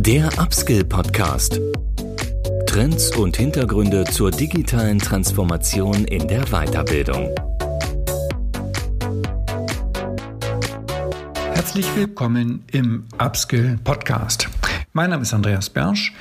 Der 0.00 0.28
Upskill 0.38 0.84
Podcast. 0.84 1.60
Trends 2.66 3.16
und 3.16 3.36
Hintergründe 3.36 4.04
zur 4.04 4.30
digitalen 4.30 5.00
Transformation 5.00 6.04
in 6.04 6.28
der 6.28 6.44
Weiterbildung. 6.44 7.34
Herzlich 11.52 11.84
willkommen 11.96 12.64
im 12.70 13.08
Upskill 13.18 13.76
Podcast. 13.82 14.48
Mein 14.92 15.10
Name 15.10 15.22
ist 15.22 15.34
Andreas 15.34 15.68
Bersch. 15.68 16.12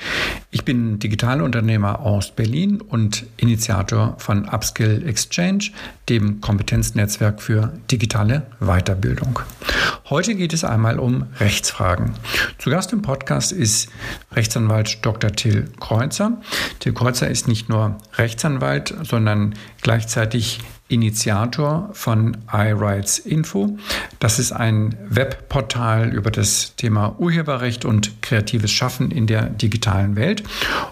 Ich 0.68 0.73
bin 0.73 0.99
Digitalunternehmer 0.99 2.02
aus 2.02 2.31
Berlin 2.31 2.81
und 2.81 3.25
Initiator 3.38 4.16
von 4.17 4.49
Upskill 4.49 5.07
Exchange, 5.07 5.71
dem 6.09 6.41
Kompetenznetzwerk 6.41 7.41
für 7.41 7.71
digitale 7.89 8.47
Weiterbildung. 8.59 9.39
Heute 10.09 10.35
geht 10.35 10.52
es 10.52 10.66
einmal 10.66 10.99
um 10.99 11.27
Rechtsfragen. 11.39 12.16
Zu 12.57 12.70
Gast 12.70 12.91
im 12.91 13.02
Podcast 13.02 13.53
ist 13.53 13.88
Rechtsanwalt 14.34 15.05
Dr. 15.05 15.31
Till 15.31 15.71
Kreuzer. 15.80 16.41
Till 16.81 16.91
Kreuzer 16.91 17.29
ist 17.29 17.48
nicht 17.48 17.70
nur 17.70 17.95
Rechtsanwalt, 18.18 18.93
sondern 19.04 19.55
gleichzeitig 19.81 20.59
Initiator 20.90 21.90
von 21.94 22.38
iRights 22.52 23.20
Info. 23.20 23.77
Das 24.20 24.40
ist 24.40 24.52
ein 24.52 24.96
Webportal 25.10 26.13
über 26.13 26.32
das 26.32 26.76
Thema 26.76 27.16
Urheberrecht 27.20 27.86
und 27.86 28.22
kreatives 28.22 28.72
Schaffen 28.72 29.12
in 29.12 29.27
der 29.27 29.44
digitalen 29.50 30.16
Welt. 30.16 30.44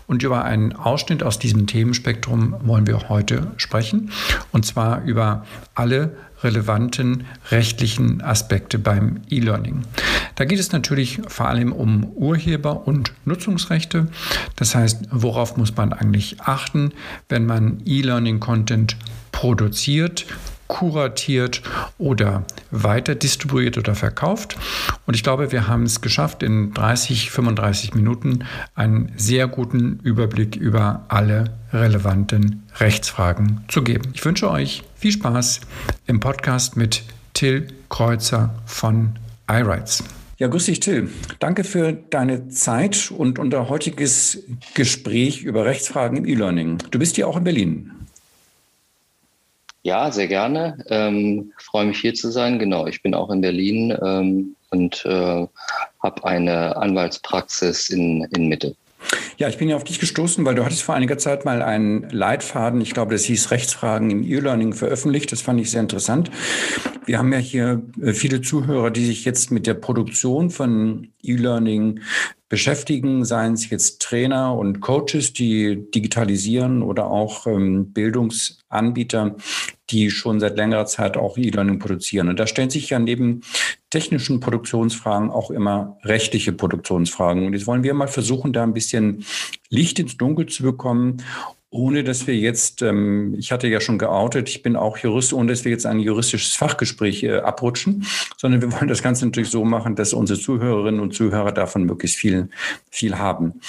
Und 0.07 0.23
über 0.23 0.43
einen 0.43 0.73
Ausschnitt 0.73 1.23
aus 1.23 1.39
diesem 1.39 1.67
Themenspektrum 1.67 2.55
wollen 2.61 2.87
wir 2.87 3.09
heute 3.09 3.51
sprechen. 3.57 4.11
Und 4.51 4.65
zwar 4.65 5.03
über 5.03 5.45
alle 5.75 6.15
relevanten 6.43 7.25
rechtlichen 7.49 8.21
Aspekte 8.21 8.77
beim 8.77 9.21
E-Learning. 9.29 9.81
Da 10.35 10.45
geht 10.45 10.59
es 10.59 10.71
natürlich 10.71 11.21
vor 11.27 11.47
allem 11.47 11.71
um 11.71 12.03
Urheber- 12.03 12.87
und 12.87 13.13
Nutzungsrechte. 13.23 14.07
Das 14.55 14.75
heißt, 14.75 15.07
worauf 15.11 15.57
muss 15.57 15.75
man 15.75 15.93
eigentlich 15.93 16.41
achten, 16.41 16.91
wenn 17.29 17.45
man 17.45 17.81
E-Learning-Content 17.85 18.97
produziert, 19.35 20.25
kuratiert 20.67 21.61
oder 21.97 22.45
weiter 22.71 23.15
distribuiert 23.15 23.77
oder 23.77 23.93
verkauft. 23.93 24.57
Und 25.05 25.13
ich 25.13 25.23
glaube, 25.23 25.51
wir 25.51 25.67
haben 25.67 25.83
es 25.83 25.99
geschafft, 25.99 26.41
in 26.41 26.73
30, 26.73 27.31
35 27.31 27.93
Minuten 27.95 28.45
einen 28.75 29.11
sehr 29.17 29.47
guten 29.47 29.99
Überblick 30.03 30.55
über 30.55 31.03
alle 31.09 31.53
relevanten 31.73 32.63
Rechtsfragen 32.79 33.65
zu 33.67 33.83
geben. 33.83 34.11
Ich 34.13 34.23
wünsche 34.23 34.49
euch 34.49 34.83
viel 34.95 35.11
Spaß 35.11 35.59
im 36.07 36.21
Podcast 36.21 36.77
mit 36.77 37.03
Till 37.33 37.67
Kreuzer 37.89 38.55
von 38.65 39.19
iRights. 39.49 40.05
Ja, 40.37 40.47
grüß 40.47 40.65
dich, 40.65 40.79
Till. 40.79 41.09
Danke 41.39 41.65
für 41.65 41.91
deine 41.91 42.47
Zeit 42.47 43.11
und 43.11 43.37
unser 43.37 43.67
heutiges 43.67 44.43
Gespräch 44.73 45.43
über 45.43 45.65
Rechtsfragen 45.65 46.17
im 46.17 46.25
E-Learning. 46.25 46.77
Du 46.91 46.99
bist 46.99 47.17
ja 47.17 47.25
auch 47.25 47.35
in 47.35 47.43
Berlin. 47.43 47.91
Ja, 49.85 50.11
sehr 50.11 50.27
gerne. 50.27 50.83
Ähm, 50.89 51.53
freue 51.59 51.85
mich 51.85 51.99
hier 51.99 52.15
zu 52.15 52.31
sein. 52.31 52.57
Genau, 52.57 52.87
ich 52.87 53.03
bin 53.03 53.13
auch 53.13 53.29
in 53.29 53.41
Berlin 53.41 53.95
ähm, 54.03 54.55
und 54.71 55.05
äh, 55.05 55.45
habe 56.01 56.23
eine 56.23 56.75
Anwaltspraxis 56.75 57.89
in, 57.89 58.23
in 58.35 58.47
Mitte. 58.47 58.75
Ja, 59.37 59.47
ich 59.47 59.59
bin 59.59 59.69
ja 59.69 59.75
auf 59.75 59.83
dich 59.83 59.99
gestoßen, 59.99 60.43
weil 60.43 60.55
du 60.55 60.65
hattest 60.65 60.81
vor 60.81 60.95
einiger 60.95 61.19
Zeit 61.19 61.45
mal 61.45 61.61
einen 61.61 62.09
Leitfaden, 62.09 62.81
ich 62.81 62.95
glaube, 62.95 63.13
das 63.13 63.25
hieß 63.25 63.51
Rechtsfragen 63.51 64.09
im 64.09 64.23
E-Learning 64.23 64.73
veröffentlicht. 64.73 65.31
Das 65.31 65.41
fand 65.41 65.61
ich 65.61 65.69
sehr 65.69 65.81
interessant. 65.81 66.31
Wir 67.05 67.19
haben 67.19 67.31
ja 67.31 67.37
hier 67.37 67.83
äh, 68.01 68.13
viele 68.13 68.41
Zuhörer, 68.41 68.89
die 68.89 69.05
sich 69.05 69.23
jetzt 69.23 69.51
mit 69.51 69.67
der 69.67 69.75
Produktion 69.75 70.49
von 70.49 71.09
E-Learning 71.21 71.99
beschäftigen, 72.47 73.25
seien 73.25 73.53
es 73.53 73.69
jetzt 73.69 74.01
Trainer 74.01 74.55
und 74.55 74.79
Coaches, 74.79 75.33
die 75.33 75.89
digitalisieren 75.91 76.83
oder 76.83 77.07
auch 77.07 77.47
ähm, 77.47 77.91
Bildungsanbieter, 77.91 79.35
die 79.89 80.11
schon 80.11 80.39
seit 80.39 80.55
längerer 80.55 80.85
Zeit 80.85 81.17
auch 81.17 81.37
E-Learning 81.37 81.79
produzieren. 81.79 82.29
Und 82.29 82.39
da 82.39 82.45
stellen 82.45 82.69
sich 82.69 82.91
ja 82.91 82.99
neben 82.99 83.41
technischen 83.89 84.39
Produktionsfragen 84.39 85.31
auch 85.31 85.49
immer 85.49 85.97
rechtliche 86.03 86.53
Produktionsfragen. 86.53 87.45
Und 87.45 87.53
jetzt 87.53 87.67
wollen 87.67 87.83
wir 87.83 87.93
mal 87.93 88.07
versuchen, 88.07 88.53
da 88.53 88.63
ein 88.63 88.73
bisschen 88.73 89.25
Licht 89.69 89.97
ins 89.99 90.17
Dunkel 90.17 90.45
zu 90.45 90.63
bekommen 90.63 91.23
ohne 91.75 92.05
dass 92.05 92.25
wir 92.25 92.35
jetzt, 92.35 92.81
ähm, 92.81 93.35
ich 93.37 93.51
hatte 93.51 93.67
ja 93.67 93.81
schon 93.81 93.97
geoutet, 93.97 94.47
ich 94.47 94.63
bin 94.63 94.77
auch 94.77 94.97
Jurist, 94.97 95.33
ohne 95.33 95.51
dass 95.51 95.65
wir 95.65 95.71
jetzt 95.71 95.85
ein 95.85 95.99
juristisches 95.99 96.55
Fachgespräch 96.55 97.23
äh, 97.23 97.39
abrutschen, 97.39 98.05
sondern 98.37 98.61
wir 98.61 98.71
wollen 98.79 98.87
das 98.87 99.03
Ganze 99.03 99.25
natürlich 99.25 99.49
so 99.49 99.65
machen, 99.65 99.95
dass 99.95 100.13
unsere 100.13 100.39
Zuhörerinnen 100.39 101.01
und 101.01 101.13
Zuhörer 101.13 101.51
davon 101.51 101.83
möglichst 101.83 102.17
viel, 102.17 102.49
viel 102.89 103.17
haben. 103.17 103.59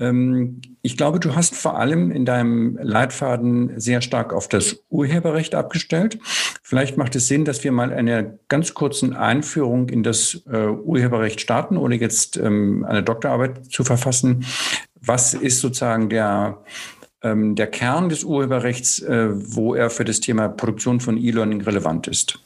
Ähm, 0.00 0.60
ich 0.82 0.96
glaube, 0.96 1.20
du 1.20 1.36
hast 1.36 1.54
vor 1.54 1.78
allem 1.78 2.10
in 2.10 2.24
deinem 2.24 2.76
Leitfaden 2.82 3.78
sehr 3.78 4.00
stark 4.00 4.32
auf 4.32 4.48
das 4.48 4.84
Urheberrecht 4.90 5.54
abgestellt. 5.54 6.18
Vielleicht 6.62 6.96
macht 6.96 7.14
es 7.14 7.28
Sinn, 7.28 7.44
dass 7.44 7.62
wir 7.62 7.70
mal 7.70 7.92
eine 7.92 8.38
ganz 8.48 8.74
kurzen 8.74 9.14
Einführung 9.14 9.90
in 9.90 10.02
das 10.02 10.42
äh, 10.50 10.66
Urheberrecht 10.66 11.40
starten, 11.40 11.76
ohne 11.76 11.96
jetzt 11.96 12.36
ähm, 12.36 12.84
eine 12.84 13.04
Doktorarbeit 13.04 13.66
zu 13.70 13.84
verfassen. 13.84 14.44
Was 15.00 15.34
ist 15.34 15.60
sozusagen 15.60 16.08
der 16.08 16.64
ähm, 17.22 17.54
der 17.54 17.66
Kern 17.66 18.08
des 18.08 18.24
Urheberrechts, 18.24 19.00
äh, 19.00 19.28
wo 19.30 19.74
er 19.74 19.90
für 19.90 20.04
das 20.04 20.20
Thema 20.20 20.48
Produktion 20.48 21.00
von 21.00 21.16
E-Learning 21.16 21.60
relevant 21.62 22.06
ist? 22.06 22.38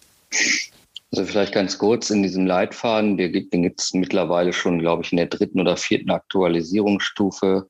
Also 1.12 1.27
vielleicht 1.27 1.53
ganz 1.53 1.77
kurz 1.77 2.09
in 2.09 2.22
diesem 2.22 2.47
Leitfaden, 2.47 3.19
den 3.19 3.33
gibt 3.33 3.81
es 3.81 3.93
mittlerweile 3.93 4.55
schon, 4.55 4.78
glaube 4.78 5.03
ich, 5.03 5.12
in 5.12 5.19
der 5.19 5.27
dritten 5.27 5.60
oder 5.60 5.77
vierten 5.77 6.10
Aktualisierungsstufe, 6.10 7.69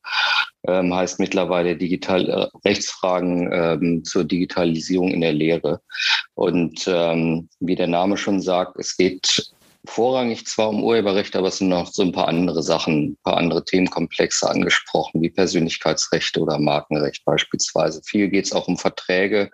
ähm, 0.69 0.95
heißt 0.95 1.19
mittlerweile 1.19 1.77
Digital 1.77 2.29
äh, 2.29 2.69
Rechtsfragen 2.69 3.51
ähm, 3.53 4.05
zur 4.05 4.23
Digitalisierung 4.23 5.09
in 5.09 5.23
der 5.23 5.33
Lehre. 5.33 5.81
Und 6.35 6.85
ähm, 6.87 7.49
wie 7.59 7.75
der 7.75 7.89
Name 7.89 8.17
schon 8.17 8.41
sagt, 8.41 8.79
es 8.79 8.97
geht 8.97 9.53
vorrangig 9.85 10.47
zwar 10.47 10.69
um 10.69 10.85
Urheberrecht, 10.85 11.35
aber 11.35 11.49
es 11.49 11.59
sind 11.59 11.69
noch 11.69 11.93
so 11.93 12.03
ein 12.03 12.13
paar 12.13 12.29
andere 12.29 12.63
Sachen, 12.63 13.13
ein 13.13 13.17
paar 13.25 13.37
andere 13.37 13.65
Themenkomplexe 13.65 14.49
angesprochen, 14.49 15.23
wie 15.23 15.31
Persönlichkeitsrechte 15.31 16.41
oder 16.41 16.59
Markenrecht 16.59 17.25
beispielsweise. 17.25 18.01
Viel 18.05 18.29
geht 18.29 18.47
es 18.47 18.53
auch 18.53 18.69
um 18.69 18.79
Verträge. 18.79 19.51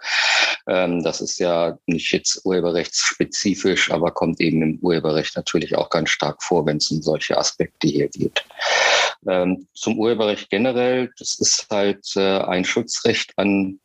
Ähm, 0.67 1.03
das 1.03 1.21
ist 1.21 1.39
ja 1.39 1.79
nicht 1.87 2.13
jetzt 2.13 2.45
urheberrechtsspezifisch, 2.45 3.91
aber 3.91 4.11
kommt 4.11 4.41
eben 4.41 4.63
im 4.63 4.79
Urheberrecht 4.81 5.35
natürlich 5.37 5.77
auch 5.77 5.89
ganz 5.89 6.11
stark 6.11 6.43
vor, 6.43 6.67
wenn 6.67 6.77
es 6.77 6.91
um 6.91 7.01
solche 7.01 7.39
Aspekte 7.39 7.89
hier 7.89 8.09
geht. 8.09 8.45
Ähm, 9.27 9.67
zum 9.75 9.99
Urheberrecht 9.99 10.51
generell, 10.51 11.11
das 11.19 11.39
ist 11.41 11.67
halt 11.71 12.07
äh, 12.17 12.39
ein 12.39 12.65
Schutzrecht 12.65 13.33
an 13.37 13.81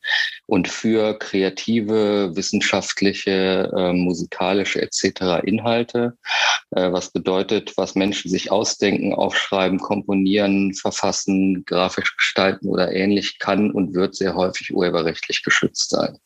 und 0.46 0.68
für 0.68 1.18
kreative, 1.18 2.36
wissenschaftliche, 2.36 3.72
äh, 3.76 3.94
musikalische 3.94 4.82
etc. 4.82 5.44
Inhalte, 5.44 6.18
äh, 6.72 6.92
was 6.92 7.12
bedeutet, 7.12 7.74
was 7.78 7.96
Menschen 7.96 8.30
sich 8.30 8.52
ausdenken, 8.52 9.14
aufschreiben, 9.14 9.80
komponieren, 9.80 10.74
verfassen, 10.74 11.64
grafisch 11.66 12.16
gestalten 12.18 12.68
oder 12.68 12.92
ähnlich 12.92 13.40
kann 13.40 13.72
und 13.72 13.94
wird 13.94 14.16
sehr 14.16 14.36
häufig 14.36 14.74
urheberrechtlich 14.74 15.44
geschützt 15.44 15.90
sein. 15.90 16.18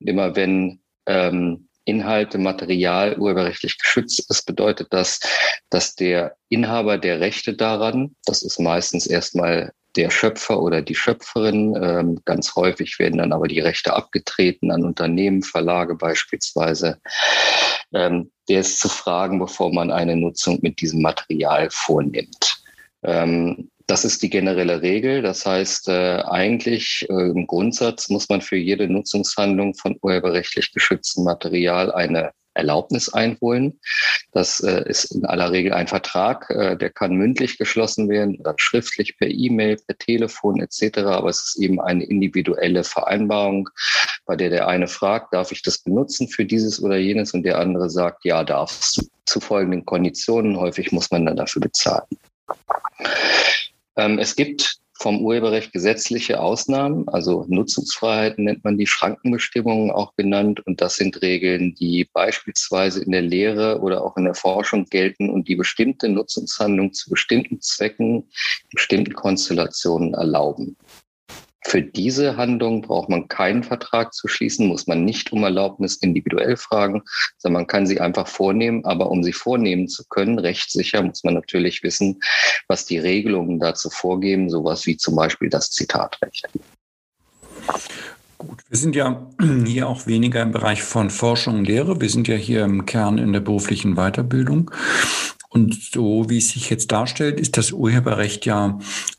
Und 0.00 0.06
immer 0.08 0.36
wenn 0.36 0.80
ähm, 1.06 1.67
Inhalte, 1.88 2.38
Material 2.38 3.18
urheberrechtlich 3.18 3.78
geschützt 3.78 4.30
ist, 4.30 4.46
bedeutet 4.46 4.88
das, 4.90 5.20
dass 5.70 5.94
der 5.94 6.36
Inhaber 6.48 6.98
der 6.98 7.20
Rechte 7.20 7.54
daran, 7.54 8.14
das 8.24 8.42
ist 8.42 8.60
meistens 8.60 9.06
erstmal 9.06 9.72
der 9.96 10.10
Schöpfer 10.10 10.60
oder 10.60 10.82
die 10.82 10.94
Schöpferin. 10.94 11.76
Ähm, 11.82 12.20
ganz 12.24 12.54
häufig 12.54 12.98
werden 12.98 13.18
dann 13.18 13.32
aber 13.32 13.48
die 13.48 13.60
Rechte 13.60 13.94
abgetreten 13.94 14.70
an 14.70 14.84
Unternehmen, 14.84 15.42
Verlage 15.42 15.94
beispielsweise. 15.94 17.00
Ähm, 17.92 18.30
der 18.48 18.60
ist 18.60 18.80
zu 18.80 18.88
fragen, 18.88 19.38
bevor 19.38 19.72
man 19.72 19.90
eine 19.90 20.14
Nutzung 20.14 20.58
mit 20.62 20.80
diesem 20.80 21.02
Material 21.02 21.68
vornimmt. 21.70 22.62
Das 23.88 24.04
ist 24.04 24.22
die 24.22 24.28
generelle 24.28 24.82
Regel. 24.82 25.22
Das 25.22 25.46
heißt, 25.46 25.88
äh, 25.88 26.22
eigentlich 26.28 27.06
äh, 27.08 27.30
im 27.30 27.46
Grundsatz 27.46 28.10
muss 28.10 28.28
man 28.28 28.42
für 28.42 28.56
jede 28.58 28.86
Nutzungshandlung 28.86 29.74
von 29.74 29.96
urheberrechtlich 30.02 30.72
geschütztem 30.74 31.24
Material 31.24 31.90
eine 31.90 32.32
Erlaubnis 32.52 33.08
einholen. 33.08 33.80
Das 34.32 34.60
äh, 34.60 34.86
ist 34.86 35.06
in 35.14 35.24
aller 35.24 35.52
Regel 35.52 35.72
ein 35.72 35.86
Vertrag, 35.86 36.50
äh, 36.50 36.76
der 36.76 36.90
kann 36.90 37.14
mündlich 37.14 37.56
geschlossen 37.56 38.10
werden 38.10 38.38
oder 38.38 38.54
schriftlich 38.58 39.16
per 39.16 39.28
E-Mail, 39.28 39.78
per 39.86 39.96
Telefon 39.96 40.60
etc. 40.60 40.98
Aber 40.98 41.30
es 41.30 41.40
ist 41.46 41.58
eben 41.58 41.80
eine 41.80 42.04
individuelle 42.04 42.84
Vereinbarung, 42.84 43.70
bei 44.26 44.36
der 44.36 44.50
der 44.50 44.68
eine 44.68 44.88
fragt, 44.88 45.32
darf 45.32 45.50
ich 45.50 45.62
das 45.62 45.78
benutzen 45.78 46.28
für 46.28 46.44
dieses 46.44 46.82
oder 46.82 46.98
jenes 46.98 47.32
und 47.32 47.42
der 47.42 47.58
andere 47.58 47.88
sagt, 47.88 48.26
ja, 48.26 48.44
darfst 48.44 48.98
du 48.98 49.06
zu 49.24 49.40
folgenden 49.40 49.86
Konditionen. 49.86 50.58
Häufig 50.58 50.92
muss 50.92 51.10
man 51.10 51.24
dann 51.24 51.36
dafür 51.36 51.62
bezahlen. 51.62 52.04
Ähm, 53.98 54.18
es 54.18 54.36
gibt 54.36 54.78
vom 55.00 55.20
Urheberrecht 55.20 55.72
gesetzliche 55.72 56.40
Ausnahmen, 56.40 57.08
also 57.08 57.44
Nutzungsfreiheiten 57.48 58.44
nennt 58.44 58.64
man 58.64 58.78
die 58.78 58.86
Schrankenbestimmungen 58.86 59.92
auch 59.92 60.16
genannt. 60.16 60.60
Und 60.66 60.80
das 60.80 60.96
sind 60.96 61.22
Regeln, 61.22 61.74
die 61.76 62.08
beispielsweise 62.12 63.02
in 63.04 63.12
der 63.12 63.22
Lehre 63.22 63.80
oder 63.80 64.04
auch 64.04 64.16
in 64.16 64.24
der 64.24 64.34
Forschung 64.34 64.86
gelten 64.86 65.30
und 65.30 65.46
die 65.46 65.54
bestimmte 65.54 66.08
Nutzungshandlungen 66.08 66.94
zu 66.94 67.10
bestimmten 67.10 67.60
Zwecken, 67.60 68.28
bestimmten 68.72 69.14
Konstellationen 69.14 70.14
erlauben. 70.14 70.76
Für 71.68 71.82
diese 71.82 72.38
Handlung 72.38 72.80
braucht 72.80 73.10
man 73.10 73.28
keinen 73.28 73.62
Vertrag 73.62 74.14
zu 74.14 74.26
schließen, 74.26 74.68
muss 74.68 74.86
man 74.86 75.04
nicht 75.04 75.32
um 75.32 75.44
Erlaubnis 75.44 75.96
individuell 75.96 76.56
fragen, 76.56 77.02
sondern 77.36 77.60
man 77.60 77.66
kann 77.66 77.86
sie 77.86 78.00
einfach 78.00 78.26
vornehmen. 78.26 78.86
Aber 78.86 79.10
um 79.10 79.22
sie 79.22 79.34
vornehmen 79.34 79.86
zu 79.86 80.04
können, 80.08 80.38
rechtssicher, 80.38 81.02
muss 81.02 81.24
man 81.24 81.34
natürlich 81.34 81.82
wissen, 81.82 82.20
was 82.68 82.86
die 82.86 82.96
Regelungen 82.96 83.60
dazu 83.60 83.90
vorgeben, 83.90 84.48
sowas 84.48 84.86
wie 84.86 84.96
zum 84.96 85.14
Beispiel 85.14 85.50
das 85.50 85.70
Zitatrecht. 85.70 86.48
Gut, 88.38 88.60
wir 88.66 88.78
sind 88.78 88.96
ja 88.96 89.28
hier 89.66 89.88
auch 89.88 90.06
weniger 90.06 90.40
im 90.40 90.52
Bereich 90.52 90.82
von 90.82 91.10
Forschung 91.10 91.58
und 91.58 91.64
Lehre. 91.66 92.00
Wir 92.00 92.08
sind 92.08 92.28
ja 92.28 92.36
hier 92.36 92.64
im 92.64 92.86
Kern 92.86 93.18
in 93.18 93.34
der 93.34 93.40
beruflichen 93.40 93.96
Weiterbildung. 93.96 94.70
Und 95.50 95.74
so 95.74 96.30
wie 96.30 96.38
es 96.38 96.48
sich 96.48 96.70
jetzt 96.70 96.92
darstellt, 96.92 97.38
ist 97.38 97.58
das 97.58 97.72
Urheberrecht 97.72 98.46
ja 98.46 98.78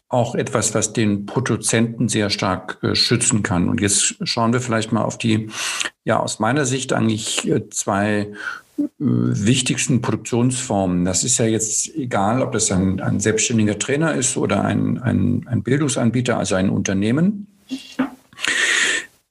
auch 0.10 0.34
etwas, 0.34 0.74
was 0.74 0.92
den 0.92 1.28
Produzenten 1.28 2.10
sehr 2.10 2.32
stark 2.32 2.80
äh, 2.82 2.96
schützen 2.96 3.44
kann. 3.44 3.70
Und 3.70 3.80
jetzt 3.80 4.16
schauen 4.24 4.52
wir 4.52 4.60
vielleicht 4.60 4.92
mal 4.92 5.04
auf 5.04 5.20
die, 5.20 5.50
ja, 6.04 6.20
aus 6.20 6.40
meiner 6.40 6.66
Sicht 6.66 6.94
eigentlich 6.94 7.48
äh, 7.48 7.70
zwei 7.70 8.32
äh, 8.78 8.84
wichtigsten 8.98 10.02
Produktionsformen. 10.02 11.06
Das 11.06 11.24
ist 11.24 11.38
ja 11.38 11.46
jetzt 11.46 11.96
egal, 11.96 12.42
ob 12.42 12.54
das 12.54 12.72
ein, 12.72 13.00
ein 13.00 13.20
selbstständiger 13.20 13.78
Trainer 13.78 14.16
ist 14.16 14.36
oder 14.36 14.66
ein, 14.66 14.98
ein, 14.98 15.46
ein 15.48 15.62
Bildungsanbieter, 15.62 16.38
also 16.38 16.56
ein 16.56 16.72
Unternehmen. 16.72 17.48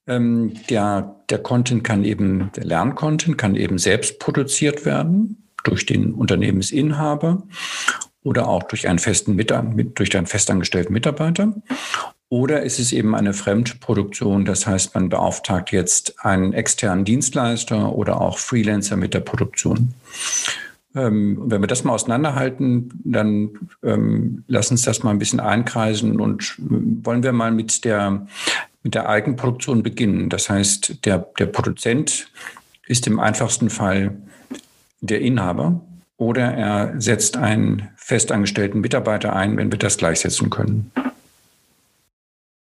Ähm, 0.07 0.53
der, 0.71 1.17
der 1.29 1.39
Content 1.39 1.83
kann 1.83 2.05
eben, 2.05 2.51
der 2.55 2.65
Lerncontent 2.65 3.37
kann 3.37 3.57
eben 3.57 3.79
selbst 3.79 4.21
produziert 4.21 4.85
werden 4.85 5.49
durch 5.65 5.87
den 5.87 6.15
Unternehmensinhaber 6.15 7.43
oder 8.23 8.49
auch 8.49 8.63
durch 8.65 8.89
einen 8.89 8.99
festen 8.99 9.37
durch 9.95 10.17
einen 10.17 10.27
festangestellten 10.27 10.93
Mitarbeiter. 10.93 11.53
Oder 12.31 12.63
ist 12.63 12.79
es 12.79 12.93
eben 12.93 13.15
eine 13.15 13.33
Fremdproduktion, 13.33 14.45
das 14.45 14.67
heißt, 14.67 14.95
man 14.95 15.09
beauftragt 15.09 15.73
jetzt 15.73 16.25
einen 16.25 16.53
externen 16.53 17.07
Dienstleister 17.07 17.95
oder 17.95 18.21
auch 18.21 18.39
Freelancer 18.39 18.97
mit 18.97 19.15
der 19.15 19.21
Produktion. 19.21 19.95
Ähm, 20.95 21.39
wenn 21.47 21.63
wir 21.63 21.69
das 21.69 21.85
mal 21.85 21.95
auseinanderhalten, 21.95 22.91
dann 23.05 23.51
ähm, 23.83 24.45
lass 24.47 24.71
uns 24.71 24.83
das 24.83 25.03
mal 25.03 25.11
ein 25.11 25.19
bisschen 25.19 25.41
einkreisen 25.41 26.21
und 26.21 26.57
äh, 26.59 27.05
wollen 27.05 27.23
wir 27.23 27.33
mal 27.33 27.51
mit 27.51 27.85
der, 27.85 28.27
mit 28.83 28.95
der 28.95 29.09
Eigenproduktion 29.09 29.83
beginnen. 29.83 30.29
Das 30.29 30.51
heißt, 30.51 31.07
der, 31.07 31.29
der 31.39 31.47
Produzent 31.47 32.31
ist 32.87 33.07
im 33.07 33.21
einfachsten 33.21 33.71
Fall 33.71 34.17
der 35.01 35.21
Inhaber 35.21 35.81
oder 36.19 36.53
er 36.53 37.01
setzt 37.01 37.37
einen 37.37 37.89
festangestellten 37.97 38.81
Mitarbeiter 38.81 39.35
ein, 39.35 39.57
wenn 39.57 39.73
wir 39.73 39.79
das 39.79 39.97
gleichsetzen 39.97 40.51
können. 40.51 40.91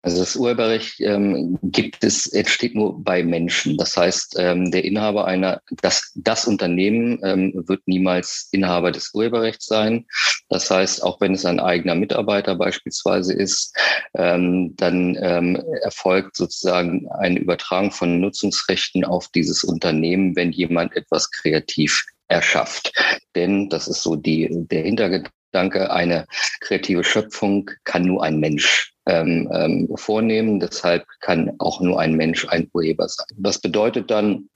Also 0.03 0.20
das 0.20 0.37
Urheberrecht 0.37 1.00
ähm, 1.00 1.58
gibt 1.62 2.05
es, 2.05 2.29
entsteht 2.29 2.76
nur 2.76 3.03
bei 3.03 3.25
Menschen. 3.25 3.76
Das 3.76 3.97
heißt, 3.97 4.37
ähm, 4.38 4.70
der 4.70 4.85
Inhaber 4.85 5.26
einer, 5.26 5.61
das, 5.82 6.12
das 6.14 6.47
Unternehmen 6.47 7.19
ähm, 7.25 7.64
wird 7.67 7.81
niemals 7.87 8.49
Inhaber 8.53 8.93
des 8.93 9.12
Urheberrechts 9.14 9.67
sein. 9.67 10.06
Das 10.49 10.70
heißt, 10.70 11.02
auch 11.02 11.20
wenn 11.20 11.35
es 11.35 11.44
ein 11.44 11.59
eigener 11.59 11.97
Mitarbeiter 11.97 12.55
beispielsweise 12.55 13.32
ist, 13.32 13.76
ähm, 14.14 14.76
dann 14.76 15.19
ähm, 15.20 15.61
erfolgt 15.82 16.37
sozusagen 16.37 17.09
eine 17.09 17.41
Übertragung 17.41 17.91
von 17.91 18.20
Nutzungsrechten 18.20 19.05
auf 19.05 19.26
dieses 19.35 19.64
Unternehmen, 19.64 20.37
wenn 20.37 20.52
jemand 20.52 20.94
etwas 20.94 21.32
kreativ 21.32 22.05
erschafft. 22.28 22.93
Denn 23.34 23.69
das 23.69 23.88
ist 23.88 24.02
so 24.02 24.17
die, 24.17 24.49
der 24.50 24.82
Hintergedanke, 24.82 25.90
eine 25.90 26.26
kreative 26.61 27.05
Schöpfung 27.05 27.70
kann 27.84 28.02
nur 28.02 28.23
ein 28.23 28.38
Mensch 28.38 28.93
ähm, 29.06 29.49
ähm, 29.52 29.88
vornehmen. 29.96 30.61
Deshalb 30.61 31.06
kann 31.20 31.52
auch 31.58 31.81
nur 31.81 32.00
ein 32.00 32.14
Mensch 32.14 32.46
ein 32.49 32.69
Urheber 32.73 33.08
sein. 33.08 33.26
Das 33.38 33.61
bedeutet 33.61 34.11
dann, 34.11 34.49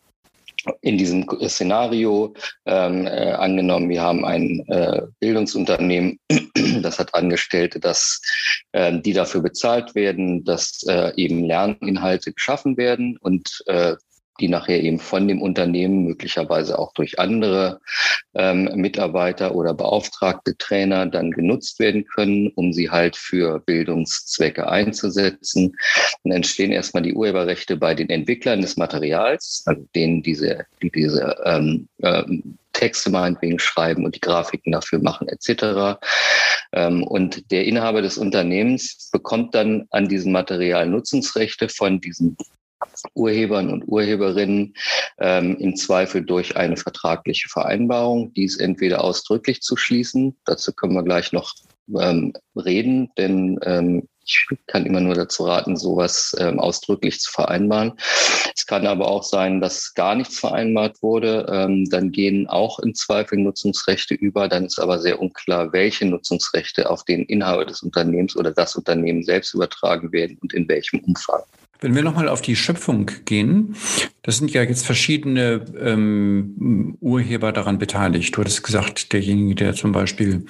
in 0.82 0.99
diesem 0.99 1.26
Szenario 1.49 2.34
ähm, 2.67 3.06
äh, 3.06 3.32
angenommen, 3.32 3.88
wir 3.88 4.02
haben 4.02 4.25
ein 4.25 4.62
äh, 4.69 5.02
Bildungsunternehmen, 5.19 6.19
das 6.82 6.99
hat 6.99 7.14
Angestellte, 7.14 7.81
dass 7.81 8.20
äh, 8.72 8.99
die 9.00 9.12
dafür 9.12 9.40
bezahlt 9.40 9.94
werden, 9.94 10.44
dass 10.44 10.82
äh, 10.87 11.12
eben 11.17 11.44
Lerninhalte 11.44 12.32
geschaffen 12.32 12.76
werden 12.76 13.17
und 13.20 13.62
äh, 13.67 13.96
die 14.41 14.49
nachher 14.49 14.83
eben 14.83 14.99
von 14.99 15.29
dem 15.29 15.41
Unternehmen 15.43 16.05
möglicherweise 16.05 16.79
auch 16.79 16.93
durch 16.95 17.19
andere 17.19 17.81
ähm, 18.35 18.71
Mitarbeiter 18.75 19.55
oder 19.55 19.75
beauftragte 19.75 20.57
Trainer 20.57 21.07
dann 21.07 21.31
genutzt 21.31 21.79
werden 21.79 22.05
können, 22.07 22.49
um 22.55 22.73
sie 22.73 22.91
halt 22.91 23.17
für 23.17 23.61
Bildungszwecke 23.61 24.69
einzusetzen. 24.69 25.77
Dann 26.25 26.33
entstehen 26.33 26.73
erstmal 26.73 27.03
die 27.03 27.15
Urheberrechte 27.15 27.77
bei 27.77 27.95
den 27.95 28.11
Entwicklern 28.11 28.61
des 28.61 28.77
Materials, 28.77 29.63
also 29.67 29.87
denen 29.95 30.23
diese, 30.23 30.67
die 30.83 30.91
diese 30.91 31.37
ähm, 31.45 31.89
ähm, 32.03 32.59
Texte 32.73 33.11
meinetwegen 33.11 33.59
schreiben 33.59 34.05
und 34.05 34.15
die 34.15 34.21
Grafiken 34.21 34.73
dafür 34.73 35.01
machen 35.01 35.29
etc. 35.29 35.99
Ähm, 36.73 37.03
und 37.03 37.51
der 37.51 37.65
Inhaber 37.65 38.03
des 38.03 38.17
Unternehmens 38.17 39.11
bekommt 39.13 39.55
dann 39.55 39.87
an 39.91 40.09
diesem 40.09 40.33
Material 40.33 40.87
Nutzungsrechte 40.89 41.69
von 41.69 42.01
diesen 42.01 42.37
Urhebern 43.15 43.71
und 43.71 43.85
Urheberinnen 43.87 44.75
ähm, 45.19 45.56
im 45.59 45.77
Zweifel 45.77 46.25
durch 46.25 46.56
eine 46.56 46.77
vertragliche 46.77 47.49
Vereinbarung, 47.49 48.32
dies 48.35 48.59
entweder 48.59 49.03
ausdrücklich 49.05 49.62
zu 49.62 49.77
schließen, 49.77 50.37
dazu 50.44 50.73
können 50.73 50.94
wir 50.94 51.03
gleich 51.03 51.32
noch 51.32 51.55
ähm, 51.99 52.32
reden, 52.56 53.11
denn 53.17 53.59
ähm, 53.65 54.09
ich 54.25 54.47
kann 54.67 54.87
immer 54.87 55.00
nur 55.00 55.15
dazu 55.15 55.44
raten, 55.44 55.77
sowas 55.77 56.37
ähm, 56.38 56.61
ausdrücklich 56.61 57.19
zu 57.21 57.32
vereinbaren. 57.32 57.94
Es 58.55 58.65
kann 58.65 58.87
aber 58.87 59.09
auch 59.09 59.25
sein, 59.25 59.61
dass 59.61 59.94
gar 59.94 60.15
nichts 60.15 60.38
vereinbart 60.38 61.03
wurde. 61.03 61.47
Ähm, 61.50 61.88
dann 61.91 62.12
gehen 62.12 62.47
auch 62.47 62.79
im 62.79 62.94
Zweifel 62.94 63.38
Nutzungsrechte 63.38 64.15
über. 64.15 64.47
Dann 64.49 64.67
ist 64.67 64.79
aber 64.79 65.00
sehr 65.00 65.21
unklar, 65.21 65.73
welche 65.73 66.06
Nutzungsrechte 66.06 66.91
auf 66.91 67.05
den 67.05 67.25
Inhaber 67.25 67.65
des 67.65 67.82
Unternehmens 67.82 68.37
oder 68.37 68.53
das 68.53 68.77
Unternehmen 68.77 69.25
selbst 69.25 69.55
übertragen 69.55 70.12
werden 70.12 70.38
und 70.41 70.53
in 70.53 70.69
welchem 70.69 71.00
Umfang. 71.00 71.43
Wenn 71.81 71.94
wir 71.94 72.03
nochmal 72.03 72.29
auf 72.29 72.43
die 72.43 72.56
Schöpfung 72.56 73.11
gehen, 73.25 73.75
das 74.23 74.37
sind 74.37 74.53
ja 74.53 74.62
jetzt 74.62 74.85
verschiedene 74.85 75.65
ähm, 75.81 76.97
Urheber 77.00 77.53
daran 77.53 77.79
beteiligt. 77.79 78.37
Du 78.37 78.41
hattest 78.43 78.62
gesagt, 78.62 79.12
derjenige, 79.12 79.55
der 79.55 79.75
zum 79.75 79.93
Beispiel 79.93 80.44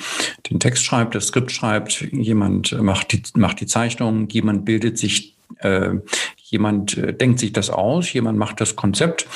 den 0.50 0.58
Text 0.58 0.84
schreibt, 0.84 1.14
das 1.14 1.28
Skript 1.28 1.52
schreibt, 1.52 2.00
jemand 2.12 2.80
macht 2.82 3.12
die, 3.12 3.22
macht 3.38 3.60
die 3.60 3.66
Zeichnung, 3.66 4.28
jemand 4.28 4.64
bildet 4.64 4.98
sich, 4.98 5.36
äh, 5.58 5.94
jemand 6.36 6.98
äh, 6.98 7.14
denkt 7.14 7.38
sich 7.38 7.52
das 7.52 7.70
aus, 7.70 8.12
jemand 8.12 8.36
macht 8.36 8.60
das 8.60 8.74
Konzept. 8.74 9.28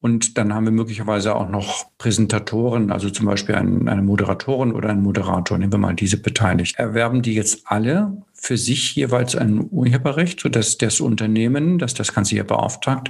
Und 0.00 0.36
dann 0.36 0.52
haben 0.52 0.64
wir 0.64 0.72
möglicherweise 0.72 1.36
auch 1.36 1.48
noch 1.48 1.84
Präsentatoren, 1.98 2.90
also 2.90 3.08
zum 3.08 3.26
Beispiel 3.26 3.54
eine 3.54 4.02
Moderatorin 4.02 4.72
oder 4.72 4.88
einen 4.88 5.04
Moderator, 5.04 5.56
nehmen 5.56 5.72
wir 5.72 5.78
mal 5.78 5.94
diese 5.94 6.16
beteiligt. 6.16 6.76
Erwerben 6.76 7.22
die 7.22 7.34
jetzt 7.34 7.62
alle 7.66 8.20
für 8.42 8.56
sich 8.56 8.96
jeweils 8.96 9.36
ein 9.36 9.68
Urheberrecht, 9.70 10.40
sodass 10.40 10.76
das 10.76 11.00
Unternehmen, 11.00 11.78
das 11.78 11.94
das 11.94 12.12
Ganze 12.12 12.34
hier 12.34 12.44
beauftragt, 12.44 13.08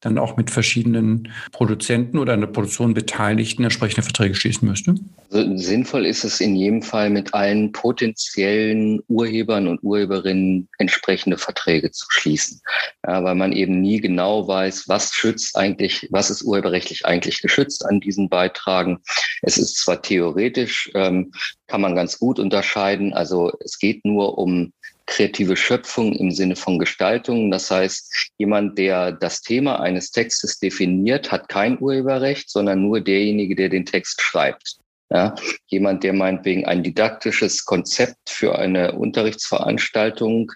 dann 0.00 0.18
auch 0.18 0.36
mit 0.36 0.50
verschiedenen 0.50 1.32
Produzenten 1.50 2.16
oder 2.18 2.34
an 2.34 2.40
der 2.40 2.46
Produktion 2.46 2.94
Beteiligten 2.94 3.64
entsprechende 3.64 4.02
Verträge 4.02 4.36
schließen 4.36 4.68
müsste? 4.68 4.94
Also 5.32 5.56
sinnvoll 5.56 6.06
ist 6.06 6.22
es 6.22 6.40
in 6.40 6.54
jedem 6.54 6.82
Fall 6.82 7.10
mit 7.10 7.34
allen 7.34 7.72
potenziellen 7.72 9.00
Urhebern 9.08 9.66
und 9.66 9.82
Urheberinnen 9.82 10.68
entsprechende 10.78 11.38
Verträge 11.38 11.90
zu 11.90 12.06
schließen, 12.08 12.60
ja, 13.04 13.24
weil 13.24 13.34
man 13.34 13.50
eben 13.50 13.80
nie 13.80 14.00
genau 14.00 14.46
weiß, 14.46 14.84
was 14.86 15.12
schützt 15.12 15.56
eigentlich, 15.56 16.06
was 16.12 16.30
ist 16.30 16.42
urheberrechtlich 16.42 17.04
eigentlich 17.04 17.42
geschützt 17.42 17.84
an 17.84 17.98
diesen 17.98 18.28
Beitragen. 18.28 19.00
Es 19.42 19.58
ist 19.58 19.78
zwar 19.78 20.00
theoretisch, 20.02 20.88
ähm, 20.94 21.32
kann 21.66 21.80
man 21.80 21.96
ganz 21.96 22.20
gut 22.20 22.38
unterscheiden, 22.38 23.12
also 23.12 23.52
es 23.64 23.78
geht 23.78 24.04
nur 24.04 24.38
um 24.38 24.67
kreative 25.08 25.56
Schöpfung 25.56 26.12
im 26.12 26.30
Sinne 26.30 26.54
von 26.54 26.78
Gestaltung. 26.78 27.50
Das 27.50 27.70
heißt, 27.70 28.32
jemand, 28.38 28.78
der 28.78 29.10
das 29.10 29.40
Thema 29.40 29.80
eines 29.80 30.12
Textes 30.12 30.60
definiert, 30.60 31.32
hat 31.32 31.48
kein 31.48 31.80
Urheberrecht, 31.80 32.48
sondern 32.48 32.82
nur 32.82 33.00
derjenige, 33.00 33.56
der 33.56 33.70
den 33.70 33.84
Text 33.84 34.22
schreibt. 34.22 34.78
Ja, 35.10 35.34
jemand, 35.68 36.04
der 36.04 36.12
meinetwegen 36.12 36.66
ein 36.66 36.82
didaktisches 36.82 37.64
Konzept 37.64 38.28
für 38.28 38.58
eine 38.58 38.92
Unterrichtsveranstaltung 38.92 40.52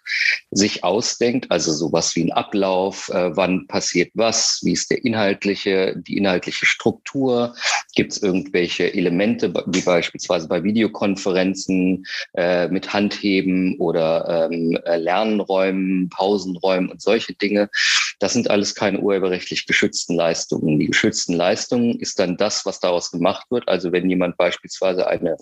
sich 0.50 0.84
ausdenkt, 0.84 1.50
also 1.50 1.72
sowas 1.72 2.14
wie 2.16 2.24
ein 2.24 2.32
Ablauf, 2.32 3.08
äh, 3.08 3.34
wann 3.34 3.66
passiert 3.66 4.10
was, 4.12 4.60
wie 4.62 4.72
ist 4.72 4.90
der 4.90 5.06
inhaltliche, 5.06 5.96
die 5.96 6.18
inhaltliche 6.18 6.66
Struktur, 6.66 7.54
gibt 7.94 8.12
es 8.12 8.22
irgendwelche 8.22 8.92
Elemente, 8.92 9.52
wie 9.68 9.80
beispielsweise 9.80 10.48
bei 10.48 10.62
Videokonferenzen 10.62 12.04
äh, 12.34 12.68
mit 12.68 12.92
Handheben 12.92 13.78
oder 13.78 14.50
ähm, 14.50 14.78
äh, 14.84 14.96
Lernräumen, 14.96 16.10
Pausenräumen 16.10 16.90
und 16.90 17.00
solche 17.00 17.32
Dinge. 17.32 17.70
Das 18.18 18.34
sind 18.34 18.50
alles 18.50 18.74
keine 18.74 19.00
urheberrechtlich 19.00 19.66
geschützten 19.66 20.14
Leistungen. 20.14 20.78
Die 20.78 20.86
geschützten 20.86 21.34
Leistungen 21.34 21.98
ist 21.98 22.18
dann 22.18 22.36
das, 22.36 22.64
was 22.66 22.80
daraus 22.80 23.10
gemacht 23.10 23.46
wird. 23.50 23.68
Also 23.68 23.92
wenn 23.92 24.08
jemand 24.08 24.38
beispielsweise 24.42 25.06
eine 25.06 25.36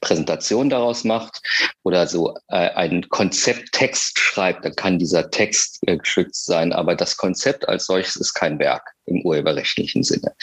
Präsentation 0.00 0.70
daraus 0.70 1.04
macht 1.04 1.42
oder 1.82 2.06
so 2.06 2.34
äh, 2.48 2.70
einen 2.70 3.06
Konzepttext 3.10 4.18
schreibt, 4.18 4.64
dann 4.64 4.74
kann 4.74 4.98
dieser 4.98 5.30
Text 5.30 5.78
äh, 5.86 5.98
geschützt 5.98 6.46
sein. 6.46 6.72
Aber 6.72 6.94
das 6.94 7.18
Konzept 7.18 7.68
als 7.68 7.84
solches 7.84 8.16
ist 8.16 8.32
kein 8.32 8.58
Werk 8.58 8.94
im 9.04 9.20
urheberrechtlichen 9.26 10.02
Sinne. 10.04 10.34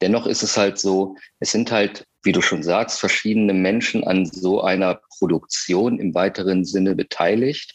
Dennoch 0.00 0.26
ist 0.26 0.44
es 0.44 0.56
halt 0.56 0.78
so, 0.78 1.16
es 1.40 1.50
sind 1.50 1.72
halt, 1.72 2.06
wie 2.26 2.32
du 2.32 2.42
schon 2.42 2.62
sagst, 2.62 3.00
verschiedene 3.00 3.54
Menschen 3.54 4.04
an 4.04 4.26
so 4.26 4.60
einer 4.60 5.00
Produktion 5.18 5.98
im 5.98 6.14
weiteren 6.14 6.64
Sinne 6.64 6.94
beteiligt. 6.94 7.74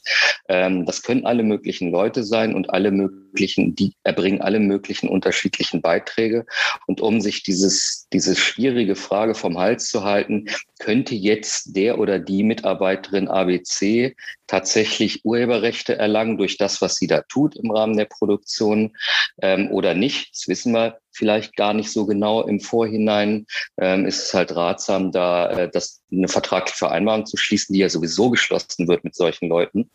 Ähm, 0.49 0.85
das 0.85 1.01
können 1.01 1.25
alle 1.25 1.43
möglichen 1.43 1.89
Leute 1.89 2.23
sein 2.23 2.53
und 2.53 2.69
alle 2.69 2.91
möglichen, 2.91 3.73
die 3.73 3.93
erbringen 4.03 4.41
alle 4.41 4.59
möglichen 4.59 5.09
unterschiedlichen 5.09 5.81
Beiträge. 5.81 6.45
Und 6.85 7.01
um 7.01 7.21
sich 7.21 7.43
dieses, 7.43 8.07
diese 8.13 8.35
schwierige 8.35 8.95
Frage 8.95 9.33
vom 9.33 9.57
Hals 9.57 9.89
zu 9.89 10.03
halten, 10.03 10.45
könnte 10.79 11.15
jetzt 11.15 11.75
der 11.75 11.97
oder 11.97 12.19
die 12.19 12.43
Mitarbeiterin 12.43 13.27
ABC 13.27 14.15
tatsächlich 14.51 15.23
Urheberrechte 15.23 15.97
erlangen 15.97 16.37
durch 16.37 16.57
das, 16.57 16.81
was 16.81 16.95
sie 16.95 17.07
da 17.07 17.21
tut 17.21 17.55
im 17.55 17.71
Rahmen 17.71 17.95
der 17.95 18.03
Produktion 18.03 18.97
ähm, 19.41 19.71
oder 19.71 19.93
nicht. 19.93 20.33
Das 20.33 20.49
wissen 20.49 20.73
wir 20.73 20.99
vielleicht 21.13 21.55
gar 21.55 21.73
nicht 21.73 21.89
so 21.89 22.05
genau 22.05 22.43
im 22.43 22.59
Vorhinein. 22.59 23.45
Ähm, 23.79 24.05
ist 24.05 24.25
es 24.25 24.33
halt 24.33 24.53
ratsam, 24.53 25.13
da 25.13 25.49
äh, 25.51 25.69
das, 25.71 26.01
eine 26.11 26.27
vertragliche 26.27 26.77
Vereinbarung 26.77 27.25
zu 27.25 27.37
schließen, 27.37 27.71
die 27.71 27.79
ja 27.79 27.87
sowieso 27.87 28.29
geschlossen 28.29 28.89
wird 28.89 29.05
mit 29.05 29.15
solchen 29.15 29.47
Leuten. 29.47 29.89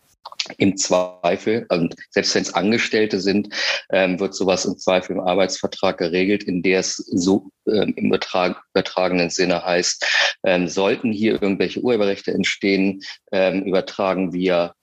Im 0.57 0.77
Zweifel, 0.77 1.65
und 1.69 1.95
selbst 2.09 2.35
wenn 2.35 2.43
es 2.43 2.53
Angestellte 2.53 3.19
sind, 3.19 3.49
ähm, 3.91 4.19
wird 4.19 4.33
sowas 4.33 4.65
im 4.65 4.77
Zweifel 4.77 5.17
im 5.17 5.21
Arbeitsvertrag 5.21 5.97
geregelt, 5.97 6.43
in 6.43 6.61
der 6.61 6.79
es 6.79 6.95
so 6.95 7.49
ähm, 7.67 7.93
im 7.95 8.07
übertrag 8.07 8.61
übertragenen 8.73 9.29
Sinne 9.29 9.63
heißt, 9.63 10.37
ähm, 10.43 10.67
sollten 10.67 11.11
hier 11.11 11.41
irgendwelche 11.41 11.81
Urheberrechte 11.81 12.31
entstehen, 12.31 13.01
ähm, 13.31 13.63
übertragen 13.63 14.33
wir 14.33 14.73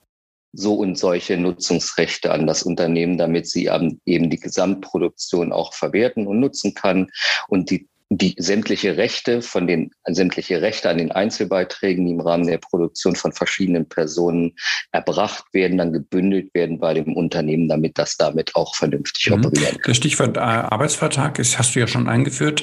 so 0.52 0.74
und 0.74 0.96
solche 0.96 1.36
Nutzungsrechte 1.36 2.32
an 2.32 2.46
das 2.46 2.62
Unternehmen, 2.62 3.18
damit 3.18 3.48
sie 3.48 3.66
eben 3.66 4.30
die 4.30 4.40
Gesamtproduktion 4.40 5.52
auch 5.52 5.74
verwerten 5.74 6.26
und 6.26 6.40
nutzen 6.40 6.74
kann 6.74 7.10
und 7.48 7.70
die 7.70 7.88
die 8.10 8.34
sämtliche 8.38 8.96
Rechte 8.96 9.42
von 9.42 9.66
den 9.66 9.90
sämtliche 10.06 10.60
Rechte 10.60 10.90
an 10.90 10.98
den 10.98 11.10
Einzelbeiträgen, 11.10 12.04
die 12.04 12.12
im 12.12 12.20
Rahmen 12.20 12.46
der 12.46 12.58
Produktion 12.58 13.16
von 13.16 13.32
verschiedenen 13.32 13.88
Personen 13.88 14.54
erbracht 14.92 15.44
werden, 15.52 15.78
dann 15.78 15.92
gebündelt 15.92 16.54
werden 16.54 16.78
bei 16.78 16.94
dem 16.94 17.16
Unternehmen, 17.16 17.68
damit 17.68 17.98
das 17.98 18.16
damit 18.16 18.54
auch 18.54 18.74
vernünftig 18.74 19.30
mhm. 19.30 19.44
operieren 19.44 19.78
kann. 19.78 19.90
Das 19.90 19.96
Stichwort 19.96 20.36
äh, 20.36 20.40
Arbeitsvertrag 20.40 21.38
ist, 21.38 21.58
hast 21.58 21.74
du 21.74 21.80
ja 21.80 21.86
schon 21.86 22.08
eingeführt. 22.08 22.62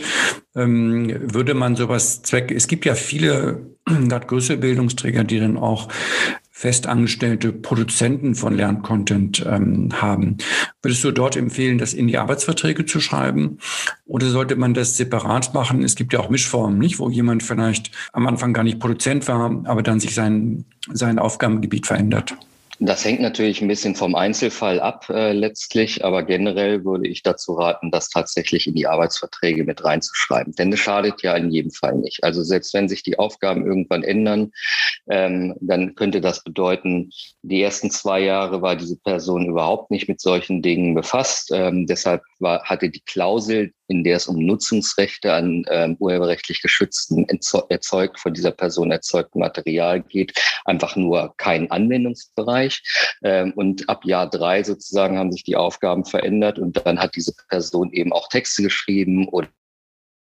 Ähm, 0.55 1.33
würde 1.33 1.53
man 1.53 1.75
sowas 1.75 2.21
zweck, 2.21 2.51
es 2.51 2.67
gibt 2.67 2.85
ja 2.85 2.95
viele, 2.95 3.65
gerade 3.85 4.27
größere 4.27 4.57
Bildungsträger, 4.57 5.23
die 5.23 5.39
dann 5.39 5.57
auch 5.57 5.87
festangestellte 6.61 7.51
Produzenten 7.51 8.35
von 8.35 8.53
Lerncontent 8.55 9.43
ähm, 9.49 9.89
haben. 9.99 10.37
Würdest 10.83 11.03
du 11.03 11.09
dort 11.09 11.35
empfehlen, 11.35 11.79
das 11.79 11.95
in 11.95 12.07
die 12.07 12.19
Arbeitsverträge 12.19 12.85
zu 12.85 12.99
schreiben? 12.99 13.57
Oder 14.05 14.27
sollte 14.27 14.55
man 14.55 14.75
das 14.75 14.95
separat 14.95 15.55
machen? 15.55 15.83
Es 15.83 15.95
gibt 15.95 16.13
ja 16.13 16.19
auch 16.19 16.29
Mischformen, 16.29 16.77
nicht? 16.77 16.99
Wo 16.99 17.09
jemand 17.09 17.41
vielleicht 17.41 17.89
am 18.13 18.27
Anfang 18.27 18.53
gar 18.53 18.61
nicht 18.63 18.79
Produzent 18.79 19.27
war, 19.27 19.63
aber 19.63 19.81
dann 19.81 19.99
sich 19.99 20.13
sein, 20.13 20.65
sein 20.93 21.17
Aufgabengebiet 21.17 21.87
verändert. 21.87 22.35
Das 22.83 23.05
hängt 23.05 23.21
natürlich 23.21 23.61
ein 23.61 23.67
bisschen 23.67 23.93
vom 23.93 24.15
Einzelfall 24.15 24.79
ab 24.79 25.07
äh, 25.11 25.33
letztlich, 25.33 26.03
aber 26.03 26.23
generell 26.23 26.83
würde 26.83 27.07
ich 27.07 27.21
dazu 27.21 27.53
raten, 27.53 27.91
das 27.91 28.09
tatsächlich 28.09 28.65
in 28.65 28.73
die 28.73 28.87
Arbeitsverträge 28.87 29.63
mit 29.65 29.83
reinzuschreiben. 29.83 30.55
Denn 30.55 30.73
es 30.73 30.79
schadet 30.79 31.21
ja 31.21 31.35
in 31.35 31.51
jedem 31.51 31.69
Fall 31.69 31.93
nicht. 31.93 32.23
Also 32.23 32.41
selbst 32.41 32.73
wenn 32.73 32.89
sich 32.89 33.03
die 33.03 33.19
Aufgaben 33.19 33.67
irgendwann 33.67 34.01
ändern, 34.01 34.51
ähm, 35.07 35.53
dann 35.61 35.93
könnte 35.93 36.21
das 36.21 36.43
bedeuten, 36.43 37.11
die 37.43 37.61
ersten 37.61 37.91
zwei 37.91 38.21
Jahre 38.21 38.63
war 38.63 38.75
diese 38.75 38.97
Person 38.97 39.45
überhaupt 39.45 39.91
nicht 39.91 40.09
mit 40.09 40.19
solchen 40.19 40.63
Dingen 40.63 40.95
befasst. 40.95 41.51
Ähm, 41.53 41.85
deshalb 41.85 42.23
war, 42.39 42.63
hatte 42.63 42.89
die 42.89 43.03
Klausel, 43.05 43.73
in 43.91 44.03
der 44.05 44.15
es 44.15 44.27
um 44.27 44.37
Nutzungsrechte 44.37 45.33
an 45.33 45.65
ähm, 45.69 45.97
urheberrechtlich 45.99 46.61
geschützten, 46.61 47.27
erzeugt 47.69 48.19
von 48.19 48.33
dieser 48.33 48.51
Person 48.51 48.89
erzeugten 48.89 49.39
Material 49.39 50.01
geht, 50.01 50.33
einfach 50.63 50.95
nur 50.95 51.33
keinen 51.37 51.69
Anwendungsbereich. 51.69 52.81
Ähm, 53.23 53.51
und 53.55 53.89
ab 53.89 54.05
Jahr 54.05 54.29
drei 54.29 54.63
sozusagen 54.63 55.17
haben 55.17 55.31
sich 55.31 55.43
die 55.43 55.57
Aufgaben 55.57 56.05
verändert 56.05 56.57
und 56.57 56.85
dann 56.85 56.99
hat 56.99 57.15
diese 57.15 57.33
Person 57.49 57.91
eben 57.91 58.13
auch 58.13 58.29
Texte 58.29 58.63
geschrieben 58.63 59.27
oder 59.27 59.49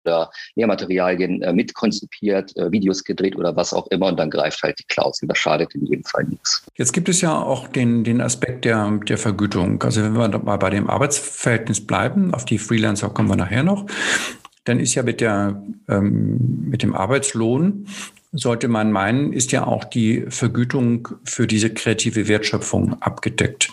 oder 0.05 0.31
Lehrmaterialien 0.55 1.43
äh, 1.43 1.53
mitkonzipiert, 1.53 2.57
äh, 2.57 2.71
Videos 2.71 3.05
gedreht 3.05 3.37
oder 3.37 3.57
was 3.57 3.73
auch 3.73 3.87
immer 3.89 4.07
und 4.07 4.19
dann 4.19 4.31
greift 4.31 4.63
halt 4.63 4.79
die 4.79 4.85
Klausel. 4.85 5.29
Das 5.29 5.39
schadet 5.39 5.75
in 5.75 5.87
jedem 5.87 6.05
Fall 6.05 6.25
nichts. 6.25 6.65
Jetzt 6.77 6.93
gibt 6.93 7.09
es 7.09 7.21
ja 7.21 7.37
auch 7.37 7.69
den, 7.69 8.05
den 8.05 8.21
Aspekt 8.21 8.65
der, 8.65 8.91
der 9.09 9.19
Vergütung. 9.19 9.83
Also 9.83 10.03
wenn 10.03 10.15
wir 10.15 10.29
mal 10.39 10.57
bei 10.57 10.71
dem 10.71 10.89
Arbeitsverhältnis 10.89 11.87
bleiben, 11.87 12.35
auf 12.35 12.45
die 12.45 12.59
Freelancer 12.59 13.11
kommen 13.11 13.29
wir 13.29 13.37
nachher 13.37 13.63
noch, 13.63 13.87
dann 14.65 14.81
ist 14.81 14.95
ja 14.95 15.03
mit, 15.03 15.21
der, 15.21 15.63
ähm, 15.89 16.69
mit 16.69 16.83
dem 16.83 16.95
Arbeitslohn 16.95 17.87
sollte 18.35 18.67
man 18.69 18.91
meinen, 18.91 19.33
ist 19.33 19.53
ja 19.53 19.67
auch 19.67 19.85
die 19.85 20.25
Vergütung 20.29 21.09
für 21.25 21.47
diese 21.47 21.73
kreative 21.73 22.27
Wertschöpfung 22.27 23.01
abgedeckt. 23.01 23.71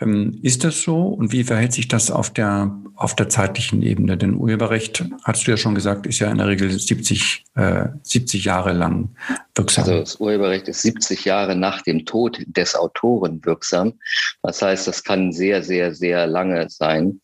Ähm, 0.00 0.38
ist 0.42 0.64
das 0.64 0.82
so 0.82 1.08
und 1.08 1.32
wie 1.32 1.44
verhält 1.44 1.72
sich 1.72 1.88
das 1.88 2.10
auf 2.10 2.30
der, 2.30 2.76
auf 2.94 3.16
der 3.16 3.28
zeitlichen 3.28 3.82
Ebene? 3.82 4.16
Denn 4.16 4.34
Urheberrecht, 4.34 5.04
hast 5.24 5.46
du 5.46 5.50
ja 5.50 5.56
schon 5.56 5.74
gesagt, 5.74 6.06
ist 6.06 6.20
ja 6.20 6.30
in 6.30 6.38
der 6.38 6.46
Regel 6.46 6.70
70, 6.70 7.44
äh, 7.56 7.86
70 8.02 8.44
Jahre 8.44 8.72
lang 8.72 9.10
wirksam. 9.54 9.84
Also 9.84 10.00
das 10.00 10.16
Urheberrecht 10.20 10.68
ist 10.68 10.82
70 10.82 11.24
Jahre 11.24 11.56
nach 11.56 11.82
dem 11.82 12.06
Tod 12.06 12.38
des 12.46 12.76
Autoren 12.76 13.44
wirksam. 13.44 13.94
Das 14.42 14.62
heißt, 14.62 14.86
das 14.86 15.02
kann 15.02 15.32
sehr, 15.32 15.62
sehr, 15.62 15.94
sehr 15.94 16.26
lange 16.26 16.68
sein. 16.70 17.20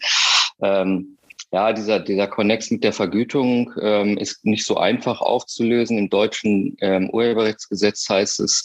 Ähm, 0.61 1.17
ja, 1.53 1.73
dieser, 1.73 2.01
dieser 2.01 2.27
Connex 2.27 2.73
mit 2.73 2.83
der 2.83 2.93
Vergütung 2.93 3.73
ähm, 3.81 4.19
ist 4.19 4.45
nicht 4.45 4.67
so 4.67 4.77
einfach 4.77 5.21
aufzulösen. 5.21 5.99
Im 5.99 6.11
deutschen 6.11 6.77
ähm, 6.81 7.09
Urheberrechtsgesetz 7.11 8.09
heißt 8.09 8.41
es, 8.41 8.65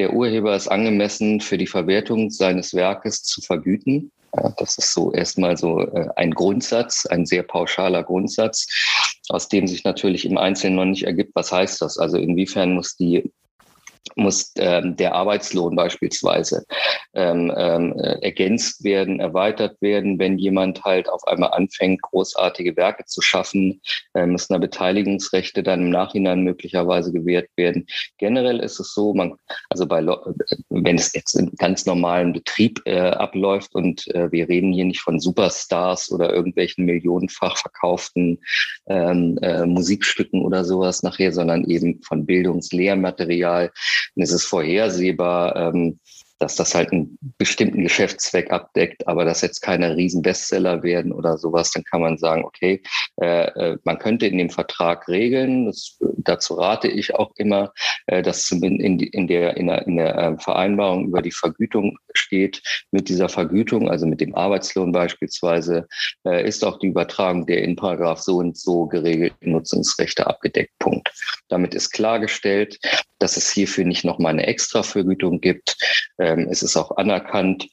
der 0.00 0.14
Urheber 0.14 0.56
ist 0.56 0.68
angemessen 0.68 1.42
für 1.42 1.58
die 1.58 1.66
Verwertung 1.66 2.30
seines 2.30 2.72
Werkes 2.72 3.22
zu 3.22 3.42
vergüten. 3.42 4.10
Ja, 4.34 4.54
das 4.56 4.78
ist 4.78 4.94
so 4.94 5.12
erstmal 5.12 5.58
so 5.58 5.80
äh, 5.80 6.08
ein 6.16 6.30
Grundsatz, 6.30 7.04
ein 7.04 7.26
sehr 7.26 7.42
pauschaler 7.42 8.02
Grundsatz, 8.02 8.66
aus 9.28 9.48
dem 9.48 9.66
sich 9.66 9.84
natürlich 9.84 10.24
im 10.24 10.38
Einzelnen 10.38 10.76
noch 10.76 10.86
nicht 10.86 11.02
ergibt, 11.02 11.32
was 11.34 11.52
heißt 11.52 11.82
das? 11.82 11.98
Also 11.98 12.16
inwiefern 12.16 12.72
muss 12.72 12.96
die 12.96 13.30
muss 14.16 14.52
ähm, 14.56 14.96
der 14.96 15.14
Arbeitslohn 15.14 15.76
beispielsweise 15.76 16.64
ähm, 17.14 17.52
ähm, 17.56 17.92
äh, 17.98 18.18
ergänzt 18.22 18.84
werden, 18.84 19.20
erweitert 19.20 19.80
werden, 19.80 20.18
wenn 20.18 20.38
jemand 20.38 20.84
halt 20.84 21.08
auf 21.08 21.26
einmal 21.26 21.52
anfängt, 21.52 22.02
großartige 22.02 22.76
Werke 22.76 23.04
zu 23.06 23.20
schaffen, 23.20 23.80
äh, 24.14 24.26
müssen 24.26 24.52
da 24.52 24.58
Beteiligungsrechte 24.58 25.62
dann 25.62 25.82
im 25.82 25.90
Nachhinein 25.90 26.42
möglicherweise 26.42 27.12
gewährt 27.12 27.48
werden. 27.56 27.86
Generell 28.18 28.60
ist 28.60 28.80
es 28.80 28.94
so, 28.94 29.14
man, 29.14 29.34
also 29.68 29.86
bei, 29.86 30.04
wenn 30.68 30.96
es 30.96 31.12
jetzt 31.12 31.34
im 31.34 31.52
ganz 31.56 31.86
normalen 31.86 32.32
Betrieb 32.32 32.80
äh, 32.84 32.98
abläuft 32.98 33.74
und 33.74 34.06
äh, 34.14 34.30
wir 34.32 34.48
reden 34.48 34.72
hier 34.72 34.84
nicht 34.84 35.00
von 35.00 35.20
Superstars 35.20 36.10
oder 36.10 36.32
irgendwelchen 36.32 36.84
millionenfach 36.84 37.56
verkauften 37.56 38.38
ähm, 38.86 39.38
äh, 39.42 39.66
Musikstücken 39.66 40.42
oder 40.42 40.64
sowas 40.64 41.02
nachher, 41.02 41.32
sondern 41.32 41.64
eben 41.64 42.00
von 42.02 42.26
Bildungslehrmaterial, 42.26 43.70
und 44.14 44.22
es 44.22 44.32
ist 44.32 44.44
vorhersehbar, 44.44 45.56
ähm, 45.56 45.98
dass 46.40 46.56
das 46.56 46.74
halt 46.74 46.90
einen 46.90 47.18
bestimmten 47.38 47.82
Geschäftszweck 47.82 48.50
abdeckt, 48.50 49.06
aber 49.06 49.24
dass 49.24 49.42
jetzt 49.42 49.60
keine 49.60 49.96
riesen 49.96 50.22
Bestseller 50.22 50.82
werden 50.82 51.12
oder 51.12 51.38
sowas, 51.38 51.70
dann 51.70 51.84
kann 51.84 52.00
man 52.00 52.18
sagen, 52.18 52.44
okay, 52.44 52.82
äh, 53.20 53.44
äh 53.44 53.78
man 53.84 53.98
könnte 53.98 54.26
in 54.26 54.38
dem 54.38 54.50
Vertrag 54.50 55.06
regeln, 55.06 55.66
das, 55.66 55.98
dazu 56.00 56.54
rate 56.54 56.88
ich 56.88 57.14
auch 57.14 57.32
immer, 57.36 57.72
äh, 58.06 58.22
dass 58.22 58.50
in, 58.50 58.80
in 58.80 58.98
der, 59.28 59.56
in 59.56 59.66
der, 59.66 59.86
in 59.86 59.96
der 59.96 60.18
äh, 60.18 60.38
Vereinbarung 60.38 61.08
über 61.08 61.22
die 61.22 61.30
Vergütung 61.30 61.98
steht, 62.14 62.62
mit 62.90 63.08
dieser 63.08 63.28
Vergütung, 63.28 63.90
also 63.90 64.06
mit 64.06 64.20
dem 64.20 64.34
Arbeitslohn 64.34 64.92
beispielsweise, 64.92 65.86
äh, 66.24 66.46
ist 66.46 66.64
auch 66.64 66.78
die 66.78 66.88
Übertragung 66.88 67.46
der 67.46 67.62
in 67.62 67.76
Paragraph 67.76 68.20
so 68.20 68.36
und 68.36 68.56
so 68.56 68.86
geregelten 68.86 69.52
Nutzungsrechte 69.52 70.26
abgedeckt. 70.26 70.72
Punkt. 70.78 71.10
Damit 71.48 71.74
ist 71.74 71.90
klargestellt, 71.90 72.78
dass 73.18 73.36
es 73.36 73.50
hierfür 73.50 73.84
nicht 73.84 74.04
nochmal 74.04 74.32
eine 74.32 74.46
Extravergütung 74.46 75.40
gibt. 75.40 75.76
Ähm, 76.30 76.48
es 76.50 76.62
ist 76.62 76.76
auch 76.76 76.96
anerkannt, 76.96 77.68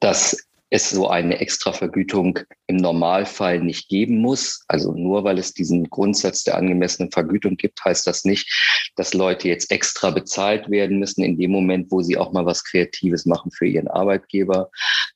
dass 0.00 0.36
es 0.72 0.88
so 0.90 1.08
eine 1.08 1.40
Extravergütung 1.40 2.38
im 2.68 2.76
Normalfall 2.76 3.58
nicht 3.60 3.88
geben 3.88 4.18
muss. 4.18 4.64
Also 4.68 4.92
nur 4.92 5.24
weil 5.24 5.38
es 5.38 5.52
diesen 5.52 5.90
Grundsatz 5.90 6.44
der 6.44 6.56
angemessenen 6.56 7.10
Vergütung 7.10 7.56
gibt, 7.56 7.84
heißt 7.84 8.06
das 8.06 8.24
nicht, 8.24 8.92
dass 8.94 9.12
Leute 9.12 9.48
jetzt 9.48 9.72
extra 9.72 10.10
bezahlt 10.10 10.70
werden 10.70 11.00
müssen 11.00 11.24
in 11.24 11.36
dem 11.36 11.50
Moment, 11.50 11.90
wo 11.90 12.02
sie 12.02 12.16
auch 12.16 12.32
mal 12.32 12.46
was 12.46 12.62
Kreatives 12.64 13.26
machen 13.26 13.50
für 13.50 13.66
ihren 13.66 13.88
Arbeitgeber. 13.88 14.70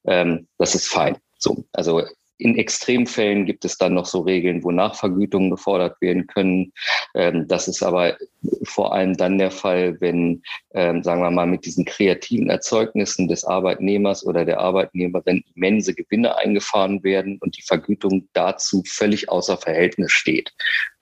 Ähm, 0.06 0.48
das 0.58 0.74
ist 0.74 0.88
fein. 0.88 1.16
So, 1.38 1.64
also 1.72 2.02
in 2.44 2.58
Extremfällen 2.58 3.46
gibt 3.46 3.64
es 3.64 3.78
dann 3.78 3.94
noch 3.94 4.04
so 4.04 4.20
Regeln, 4.20 4.62
wo 4.62 4.70
Nachvergütungen 4.70 5.50
gefordert 5.50 5.98
werden 6.02 6.26
können. 6.26 6.74
Ähm, 7.14 7.48
das 7.48 7.68
ist 7.68 7.82
aber 7.82 8.18
vor 8.64 8.92
allem 8.92 9.16
dann 9.16 9.38
der 9.38 9.50
Fall, 9.50 9.98
wenn, 10.02 10.42
ähm, 10.74 11.02
sagen 11.02 11.22
wir 11.22 11.30
mal, 11.30 11.46
mit 11.46 11.64
diesen 11.64 11.86
kreativen 11.86 12.50
Erzeugnissen 12.50 13.28
des 13.28 13.46
Arbeitnehmers 13.46 14.26
oder 14.26 14.44
der 14.44 14.60
Arbeitnehmerin 14.60 15.42
immense 15.54 15.94
Gewinne 15.94 16.36
eingefahren 16.36 17.02
werden 17.02 17.38
und 17.40 17.56
die 17.56 17.62
Vergütung 17.62 18.28
dazu 18.34 18.82
völlig 18.86 19.30
außer 19.30 19.56
Verhältnis 19.56 20.12
steht. 20.12 20.52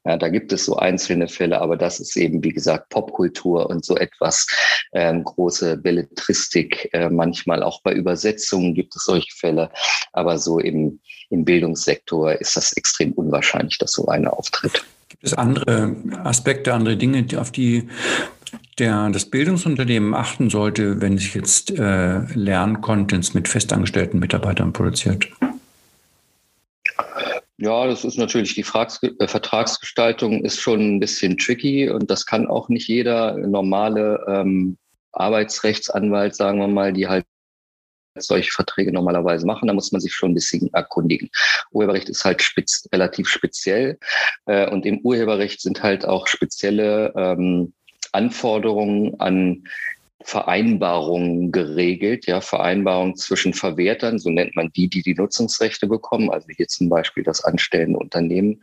Ja, 0.05 0.17
da 0.17 0.29
gibt 0.29 0.53
es 0.53 0.65
so 0.65 0.77
einzelne 0.77 1.29
Fälle, 1.29 1.61
aber 1.61 1.77
das 1.77 2.01
ist 2.01 2.17
eben, 2.17 2.43
wie 2.43 2.53
gesagt, 2.53 2.89
Popkultur 2.89 3.71
und 3.71 3.85
so 3.85 3.97
etwas, 3.97 4.47
ähm, 4.93 5.23
große 5.23 5.77
Belletristik. 5.77 6.89
Äh, 6.93 7.09
manchmal 7.09 7.63
auch 7.63 7.83
bei 7.83 7.93
Übersetzungen 7.93 8.75
gibt 8.75 8.97
es 8.97 9.05
solche 9.05 9.35
Fälle, 9.35 9.71
aber 10.13 10.39
so 10.39 10.59
im, 10.59 10.99
im 11.31 11.45
Bildungssektor 11.45 12.33
ist 12.33 12.57
das 12.57 12.73
extrem 12.73 13.13
unwahrscheinlich, 13.13 13.79
dass 13.79 13.93
so 13.93 14.07
eine 14.07 14.33
auftritt. 14.33 14.85
Gibt 15.09 15.25
es 15.25 15.35
andere 15.35 15.95
Aspekte, 16.25 16.75
andere 16.75 16.97
Dinge, 16.97 17.25
auf 17.39 17.53
die 17.53 17.89
der, 18.79 19.11
das 19.11 19.27
Bildungsunternehmen 19.27 20.15
achten 20.15 20.51
sollte, 20.51 21.01
wenn 21.01 21.19
sich 21.19 21.35
jetzt 21.35 21.71
äh, 21.71 22.21
Lerncontents 22.35 23.35
mit 23.35 23.49
festangestellten 23.49 24.19
Mitarbeitern 24.19 24.73
produziert? 24.73 25.29
Ja, 27.63 27.87
das 27.87 28.05
ist 28.05 28.19
natürlich 28.19 28.57
die 28.57 28.65
Frags 28.65 29.01
äh, 29.05 29.29
Vertragsgestaltung 29.29 30.45
ist 30.45 30.61
schon 30.61 30.97
ein 30.97 30.99
bisschen 30.99 31.39
tricky 31.39 31.89
und 31.89 32.11
das 32.11 32.27
kann 32.27 32.49
auch 32.49 32.69
nicht 32.69 32.89
jeder 32.89 33.37
normale 33.37 34.25
ähm, 34.27 34.79
Arbeitsrechtsanwalt, 35.13 36.35
sagen 36.35 36.59
wir 36.59 36.67
mal, 36.67 36.93
die 36.93 37.07
halt 37.07 37.25
solche 38.17 38.51
Verträge 38.51 38.93
normalerweise 38.93 39.47
machen. 39.47 39.69
Da 39.69 39.75
muss 39.75 39.93
man 39.93 40.01
sich 40.01 40.13
schon 40.13 40.33
ein 40.33 40.35
bisschen 40.35 40.75
erkundigen. 40.75 41.31
Urheberrecht 41.71 42.09
ist 42.09 42.25
halt 42.25 42.43
spez 42.43 42.89
relativ 42.93 43.29
speziell 43.29 43.97
äh, 44.47 44.69
und 44.69 44.85
im 44.85 44.99
Urheberrecht 44.99 45.61
sind 45.61 45.85
halt 45.85 46.05
auch 46.05 46.27
spezielle 46.27 47.13
ähm, 47.17 47.75
Anforderungen 48.11 49.21
an 49.21 49.63
Vereinbarungen 50.25 51.53
geregelt, 51.53 52.27
ja, 52.27 52.41
Vereinbarungen 52.41 53.17
zwischen 53.17 53.55
Verwertern, 53.55 54.19
so 54.19 54.31
nennt 54.31 54.57
man 54.57 54.71
die, 54.75 54.89
die 54.89 55.03
die 55.03 55.15
Nutzungsrechte 55.15 55.87
bekommen, 55.87 56.31
also 56.31 56.47
hier 56.57 56.69
zum 56.69 56.89
Beispiel 56.89 57.23
das 57.23 57.45
anstellende 57.45 57.99
Unternehmen 57.99 58.63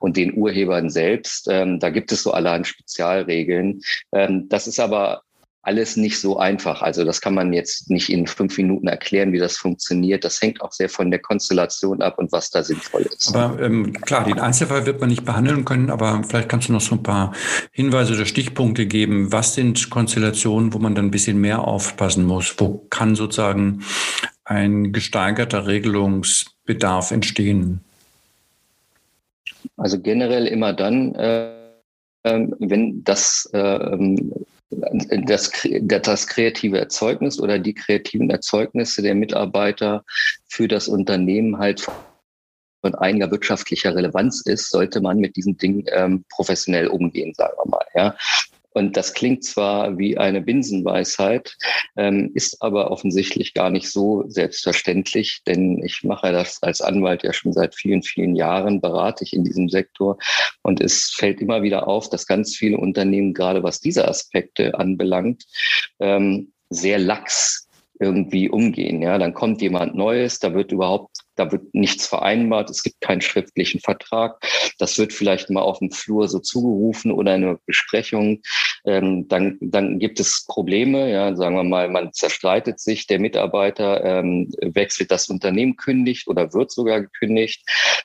und 0.00 0.16
den 0.16 0.34
Urhebern 0.34 0.90
selbst. 0.90 1.48
Ähm, 1.50 1.78
da 1.80 1.90
gibt 1.90 2.12
es 2.12 2.22
so 2.22 2.32
allerhand 2.32 2.66
Spezialregeln. 2.66 3.80
Ähm, 4.12 4.48
das 4.48 4.66
ist 4.66 4.80
aber 4.80 5.22
alles 5.66 5.96
nicht 5.96 6.20
so 6.20 6.38
einfach. 6.38 6.80
Also 6.80 7.04
das 7.04 7.20
kann 7.20 7.34
man 7.34 7.52
jetzt 7.52 7.90
nicht 7.90 8.08
in 8.08 8.28
fünf 8.28 8.56
Minuten 8.56 8.86
erklären, 8.86 9.32
wie 9.32 9.38
das 9.38 9.56
funktioniert. 9.56 10.22
Das 10.22 10.40
hängt 10.40 10.62
auch 10.62 10.70
sehr 10.70 10.88
von 10.88 11.10
der 11.10 11.18
Konstellation 11.18 12.02
ab 12.02 12.18
und 12.18 12.30
was 12.30 12.50
da 12.50 12.62
sinnvoll 12.62 13.02
ist. 13.02 13.34
Aber 13.34 13.60
ähm, 13.60 13.92
klar, 13.92 14.24
den 14.24 14.38
Einzelfall 14.38 14.86
wird 14.86 15.00
man 15.00 15.10
nicht 15.10 15.24
behandeln 15.24 15.64
können, 15.64 15.90
aber 15.90 16.22
vielleicht 16.22 16.48
kannst 16.48 16.68
du 16.68 16.72
noch 16.72 16.80
so 16.80 16.94
ein 16.94 17.02
paar 17.02 17.32
Hinweise 17.72 18.14
oder 18.14 18.26
Stichpunkte 18.26 18.86
geben. 18.86 19.32
Was 19.32 19.54
sind 19.54 19.90
Konstellationen, 19.90 20.72
wo 20.72 20.78
man 20.78 20.94
dann 20.94 21.06
ein 21.06 21.10
bisschen 21.10 21.40
mehr 21.40 21.64
aufpassen 21.64 22.24
muss? 22.24 22.54
Wo 22.58 22.86
kann 22.88 23.16
sozusagen 23.16 23.82
ein 24.44 24.92
gesteigerter 24.92 25.66
Regelungsbedarf 25.66 27.10
entstehen? 27.10 27.80
Also 29.76 29.98
generell 29.98 30.46
immer 30.46 30.72
dann, 30.72 31.12
äh, 31.16 31.50
ähm, 32.22 32.54
wenn 32.60 33.02
das 33.02 33.50
äh, 33.52 34.06
das, 34.70 35.50
das 35.80 36.26
kreative 36.26 36.78
Erzeugnis 36.78 37.40
oder 37.40 37.58
die 37.58 37.74
kreativen 37.74 38.30
Erzeugnisse 38.30 39.02
der 39.02 39.14
Mitarbeiter 39.14 40.04
für 40.48 40.68
das 40.68 40.88
Unternehmen 40.88 41.58
halt 41.58 41.86
von 42.82 42.94
einiger 42.94 43.30
wirtschaftlicher 43.30 43.94
Relevanz 43.94 44.42
ist, 44.42 44.70
sollte 44.70 45.00
man 45.00 45.18
mit 45.18 45.36
diesen 45.36 45.56
Dingen 45.56 45.84
ähm, 45.92 46.24
professionell 46.30 46.88
umgehen, 46.88 47.32
sagen 47.34 47.54
wir 47.62 47.70
mal. 47.70 47.86
Ja. 47.94 48.16
Und 48.76 48.94
das 48.98 49.14
klingt 49.14 49.42
zwar 49.42 49.96
wie 49.96 50.18
eine 50.18 50.42
Binsenweisheit, 50.42 51.56
ähm, 51.96 52.30
ist 52.34 52.60
aber 52.60 52.90
offensichtlich 52.90 53.54
gar 53.54 53.70
nicht 53.70 53.90
so 53.90 54.24
selbstverständlich, 54.28 55.40
denn 55.46 55.82
ich 55.82 56.04
mache 56.04 56.30
das 56.30 56.62
als 56.62 56.82
Anwalt 56.82 57.22
ja 57.22 57.32
schon 57.32 57.54
seit 57.54 57.74
vielen, 57.74 58.02
vielen 58.02 58.36
Jahren, 58.36 58.82
berate 58.82 59.24
ich 59.24 59.32
in 59.32 59.44
diesem 59.44 59.70
Sektor. 59.70 60.18
Und 60.60 60.82
es 60.82 61.14
fällt 61.16 61.40
immer 61.40 61.62
wieder 61.62 61.88
auf, 61.88 62.10
dass 62.10 62.26
ganz 62.26 62.54
viele 62.54 62.76
Unternehmen, 62.76 63.32
gerade 63.32 63.62
was 63.62 63.80
diese 63.80 64.06
Aspekte 64.06 64.78
anbelangt, 64.78 65.44
ähm, 65.98 66.52
sehr 66.68 66.98
lax 66.98 67.65
irgendwie 67.98 68.48
umgehen. 68.48 69.02
Ja, 69.02 69.18
dann 69.18 69.34
kommt 69.34 69.62
jemand 69.62 69.94
Neues, 69.94 70.38
da 70.38 70.54
wird 70.54 70.72
überhaupt 70.72 71.16
da 71.36 71.52
wird 71.52 71.74
nichts 71.74 72.06
vereinbart, 72.06 72.70
es 72.70 72.82
gibt 72.82 73.00
keinen 73.00 73.20
schriftlichen 73.20 73.80
Vertrag. 73.80 74.42
Das 74.78 74.98
wird 74.98 75.12
vielleicht 75.12 75.50
mal 75.50 75.60
auf 75.60 75.78
dem 75.78 75.92
Flur 75.92 76.28
so 76.28 76.38
zugerufen 76.38 77.12
oder 77.12 77.32
eine 77.32 77.58
Besprechung. 77.66 78.40
Ähm, 78.86 79.28
dann, 79.28 79.58
dann 79.60 79.98
gibt 79.98 80.18
es 80.18 80.46
Probleme, 80.46 81.10
ja, 81.10 81.36
sagen 81.36 81.54
wir 81.54 81.64
mal, 81.64 81.88
man 81.88 82.12
zerstreitet 82.12 82.80
sich, 82.80 83.06
der 83.06 83.20
Mitarbeiter 83.20 84.02
ähm, 84.04 84.50
wechselt 84.60 85.10
das 85.10 85.28
Unternehmen, 85.28 85.76
kündigt 85.76 86.26
oder 86.26 86.52
wird 86.54 86.70
sogar 86.70 87.02
gekündigt. 87.02 87.62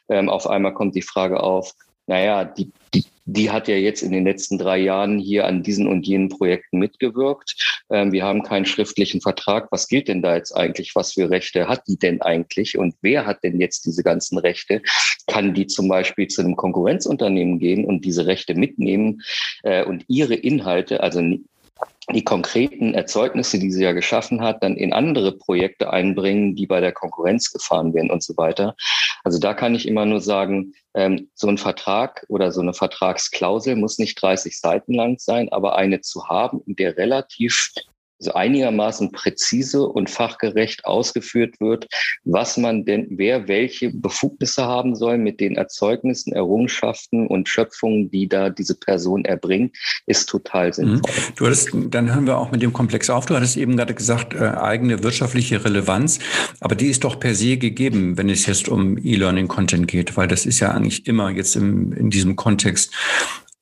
Ähm, 0.09 0.29
auf 0.29 0.47
einmal 0.47 0.73
kommt 0.73 0.95
die 0.95 1.01
Frage 1.01 1.41
auf, 1.41 1.73
naja, 2.07 2.43
die, 2.43 2.71
die, 2.93 3.05
die 3.25 3.51
hat 3.51 3.67
ja 3.67 3.75
jetzt 3.75 4.01
in 4.01 4.11
den 4.11 4.25
letzten 4.25 4.57
drei 4.57 4.77
Jahren 4.77 5.19
hier 5.19 5.45
an 5.45 5.63
diesen 5.63 5.87
und 5.87 6.05
jenen 6.05 6.29
Projekten 6.29 6.79
mitgewirkt. 6.79 7.83
Ähm, 7.89 8.11
wir 8.11 8.23
haben 8.23 8.43
keinen 8.43 8.65
schriftlichen 8.65 9.21
Vertrag. 9.21 9.67
Was 9.71 9.87
gilt 9.87 10.07
denn 10.07 10.21
da 10.21 10.35
jetzt 10.35 10.51
eigentlich? 10.55 10.95
Was 10.95 11.13
für 11.13 11.29
Rechte 11.29 11.67
hat 11.67 11.87
die 11.87 11.97
denn 11.97 12.21
eigentlich? 12.21 12.77
Und 12.77 12.95
wer 13.01 13.25
hat 13.25 13.43
denn 13.43 13.59
jetzt 13.59 13.85
diese 13.85 14.03
ganzen 14.03 14.37
Rechte? 14.37 14.81
Kann 15.27 15.53
die 15.53 15.67
zum 15.67 15.87
Beispiel 15.87 16.27
zu 16.27 16.41
einem 16.41 16.55
Konkurrenzunternehmen 16.55 17.59
gehen 17.59 17.85
und 17.85 18.05
diese 18.05 18.25
Rechte 18.25 18.55
mitnehmen 18.55 19.21
äh, 19.63 19.83
und 19.83 20.05
ihre 20.07 20.35
Inhalte, 20.35 21.01
also 21.01 21.21
die 22.13 22.23
konkreten 22.23 22.93
Erzeugnisse, 22.93 23.59
die 23.59 23.71
sie 23.71 23.83
ja 23.83 23.91
geschaffen 23.93 24.41
hat, 24.41 24.63
dann 24.63 24.75
in 24.75 24.93
andere 24.93 25.31
Projekte 25.31 25.91
einbringen, 25.91 26.55
die 26.55 26.67
bei 26.67 26.79
der 26.79 26.91
Konkurrenz 26.91 27.51
gefahren 27.51 27.93
werden 27.93 28.11
und 28.11 28.23
so 28.23 28.37
weiter. 28.37 28.75
Also 29.23 29.39
da 29.39 29.53
kann 29.53 29.75
ich 29.75 29.87
immer 29.87 30.05
nur 30.05 30.21
sagen, 30.21 30.73
ähm, 30.93 31.29
so 31.33 31.47
ein 31.47 31.57
Vertrag 31.57 32.25
oder 32.27 32.51
so 32.51 32.61
eine 32.61 32.73
Vertragsklausel 32.73 33.75
muss 33.75 33.99
nicht 33.99 34.21
30 34.21 34.59
Seiten 34.59 34.93
lang 34.93 35.19
sein, 35.19 35.49
aber 35.51 35.75
eine 35.75 36.01
zu 36.01 36.27
haben, 36.27 36.61
in 36.65 36.75
der 36.75 36.97
relativ 36.97 37.73
so 38.21 38.33
einigermaßen 38.33 39.11
präzise 39.11 39.87
und 39.87 40.09
fachgerecht 40.09 40.85
ausgeführt 40.85 41.59
wird, 41.59 41.87
was 42.23 42.57
man 42.57 42.85
denn, 42.85 43.07
wer 43.09 43.47
welche 43.47 43.89
Befugnisse 43.91 44.63
haben 44.63 44.95
soll 44.95 45.17
mit 45.17 45.39
den 45.39 45.55
Erzeugnissen, 45.55 46.33
Errungenschaften 46.33 47.27
und 47.27 47.49
Schöpfungen, 47.49 48.09
die 48.11 48.27
da 48.27 48.49
diese 48.49 48.75
Person 48.75 49.25
erbringt, 49.25 49.75
ist 50.05 50.29
total 50.29 50.67
mhm. 50.67 50.73
sinnvoll. 50.73 51.11
Du 51.35 51.45
hattest, 51.45 51.71
dann 51.73 52.13
hören 52.13 52.27
wir 52.27 52.37
auch 52.37 52.51
mit 52.51 52.61
dem 52.61 52.73
Komplex 52.73 53.09
auf. 53.09 53.25
Du 53.25 53.35
hattest 53.35 53.57
eben 53.57 53.75
gerade 53.75 53.93
gesagt, 53.93 54.33
äh, 54.33 54.39
eigene 54.39 55.03
wirtschaftliche 55.03 55.63
Relevanz, 55.63 56.19
aber 56.59 56.75
die 56.75 56.87
ist 56.87 57.03
doch 57.03 57.19
per 57.19 57.35
se 57.35 57.57
gegeben, 57.57 58.17
wenn 58.17 58.29
es 58.29 58.45
jetzt 58.45 58.69
um 58.69 58.97
E-Learning-Content 58.97 59.87
geht, 59.87 60.17
weil 60.17 60.27
das 60.27 60.45
ist 60.45 60.59
ja 60.59 60.71
eigentlich 60.71 61.07
immer 61.07 61.29
jetzt 61.29 61.55
im, 61.55 61.93
in 61.93 62.09
diesem 62.09 62.35
Kontext 62.35 62.93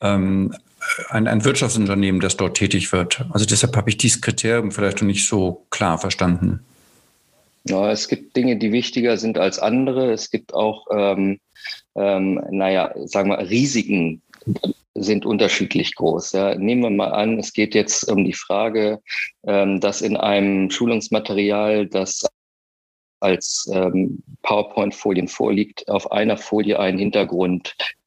ähm, 0.02 0.54
ein, 1.10 1.28
ein 1.28 1.46
Wirtschaftsunternehmen, 1.46 2.22
das 2.22 2.38
dort 2.38 2.58
tätig 2.58 2.92
wird. 2.92 3.26
Also 3.32 3.46
deshalb 3.46 3.76
habe 3.76 3.90
ich 3.90 3.98
dieses 3.98 4.22
Kriterium 4.22 4.72
vielleicht 4.72 5.02
noch 5.02 5.08
nicht 5.08 5.28
so 5.28 5.66
klar 5.70 5.98
verstanden. 5.98 6.66
Ja, 7.66 7.92
es 7.92 8.08
gibt 8.08 8.36
Dinge, 8.36 8.58
die 8.58 8.72
wichtiger 8.72 9.18
sind 9.18 9.38
als 9.38 9.60
andere. 9.60 10.12
Es 10.12 10.32
gibt 10.32 10.54
auch, 10.54 10.88
ähm, 10.92 11.40
ähm, 11.96 12.42
naja, 12.52 12.94
sagen 13.06 13.30
wir, 13.30 13.40
Risiken, 13.50 14.22
sind 14.96 15.26
unterschiedlich 15.26 15.96
groß. 15.96 16.34
Ja. 16.34 16.56
Nehmen 16.56 16.82
wir 16.82 16.90
mal 16.90 17.12
an, 17.12 17.40
es 17.40 17.54
geht 17.54 17.76
jetzt 17.76 18.10
um 18.10 18.26
die 18.26 18.34
Frage, 18.34 19.02
ähm, 19.46 19.80
dass 19.80 20.02
in 20.02 20.18
einem 20.18 20.70
Schulungsmaterial, 20.70 21.88
das 21.88 22.26
als 23.20 23.70
ähm, 23.74 24.24
PowerPoint-Folien 24.44 25.28
vorliegt, 25.28 25.88
auf 25.90 26.12
einer 26.12 26.38
Folie 26.38 26.80
ein 26.80 27.00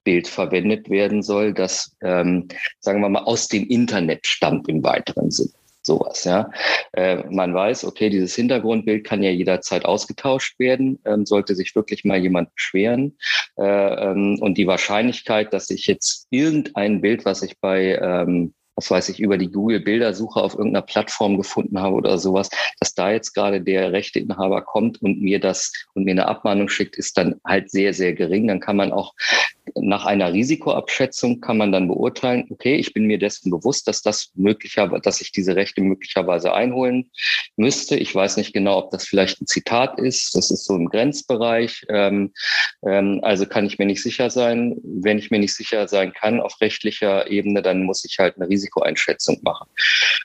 Hintergrundbild 0.04 0.28
verwendet 0.28 0.90
werden 0.90 1.22
soll, 1.22 1.54
das, 1.54 1.96
ähm, 2.02 2.48
sagen 2.80 3.00
wir 3.00 3.08
mal, 3.08 3.24
aus 3.24 3.48
dem 3.48 3.66
Internet 3.66 4.26
stammt 4.26 4.68
im 4.68 4.82
weiteren 4.82 5.30
Sinn 5.30 5.52
sowas, 5.84 6.22
ja. 6.22 6.48
Äh, 6.92 7.24
man 7.28 7.52
weiß, 7.54 7.84
okay, 7.84 8.08
dieses 8.08 8.36
Hintergrundbild 8.36 9.02
kann 9.02 9.20
ja 9.20 9.30
jederzeit 9.30 9.84
ausgetauscht 9.84 10.60
werden, 10.60 11.00
ähm, 11.04 11.26
sollte 11.26 11.56
sich 11.56 11.74
wirklich 11.74 12.04
mal 12.04 12.18
jemand 12.18 12.54
beschweren. 12.54 13.18
Äh, 13.58 13.64
ähm, 13.64 14.38
und 14.40 14.58
die 14.58 14.68
Wahrscheinlichkeit, 14.68 15.52
dass 15.52 15.70
ich 15.70 15.86
jetzt 15.88 16.28
irgendein 16.30 17.00
Bild, 17.00 17.24
was 17.24 17.42
ich 17.42 17.58
bei 17.58 17.98
ähm, 18.00 18.54
was 18.74 18.90
weiß 18.90 19.08
ich, 19.10 19.20
über 19.20 19.38
die 19.38 19.50
Google-Bildersuche 19.50 20.40
auf 20.40 20.54
irgendeiner 20.54 20.84
Plattform 20.84 21.36
gefunden 21.36 21.80
habe 21.80 21.94
oder 21.94 22.18
sowas, 22.18 22.48
dass 22.80 22.94
da 22.94 23.10
jetzt 23.10 23.34
gerade 23.34 23.60
der 23.60 23.92
Rechteinhaber 23.92 24.62
kommt 24.62 25.02
und 25.02 25.20
mir 25.20 25.40
das 25.40 25.72
und 25.94 26.04
mir 26.04 26.12
eine 26.12 26.26
Abmahnung 26.26 26.68
schickt, 26.68 26.96
ist 26.96 27.18
dann 27.18 27.40
halt 27.46 27.70
sehr, 27.70 27.92
sehr 27.92 28.14
gering. 28.14 28.48
Dann 28.48 28.60
kann 28.60 28.76
man 28.76 28.92
auch 28.92 29.14
nach 29.74 30.04
einer 30.04 30.32
Risikoabschätzung 30.32 31.40
kann 31.40 31.56
man 31.56 31.72
dann 31.72 31.88
beurteilen, 31.88 32.46
okay, 32.50 32.76
ich 32.76 32.92
bin 32.92 33.06
mir 33.06 33.18
dessen 33.18 33.50
bewusst, 33.50 33.88
dass 33.88 34.02
das 34.02 34.30
möglicherweise, 34.34 35.02
dass 35.02 35.20
ich 35.20 35.32
diese 35.32 35.56
Rechte 35.56 35.80
möglicherweise 35.80 36.52
einholen 36.52 37.10
müsste. 37.56 37.96
Ich 37.96 38.14
weiß 38.14 38.36
nicht 38.36 38.52
genau, 38.52 38.78
ob 38.78 38.90
das 38.90 39.06
vielleicht 39.06 39.40
ein 39.40 39.46
Zitat 39.46 39.98
ist. 39.98 40.34
Das 40.34 40.50
ist 40.50 40.64
so 40.64 40.76
im 40.76 40.88
Grenzbereich. 40.88 41.84
Ähm, 41.88 42.32
ähm, 42.84 43.20
also 43.22 43.46
kann 43.46 43.66
ich 43.66 43.78
mir 43.78 43.86
nicht 43.86 44.02
sicher 44.02 44.30
sein. 44.30 44.76
Wenn 44.82 45.18
ich 45.18 45.30
mir 45.30 45.38
nicht 45.38 45.54
sicher 45.54 45.88
sein 45.88 46.12
kann 46.12 46.40
auf 46.40 46.60
rechtlicher 46.60 47.30
Ebene, 47.30 47.62
dann 47.62 47.84
muss 47.84 48.04
ich 48.04 48.18
halt 48.18 48.36
eine 48.36 48.48
Risikoeinschätzung 48.48 49.40
machen. 49.42 49.68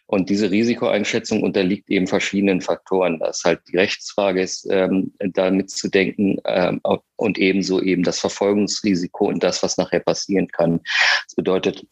Und 0.07 0.29
diese 0.29 0.49
Risikoeinschätzung 0.49 1.43
unterliegt 1.43 1.89
eben 1.89 2.07
verschiedenen 2.07 2.61
Faktoren. 2.61 3.19
Das 3.19 3.43
halt 3.43 3.61
die 3.71 3.77
Rechtsfrage 3.77 4.41
ist, 4.41 4.67
ähm, 4.69 5.13
damit 5.19 5.69
zu 5.69 5.89
denken 5.89 6.37
ähm, 6.45 6.81
und 7.17 7.37
ebenso 7.37 7.81
eben 7.81 8.03
das 8.03 8.19
Verfolgungsrisiko 8.19 9.26
und 9.27 9.43
das, 9.43 9.63
was 9.63 9.77
nachher 9.77 9.99
passieren 9.99 10.47
kann. 10.47 10.81
Das 11.25 11.35
bedeutet, 11.35 11.85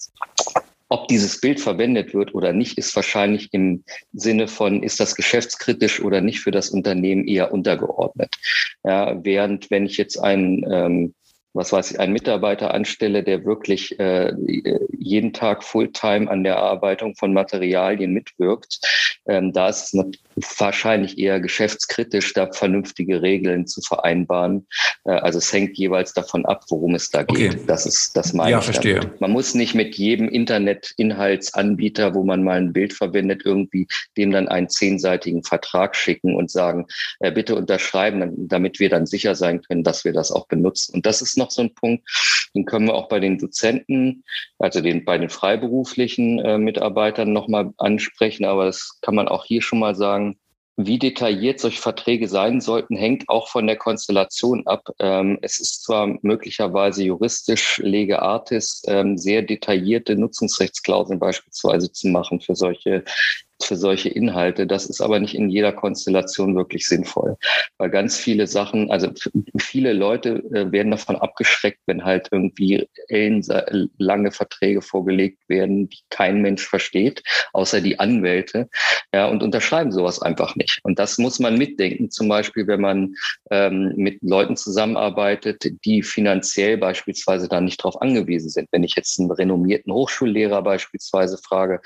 ob 0.89 1.07
dieses 1.07 1.41
Bild 1.41 1.59
verwendet 1.59 2.13
wird 2.13 2.33
oder 2.35 2.53
nicht, 2.53 2.77
ist 2.77 2.95
wahrscheinlich 2.95 3.49
im 3.53 3.83
Sinne 4.13 4.47
von, 4.47 4.83
ist 4.83 4.99
das 4.99 5.15
geschäftskritisch 5.15 6.01
oder 6.01 6.21
nicht 6.21 6.41
für 6.41 6.51
das 6.51 6.69
Unternehmen 6.69 7.27
eher 7.27 7.51
untergeordnet. 7.51 8.35
Ja, 8.83 9.23
während 9.23 9.71
wenn 9.71 9.85
ich 9.85 9.97
jetzt 9.97 10.17
ein 10.17 10.63
ähm, 10.69 11.13
was 11.55 11.71
weiß 11.71 11.91
ich, 11.91 11.99
einen 11.99 12.13
Mitarbeiter 12.13 12.73
anstelle, 12.73 13.23
der 13.23 13.45
wirklich 13.45 13.97
äh, 13.99 14.33
jeden 14.97 15.33
Tag 15.33 15.63
Fulltime 15.63 16.29
an 16.29 16.43
der 16.43 16.55
Erarbeitung 16.55 17.15
von 17.15 17.33
Materialien 17.33 18.11
mitwirkt, 18.11 18.79
ähm, 19.27 19.53
da 19.53 19.69
ist 19.69 19.93
es 19.93 20.59
wahrscheinlich 20.59 21.17
eher 21.17 21.39
geschäftskritisch, 21.39 22.33
da 22.33 22.51
vernünftige 22.51 23.21
Regeln 23.21 23.67
zu 23.67 23.81
vereinbaren. 23.81 24.67
Äh, 25.05 25.11
also 25.11 25.39
es 25.39 25.51
hängt 25.51 25.77
jeweils 25.77 26.13
davon 26.13 26.45
ab, 26.45 26.65
worum 26.69 26.95
es 26.95 27.09
da 27.09 27.23
geht. 27.23 27.55
Okay. 27.55 27.63
Das 27.65 27.85
ist 27.85 28.15
das 28.15 28.33
meine 28.33 28.51
ja, 28.51 28.59
ich. 28.59 28.65
Verstehe. 28.65 28.99
Damit. 28.99 29.21
Man 29.21 29.31
muss 29.31 29.55
nicht 29.55 29.75
mit 29.75 29.95
jedem 29.95 30.27
Internet-Inhaltsanbieter, 30.27 32.13
wo 32.13 32.23
man 32.23 32.43
mal 32.43 32.57
ein 32.57 32.73
Bild 32.73 32.93
verwendet, 32.93 33.43
irgendwie 33.45 33.87
dem 34.17 34.31
dann 34.31 34.47
einen 34.47 34.69
zehnseitigen 34.69 35.43
Vertrag 35.43 35.95
schicken 35.95 36.35
und 36.35 36.51
sagen, 36.51 36.87
äh, 37.19 37.31
bitte 37.31 37.55
unterschreiben, 37.55 38.47
damit 38.47 38.79
wir 38.79 38.89
dann 38.89 39.05
sicher 39.05 39.35
sein 39.35 39.61
können, 39.61 39.83
dass 39.83 40.05
wir 40.05 40.13
das 40.13 40.31
auch 40.31 40.47
benutzen. 40.47 40.95
Und 40.95 41.05
das 41.05 41.21
ist 41.21 41.37
noch 41.37 41.44
so 41.51 41.61
ein 41.61 41.73
Punkt, 41.73 42.07
den 42.55 42.65
können 42.65 42.87
wir 42.87 42.95
auch 42.95 43.07
bei 43.07 43.19
den 43.19 43.37
Dozenten, 43.37 44.23
also 44.59 44.81
den, 44.81 45.05
bei 45.05 45.17
den 45.17 45.29
freiberuflichen 45.29 46.39
äh, 46.39 46.57
Mitarbeitern 46.57 47.33
nochmal 47.33 47.71
ansprechen, 47.77 48.45
aber 48.45 48.65
das 48.65 48.99
kann 49.01 49.15
man 49.15 49.27
auch 49.27 49.45
hier 49.45 49.61
schon 49.61 49.79
mal 49.79 49.95
sagen. 49.95 50.37
Wie 50.77 50.99
detailliert 50.99 51.61
solche 51.61 51.81
Verträge 51.81 52.27
sein 52.27 52.59
sollten, 52.59 52.97
hängt 52.97 53.29
auch 53.29 53.47
von 53.47 53.65
der 53.65 53.77
Konstellation 53.77 54.67
ab. 54.67 54.89
Ähm, 54.99 55.37
es 55.41 55.61
ist 55.61 55.83
zwar 55.83 56.17
möglicherweise 56.21 57.03
juristisch 57.03 57.77
lege 57.77 58.21
artis 58.21 58.83
ähm, 58.87 59.17
sehr 59.17 59.41
detaillierte 59.41 60.17
Nutzungsrechtsklauseln 60.17 61.17
beispielsweise 61.17 61.93
zu 61.93 62.09
machen 62.09 62.41
für 62.41 62.55
solche 62.55 63.05
für 63.63 63.75
solche 63.75 64.09
Inhalte. 64.09 64.67
Das 64.67 64.85
ist 64.85 65.01
aber 65.01 65.19
nicht 65.19 65.35
in 65.35 65.49
jeder 65.49 65.71
Konstellation 65.71 66.55
wirklich 66.55 66.87
sinnvoll, 66.87 67.37
weil 67.77 67.89
ganz 67.89 68.17
viele 68.17 68.47
Sachen, 68.47 68.91
also 68.91 69.09
viele 69.57 69.93
Leute 69.93 70.43
äh, 70.51 70.71
werden 70.71 70.91
davon 70.91 71.15
abgeschreckt, 71.15 71.79
wenn 71.85 72.03
halt 72.03 72.29
irgendwie 72.31 72.87
lange 73.97 74.31
Verträge 74.31 74.81
vorgelegt 74.81 75.47
werden, 75.47 75.89
die 75.89 75.99
kein 76.09 76.41
Mensch 76.41 76.65
versteht, 76.65 77.23
außer 77.53 77.81
die 77.81 77.99
Anwälte, 77.99 78.69
ja, 79.13 79.27
und 79.27 79.43
unterschreiben 79.43 79.91
sowas 79.91 80.21
einfach 80.21 80.55
nicht. 80.55 80.79
Und 80.83 80.99
das 80.99 81.17
muss 81.17 81.39
man 81.39 81.57
mitdenken, 81.57 82.11
zum 82.11 82.27
Beispiel, 82.27 82.67
wenn 82.67 82.81
man 82.81 83.15
ähm, 83.51 83.93
mit 83.95 84.21
Leuten 84.21 84.57
zusammenarbeitet, 84.57 85.63
die 85.85 86.03
finanziell 86.03 86.77
beispielsweise 86.77 87.47
da 87.47 87.61
nicht 87.61 87.77
drauf 87.77 88.01
angewiesen 88.01 88.49
sind. 88.49 88.67
Wenn 88.71 88.83
ich 88.83 88.95
jetzt 88.95 89.19
einen 89.19 89.31
renommierten 89.31 89.93
Hochschullehrer 89.93 90.61
beispielsweise 90.61 91.37
frage, 91.37 91.81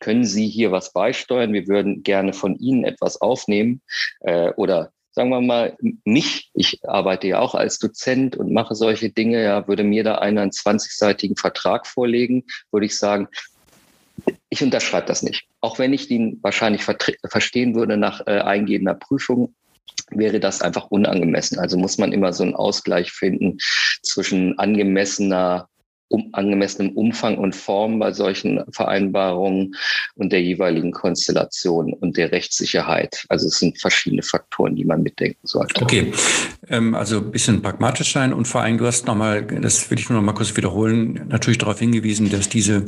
können 0.00 0.24
Sie 0.24 0.48
hier 0.48 0.72
was 0.72 0.92
beisteuern? 1.10 1.52
Wir 1.52 1.66
würden 1.66 2.02
gerne 2.02 2.32
von 2.32 2.56
Ihnen 2.56 2.84
etwas 2.84 3.20
aufnehmen 3.20 3.82
äh, 4.20 4.50
oder 4.50 4.92
sagen 5.12 5.30
wir 5.30 5.40
mal, 5.40 5.76
mich, 6.04 6.50
ich 6.54 6.80
arbeite 6.86 7.26
ja 7.26 7.40
auch 7.40 7.56
als 7.56 7.80
Dozent 7.80 8.36
und 8.36 8.52
mache 8.52 8.76
solche 8.76 9.10
Dinge, 9.10 9.42
ja, 9.42 9.66
würde 9.66 9.82
mir 9.82 10.04
da 10.04 10.16
einer 10.16 10.42
einen 10.42 10.52
20-seitigen 10.52 11.36
Vertrag 11.36 11.88
vorlegen, 11.88 12.44
würde 12.70 12.86
ich 12.86 12.96
sagen, 12.96 13.26
ich 14.50 14.62
unterschreibe 14.62 15.06
das 15.06 15.22
nicht. 15.22 15.46
Auch 15.60 15.80
wenn 15.80 15.92
ich 15.92 16.06
den 16.06 16.38
wahrscheinlich 16.42 16.84
verstehen 16.84 17.74
würde 17.74 17.96
nach 17.96 18.24
äh, 18.26 18.40
eingehender 18.40 18.94
Prüfung, 18.94 19.54
wäre 20.10 20.38
das 20.38 20.62
einfach 20.62 20.86
unangemessen. 20.90 21.58
Also 21.58 21.76
muss 21.76 21.98
man 21.98 22.12
immer 22.12 22.32
so 22.32 22.44
einen 22.44 22.54
Ausgleich 22.54 23.10
finden 23.10 23.58
zwischen 24.02 24.58
angemessener 24.58 25.69
um, 26.10 26.28
angemessenem 26.32 26.92
Umfang 26.92 27.38
und 27.38 27.54
Form 27.54 27.98
bei 27.98 28.12
solchen 28.12 28.62
Vereinbarungen 28.72 29.76
und 30.16 30.32
der 30.32 30.42
jeweiligen 30.42 30.90
Konstellation 30.90 31.92
und 31.92 32.16
der 32.16 32.32
Rechtssicherheit. 32.32 33.24
Also 33.28 33.46
es 33.46 33.58
sind 33.58 33.80
verschiedene 33.80 34.22
Faktoren, 34.22 34.74
die 34.74 34.84
man 34.84 35.02
mitdenken 35.02 35.46
sollte. 35.46 35.82
Okay, 35.82 36.12
ähm, 36.68 36.94
also 36.94 37.18
ein 37.18 37.30
bisschen 37.30 37.62
pragmatisch 37.62 38.12
sein 38.12 38.32
und 38.32 38.46
vor 38.46 38.62
allem, 38.62 38.78
du 38.78 38.86
hast 38.86 39.06
nochmal, 39.06 39.42
das 39.44 39.90
will 39.90 39.98
ich 39.98 40.08
nur 40.08 40.18
noch 40.18 40.26
mal 40.26 40.32
kurz 40.32 40.56
wiederholen, 40.56 41.28
natürlich 41.28 41.58
darauf 41.58 41.78
hingewiesen, 41.78 42.28
dass 42.30 42.48
diese 42.48 42.86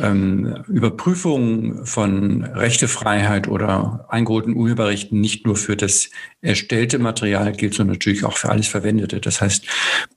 ähm, 0.00 0.64
Überprüfung 0.68 1.84
von 1.84 2.44
Rechtefreiheit 2.44 3.48
oder 3.48 4.06
eingeholten 4.08 4.54
Urheberrechten 4.54 5.20
nicht 5.20 5.46
nur 5.46 5.56
für 5.56 5.76
das 5.76 6.10
erstellte 6.40 6.98
Material 6.98 7.52
gilt, 7.52 7.74
sondern 7.74 7.94
natürlich 7.94 8.24
auch 8.24 8.36
für 8.36 8.50
alles 8.50 8.68
Verwendete. 8.68 9.20
Das 9.20 9.40
heißt, 9.40 9.66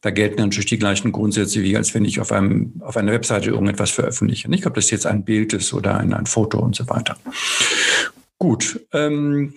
da 0.02 0.10
gelten 0.10 0.42
natürlich 0.42 0.70
die 0.70 0.80
gleichen 0.80 1.12
Grundsätze, 1.12 1.64
wie 1.64 1.78
als 1.78 1.94
wenn 1.94 2.06
ich 2.06 2.20
auf, 2.20 2.32
einem, 2.32 2.74
auf 2.82 2.98
einer 2.98 3.12
Webseite 3.12 3.50
irgendetwas 3.50 3.92
veröffentliche. 3.92 4.50
Nicht, 4.50 4.66
ob 4.66 4.74
das 4.76 4.92
jetzt 4.92 5.06
ein 5.06 5.26
Bild 5.26 5.54
ist 5.54 5.74
oder 5.74 5.98
ein, 5.98 6.14
ein 6.14 6.26
Foto 6.26 6.60
und 6.60 6.76
so 6.76 6.90
weiter. 6.90 7.18
Gut, 8.44 8.82
ähm, 8.92 9.54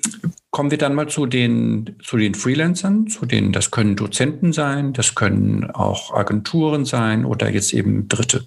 kommen 0.51 0.71
wir 0.71 0.79
dann 0.79 0.95
mal 0.95 1.09
zu 1.09 1.27
den, 1.27 1.97
zu 2.05 2.17
den 2.17 2.37
Freelancern, 2.37 3.09
zu 3.09 3.27
denen, 3.27 3.51
das 3.51 3.73
können 3.73 3.97
Dozenten 3.97 4.53
sein, 4.53 4.93
das 4.93 5.17
können 5.17 5.69
auch 5.73 6.15
Agenturen 6.15 6.85
sein 6.85 7.25
oder 7.25 7.51
jetzt 7.51 7.73
eben 7.73 8.07
Dritte. 8.07 8.47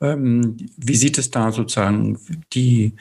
Ähm, 0.00 0.56
wie 0.76 0.96
sieht 0.96 1.18
es 1.18 1.30
da 1.30 1.50
sozusagen 1.50 2.18
die, 2.52 2.92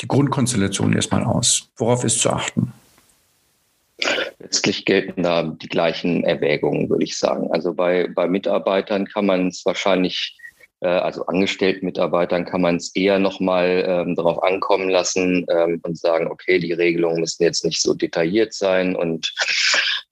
die 0.00 0.08
Grundkonstellation 0.08 0.92
erstmal 0.92 1.24
aus? 1.24 1.70
Worauf 1.76 2.04
ist 2.04 2.20
zu 2.20 2.30
achten? 2.30 2.72
Letztlich 4.38 4.84
gelten 4.84 5.22
da 5.22 5.42
die 5.42 5.68
gleichen 5.68 6.24
Erwägungen, 6.24 6.90
würde 6.90 7.04
ich 7.04 7.16
sagen. 7.16 7.48
Also 7.52 7.72
bei, 7.74 8.08
bei 8.08 8.28
Mitarbeitern 8.28 9.06
kann 9.06 9.26
man 9.26 9.48
es 9.48 9.64
wahrscheinlich, 9.64 10.36
äh, 10.80 10.88
also 10.88 11.26
angestellten 11.26 11.86
Mitarbeitern 11.86 12.44
kann 12.44 12.60
man 12.60 12.76
es 12.76 12.94
eher 12.94 13.18
nochmal 13.18 13.84
ähm, 13.86 14.14
darauf 14.14 14.42
ankommen 14.42 14.90
lassen 14.90 15.46
ähm, 15.48 15.80
und 15.82 15.98
sagen, 15.98 16.28
okay, 16.30 16.58
die 16.58 16.72
Regelungen 16.72 17.20
müssen 17.20 17.42
jetzt 17.42 17.64
nicht 17.64 17.80
so 17.80 17.94
detailliert 17.94 18.52
sein 18.52 18.94
und 18.96 19.32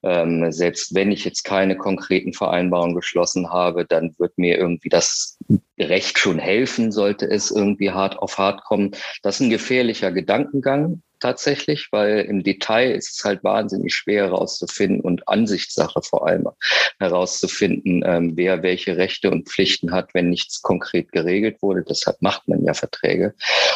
ähm, 0.03 0.51
selbst 0.51 0.95
wenn 0.95 1.13
ich 1.13 1.25
jetzt 1.25 1.45
keine 1.45 1.77
konkreten 1.77 2.33
Vereinbarungen 2.33 2.95
geschlossen 2.95 3.51
habe, 3.51 3.85
dann 3.85 4.15
wird 4.19 4.37
mir 4.37 4.59
irgendwie 4.59 4.89
das 4.89 5.39
Recht 5.79 6.19
schon 6.19 6.39
helfen, 6.39 6.93
sollte 6.93 7.27
es 7.27 7.51
irgendwie 7.51 7.91
hart 7.91 8.19
auf 8.19 8.39
hart 8.39 8.65
kommen. 8.65 8.93
Das 9.23 9.37
ist 9.37 9.43
ein 9.43 9.51
gefährlicher 9.51 10.13
Gedankengang 10.13 11.03
tatsächlich, 11.23 11.89
weil 11.93 12.21
im 12.21 12.43
Detail 12.43 12.91
ist 12.91 13.19
es 13.19 13.25
halt 13.25 13.45
wahnsinnig 13.45 13.95
schwer 13.95 14.25
herauszufinden 14.25 15.01
und 15.01 15.29
Ansichtssache 15.29 16.03
vor 16.03 16.27
allem 16.27 16.49
herauszufinden, 16.99 18.03
ähm, 18.05 18.33
wer 18.37 18.63
welche 18.63 18.97
Rechte 18.97 19.31
und 19.31 19.49
Pflichten 19.49 19.93
hat, 19.93 20.15
wenn 20.15 20.29
nichts 20.29 20.63
konkret 20.63 21.13
geregelt 21.13 21.63
wurde. 21.63 21.85
Deshalb 21.89 22.21
macht 22.21 22.49
man 22.49 22.65
ja 22.65 22.75
Verträge. 22.75 23.35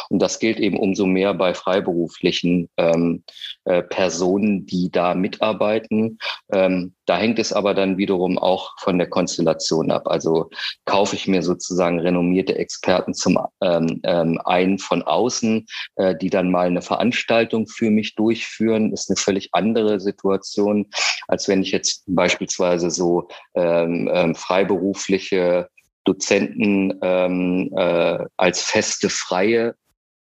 Und 0.08 0.20
das 0.20 0.40
gilt 0.40 0.58
eben 0.58 0.78
umso 0.78 1.06
mehr 1.06 1.34
bei 1.34 1.54
freiberuflichen 1.54 2.68
ähm, 2.76 3.22
äh, 3.64 3.82
Personen, 3.82 4.66
die 4.66 4.90
da 4.90 5.14
mitarbeiten. 5.14 6.18
Ähm, 6.52 6.94
da 7.06 7.16
hängt 7.16 7.38
es 7.38 7.52
aber 7.52 7.74
dann 7.74 7.96
wiederum 7.98 8.38
auch 8.38 8.72
von 8.78 8.98
der 8.98 9.08
Konstellation 9.08 9.92
ab. 9.92 10.08
Also 10.08 10.50
kaufe 10.84 11.14
ich 11.14 11.28
mir 11.28 11.42
sozusagen 11.42 12.00
renommierte 12.00 12.56
Experten 12.56 13.14
zum 13.14 13.38
ähm, 13.62 14.00
ähm, 14.02 14.40
einen 14.44 14.78
von 14.78 15.02
außen, 15.02 15.66
äh, 15.94 16.16
die 16.16 16.30
dann 16.30 16.50
mal 16.50 16.66
eine 16.66 16.82
Veranstaltung 16.82 17.35
für 17.68 17.90
mich 17.90 18.14
durchführen, 18.14 18.92
ist 18.92 19.10
eine 19.10 19.16
völlig 19.16 19.50
andere 19.52 20.00
Situation, 20.00 20.86
als 21.28 21.48
wenn 21.48 21.62
ich 21.62 21.72
jetzt 21.72 22.04
beispielsweise 22.06 22.90
so 22.90 23.28
ähm, 23.54 24.10
ähm, 24.12 24.34
freiberufliche 24.34 25.68
Dozenten 26.04 26.98
ähm, 27.02 27.70
äh, 27.76 28.24
als 28.36 28.62
feste 28.62 29.10
Freie 29.10 29.74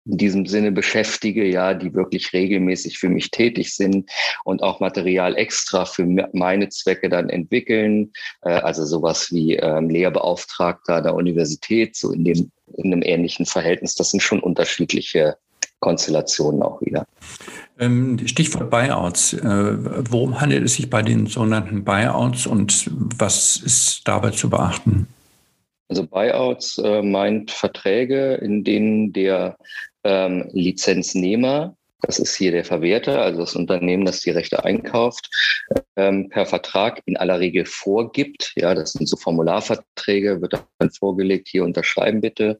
in 0.06 0.16
diesem 0.16 0.46
Sinne 0.46 0.72
beschäftige, 0.72 1.44
ja, 1.44 1.74
die 1.74 1.94
wirklich 1.94 2.32
regelmäßig 2.32 2.98
für 2.98 3.08
mich 3.08 3.30
tätig 3.30 3.74
sind 3.74 4.10
und 4.44 4.62
auch 4.62 4.80
Material 4.80 5.36
extra 5.36 5.84
für 5.84 6.06
meine 6.32 6.68
Zwecke 6.70 7.08
dann 7.08 7.28
entwickeln. 7.28 8.12
Äh, 8.42 8.50
also 8.50 8.84
sowas 8.84 9.30
wie 9.30 9.56
ähm, 9.56 9.90
Lehrbeauftragter 9.90 11.02
der 11.02 11.14
Universität, 11.14 11.96
so 11.96 12.12
in 12.12 12.24
dem 12.24 12.50
in 12.76 12.92
einem 12.92 13.02
ähnlichen 13.02 13.46
Verhältnis. 13.46 13.94
Das 13.94 14.10
sind 14.10 14.22
schon 14.22 14.40
unterschiedliche 14.40 15.36
Konstellationen 15.80 16.62
auch 16.62 16.80
wieder. 16.80 17.06
Ähm, 17.78 18.18
Stichwort 18.26 18.70
Buyouts. 18.70 19.32
Äh, 19.32 19.42
worum 20.10 20.40
handelt 20.40 20.64
es 20.64 20.74
sich 20.74 20.90
bei 20.90 21.02
den 21.02 21.26
sogenannten 21.26 21.84
Buyouts 21.84 22.46
und 22.46 22.90
was 23.18 23.56
ist 23.56 24.02
dabei 24.06 24.30
zu 24.30 24.50
beachten? 24.50 25.08
Also 25.88 26.06
Buyouts 26.06 26.78
äh, 26.78 27.02
meint 27.02 27.50
Verträge, 27.50 28.34
in 28.34 28.62
denen 28.62 29.12
der 29.12 29.56
ähm, 30.04 30.48
Lizenznehmer, 30.52 31.74
das 32.02 32.18
ist 32.18 32.36
hier 32.36 32.52
der 32.52 32.64
Verwerter, 32.64 33.20
also 33.22 33.40
das 33.40 33.56
Unternehmen, 33.56 34.04
das 34.04 34.20
die 34.20 34.30
Rechte 34.30 34.64
einkauft, 34.64 35.28
ähm, 36.00 36.30
per 36.30 36.46
Vertrag 36.46 37.02
in 37.04 37.18
aller 37.18 37.40
Regel 37.40 37.66
vorgibt. 37.66 38.52
Ja, 38.56 38.74
das 38.74 38.92
sind 38.92 39.06
so 39.06 39.16
Formularverträge, 39.16 40.40
wird 40.40 40.54
dann 40.78 40.90
vorgelegt, 40.90 41.48
hier 41.48 41.64
unterschreiben 41.64 42.22
bitte, 42.22 42.58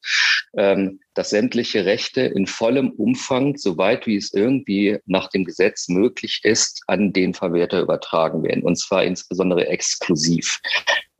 ähm, 0.57 1.00
dass 1.14 1.31
sämtliche 1.31 1.87
Rechte 1.87 2.20
in 2.20 2.46
vollem 2.46 2.90
Umfang, 2.90 3.57
soweit 3.57 4.07
wie 4.07 4.16
es 4.16 4.35
irgendwie 4.35 4.98
nach 5.07 5.29
dem 5.29 5.46
Gesetz 5.46 5.88
möglich 5.88 6.40
ist, 6.42 6.83
an 6.87 7.14
den 7.14 7.33
Verwerter 7.33 7.81
übertragen 7.81 8.42
werden. 8.42 8.62
Und 8.62 8.76
zwar 8.76 9.05
insbesondere 9.05 9.68
exklusiv. 9.68 10.61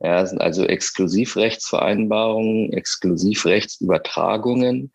Ja, 0.03 0.25
sind 0.25 0.41
also 0.41 0.65
Exklusivrechtsvereinbarungen, 0.65 2.73
Exklusivrechtsübertragungen, 2.73 4.91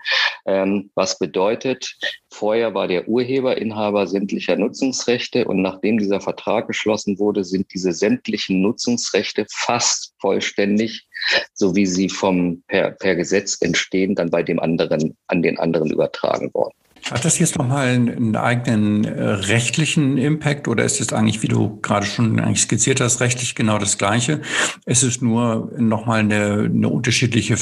ähm, 0.46 0.90
was 0.94 1.18
bedeutet, 1.18 1.96
vorher 2.32 2.74
war 2.74 2.88
der 2.88 3.08
Urheber 3.08 3.56
Inhaber 3.56 4.08
sämtlicher 4.08 4.56
Nutzungsrechte 4.56 5.44
und 5.44 5.62
nachdem 5.62 5.98
dieser 5.98 6.20
Vertrag 6.20 6.66
geschlossen 6.66 7.15
wurde, 7.18 7.44
sind 7.44 7.72
diese 7.72 7.92
sämtlichen 7.92 8.60
Nutzungsrechte 8.62 9.46
fast 9.50 10.14
vollständig, 10.20 11.06
so 11.54 11.74
wie 11.74 11.86
sie 11.86 12.08
vom 12.08 12.62
per, 12.68 12.92
per 12.92 13.16
Gesetz 13.16 13.60
entstehen, 13.60 14.14
dann 14.14 14.30
bei 14.30 14.42
dem 14.42 14.58
anderen, 14.60 15.16
an 15.26 15.42
den 15.42 15.58
anderen 15.58 15.90
übertragen 15.90 16.52
worden. 16.54 16.74
Hat 17.10 17.24
das 17.24 17.38
jetzt 17.38 17.56
nochmal 17.56 17.88
einen 17.88 18.34
eigenen 18.34 19.04
äh, 19.04 19.22
rechtlichen 19.22 20.18
Impact 20.18 20.66
oder 20.66 20.84
ist 20.84 21.00
es 21.00 21.12
eigentlich, 21.12 21.40
wie 21.42 21.46
du 21.46 21.80
gerade 21.80 22.04
schon 22.04 22.40
eigentlich 22.40 22.62
skizziert 22.62 23.00
hast, 23.00 23.20
rechtlich 23.20 23.54
genau 23.54 23.78
das 23.78 23.96
Gleiche? 23.96 24.40
Es 24.86 25.04
ist 25.04 25.22
nur 25.22 25.70
nochmal 25.78 26.20
eine, 26.20 26.64
eine 26.64 26.88
unterschiedliche 26.88 27.56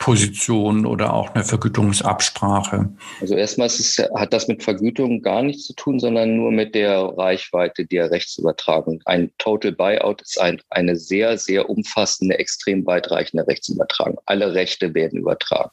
Vergütungsposition 0.00 0.86
oder 0.86 1.12
auch 1.12 1.34
eine 1.34 1.44
Vergütungsabsprache? 1.44 2.90
Also 3.20 3.34
erstmal 3.34 3.68
hat 3.68 4.32
das 4.32 4.48
mit 4.48 4.62
Vergütung 4.62 5.20
gar 5.20 5.42
nichts 5.42 5.64
zu 5.66 5.74
tun, 5.74 6.00
sondern 6.00 6.36
nur 6.36 6.50
mit 6.52 6.74
der 6.74 6.98
Reichweite 7.16 7.84
der 7.84 8.10
Rechtsübertragung. 8.10 9.02
Ein 9.04 9.30
Total 9.38 9.72
Buyout 9.72 10.22
ist 10.22 10.40
ein, 10.40 10.60
eine 10.70 10.96
sehr, 10.96 11.36
sehr 11.36 11.68
umfassende, 11.68 12.38
extrem 12.38 12.86
weitreichende 12.86 13.46
Rechtsübertragung. 13.46 14.18
Alle 14.24 14.54
Rechte 14.54 14.94
werden 14.94 15.20
übertragen. 15.20 15.70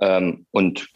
Ähm, 0.00 0.46
und 0.50 0.88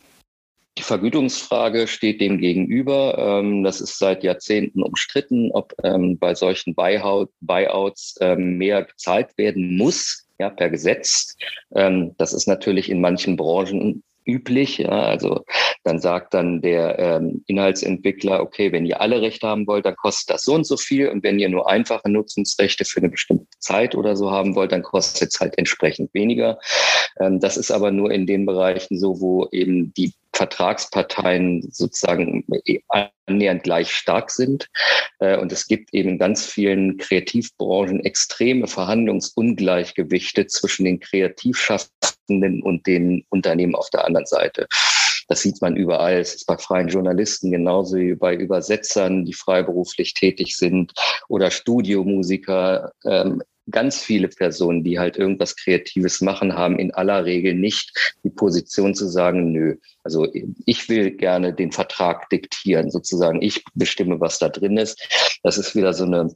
die 0.78 0.82
Vergütungsfrage 0.82 1.86
steht 1.86 2.22
dem 2.22 2.38
gegenüber. 2.38 3.18
Ähm, 3.18 3.62
das 3.62 3.82
ist 3.82 3.98
seit 3.98 4.24
Jahrzehnten 4.24 4.82
umstritten, 4.82 5.50
ob 5.52 5.74
ähm, 5.84 6.18
bei 6.18 6.34
solchen 6.34 6.74
Buyouts 6.74 8.14
ähm, 8.22 8.56
mehr 8.56 8.84
gezahlt 8.84 9.36
werden 9.36 9.76
muss, 9.76 10.21
ja, 10.42 10.50
per 10.50 10.70
Gesetz. 10.70 11.36
Das 11.70 12.32
ist 12.32 12.46
natürlich 12.46 12.90
in 12.90 13.00
manchen 13.00 13.36
Branchen 13.36 14.02
üblich. 14.24 14.78
Ja, 14.78 14.90
also 14.90 15.44
dann 15.84 16.00
sagt 16.00 16.34
dann 16.34 16.60
der 16.60 16.98
ähm, 16.98 17.44
Inhaltsentwickler, 17.46 18.40
okay, 18.40 18.72
wenn 18.72 18.86
ihr 18.86 19.00
alle 19.00 19.20
Rechte 19.20 19.46
haben 19.46 19.66
wollt, 19.66 19.84
dann 19.84 19.96
kostet 19.96 20.30
das 20.34 20.42
so 20.42 20.54
und 20.54 20.66
so 20.66 20.76
viel. 20.76 21.08
Und 21.08 21.22
wenn 21.22 21.38
ihr 21.38 21.48
nur 21.48 21.68
einfache 21.68 22.10
Nutzungsrechte 22.10 22.84
für 22.84 22.98
eine 22.98 23.08
bestimmte 23.08 23.46
Zeit 23.58 23.94
oder 23.94 24.16
so 24.16 24.30
haben 24.30 24.54
wollt, 24.54 24.72
dann 24.72 24.82
kostet 24.82 25.30
es 25.32 25.40
halt 25.40 25.58
entsprechend 25.58 26.12
weniger. 26.14 26.58
Ähm, 27.20 27.40
das 27.40 27.56
ist 27.56 27.70
aber 27.70 27.90
nur 27.90 28.10
in 28.10 28.26
den 28.26 28.46
Bereichen 28.46 28.98
so, 28.98 29.20
wo 29.20 29.48
eben 29.50 29.92
die 29.94 30.12
Vertragsparteien 30.34 31.68
sozusagen 31.70 32.44
annähernd 33.26 33.62
gleich 33.62 33.94
stark 33.94 34.30
sind. 34.30 34.68
Äh, 35.18 35.38
und 35.38 35.52
es 35.52 35.66
gibt 35.66 35.92
eben 35.92 36.10
in 36.10 36.18
ganz 36.18 36.46
vielen 36.46 36.96
Kreativbranchen 36.96 38.04
extreme 38.04 38.66
Verhandlungsungleichgewichte 38.66 40.46
zwischen 40.46 40.84
den 40.84 41.00
Kreativschaffenden 41.00 42.62
und 42.62 42.86
den 42.86 43.24
Unternehmen 43.28 43.74
auf 43.74 43.90
der 43.90 44.04
anderen 44.04 44.26
Seite. 44.26 44.66
Das 45.28 45.42
sieht 45.42 45.62
man 45.62 45.76
überall. 45.76 46.18
Es 46.18 46.34
ist 46.34 46.46
bei 46.46 46.58
freien 46.58 46.88
Journalisten 46.88 47.50
genauso 47.50 47.96
wie 47.96 48.14
bei 48.14 48.34
Übersetzern, 48.34 49.24
die 49.24 49.32
freiberuflich 49.32 50.14
tätig 50.14 50.56
sind 50.56 50.92
oder 51.28 51.50
Studiomusiker. 51.50 52.92
Ähm, 53.04 53.42
ganz 53.70 54.02
viele 54.02 54.28
Personen, 54.28 54.84
die 54.84 54.98
halt 54.98 55.16
irgendwas 55.16 55.56
Kreatives 55.56 56.20
machen, 56.20 56.54
haben 56.54 56.78
in 56.78 56.92
aller 56.92 57.24
Regel 57.24 57.54
nicht 57.54 58.16
die 58.24 58.30
Position 58.30 58.94
zu 58.94 59.08
sagen, 59.08 59.52
nö, 59.52 59.76
also 60.02 60.26
ich 60.66 60.88
will 60.88 61.12
gerne 61.12 61.54
den 61.54 61.72
Vertrag 61.72 62.28
diktieren, 62.30 62.90
sozusagen. 62.90 63.40
Ich 63.40 63.64
bestimme, 63.74 64.20
was 64.20 64.38
da 64.38 64.48
drin 64.48 64.76
ist. 64.76 65.00
Das 65.42 65.58
ist 65.58 65.76
wieder 65.76 65.94
so 65.94 66.04
eine 66.04 66.34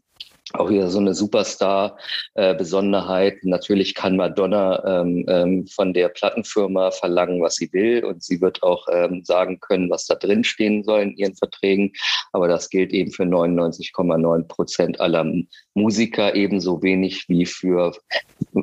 auch 0.53 0.71
wieder 0.71 0.89
so 0.89 0.99
eine 0.99 1.15
Superstar-Besonderheit. 1.15 3.35
Äh, 3.35 3.49
Natürlich 3.49 3.95
kann 3.95 4.17
Madonna 4.17 5.01
ähm, 5.01 5.25
ähm, 5.29 5.67
von 5.67 5.93
der 5.93 6.09
Plattenfirma 6.09 6.93
verlangen, 6.93 7.43
was 7.43 7.57
sie 7.57 7.71
will, 7.73 8.05
und 8.05 8.23
sie 8.23 8.41
wird 8.41 8.63
auch 8.63 8.87
ähm, 8.93 9.25
sagen 9.25 9.59
können, 9.61 9.91
was 9.91 10.07
da 10.07 10.15
drin 10.15 10.45
stehen 10.45 10.85
soll 10.85 11.03
in 11.03 11.17
ihren 11.17 11.35
Verträgen. 11.35 11.93
Aber 12.33 12.47
das 12.49 12.71
gilt 12.71 12.93
eben 12.93 13.11
für 13.11 13.25
99,9 13.25 14.45
Prozent 14.45 15.01
aller 15.01 15.27
Musiker 15.75 16.35
ebenso 16.35 16.83
wenig 16.83 17.29
wie 17.29 17.45
für 17.47 17.93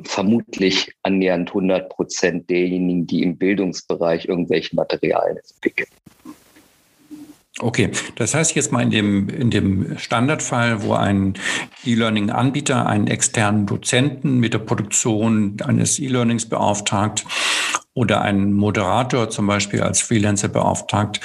vermutlich 0.04 0.92
annähernd 1.02 1.50
100 1.50 1.90
Prozent 1.90 2.48
derjenigen, 2.50 3.06
die 3.06 3.22
im 3.22 3.36
Bildungsbereich 3.36 4.26
irgendwelche 4.26 4.74
Materialien 4.74 5.36
entwickeln. 5.36 5.88
Okay, 7.60 7.90
das 8.16 8.34
heißt 8.34 8.56
jetzt 8.56 8.72
mal 8.72 8.82
in 8.82 8.90
dem, 8.90 9.28
in 9.28 9.50
dem 9.50 9.96
Standardfall, 9.96 10.82
wo 10.82 10.94
ein 10.94 11.34
E-Learning-Anbieter 11.84 12.86
einen 12.86 13.06
externen 13.06 13.66
Dozenten 13.66 14.40
mit 14.40 14.54
der 14.54 14.58
Produktion 14.58 15.56
eines 15.64 16.00
E-Learnings 16.00 16.48
beauftragt 16.48 17.24
oder 17.94 18.22
einen 18.22 18.52
Moderator 18.52 19.30
zum 19.30 19.46
Beispiel 19.46 19.82
als 19.82 20.02
Freelancer 20.02 20.48
beauftragt, 20.48 21.20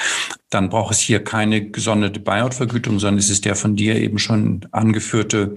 dann 0.51 0.69
braucht 0.69 0.93
es 0.93 0.99
hier 0.99 1.23
keine 1.23 1.71
gesonderte 1.71 2.19
Buyout-Vergütung, 2.19 2.99
sondern 2.99 3.17
es 3.17 3.31
ist 3.31 3.45
der 3.45 3.55
von 3.55 3.75
dir 3.75 3.95
eben 3.95 4.19
schon 4.19 4.67
angeführte, 4.71 5.55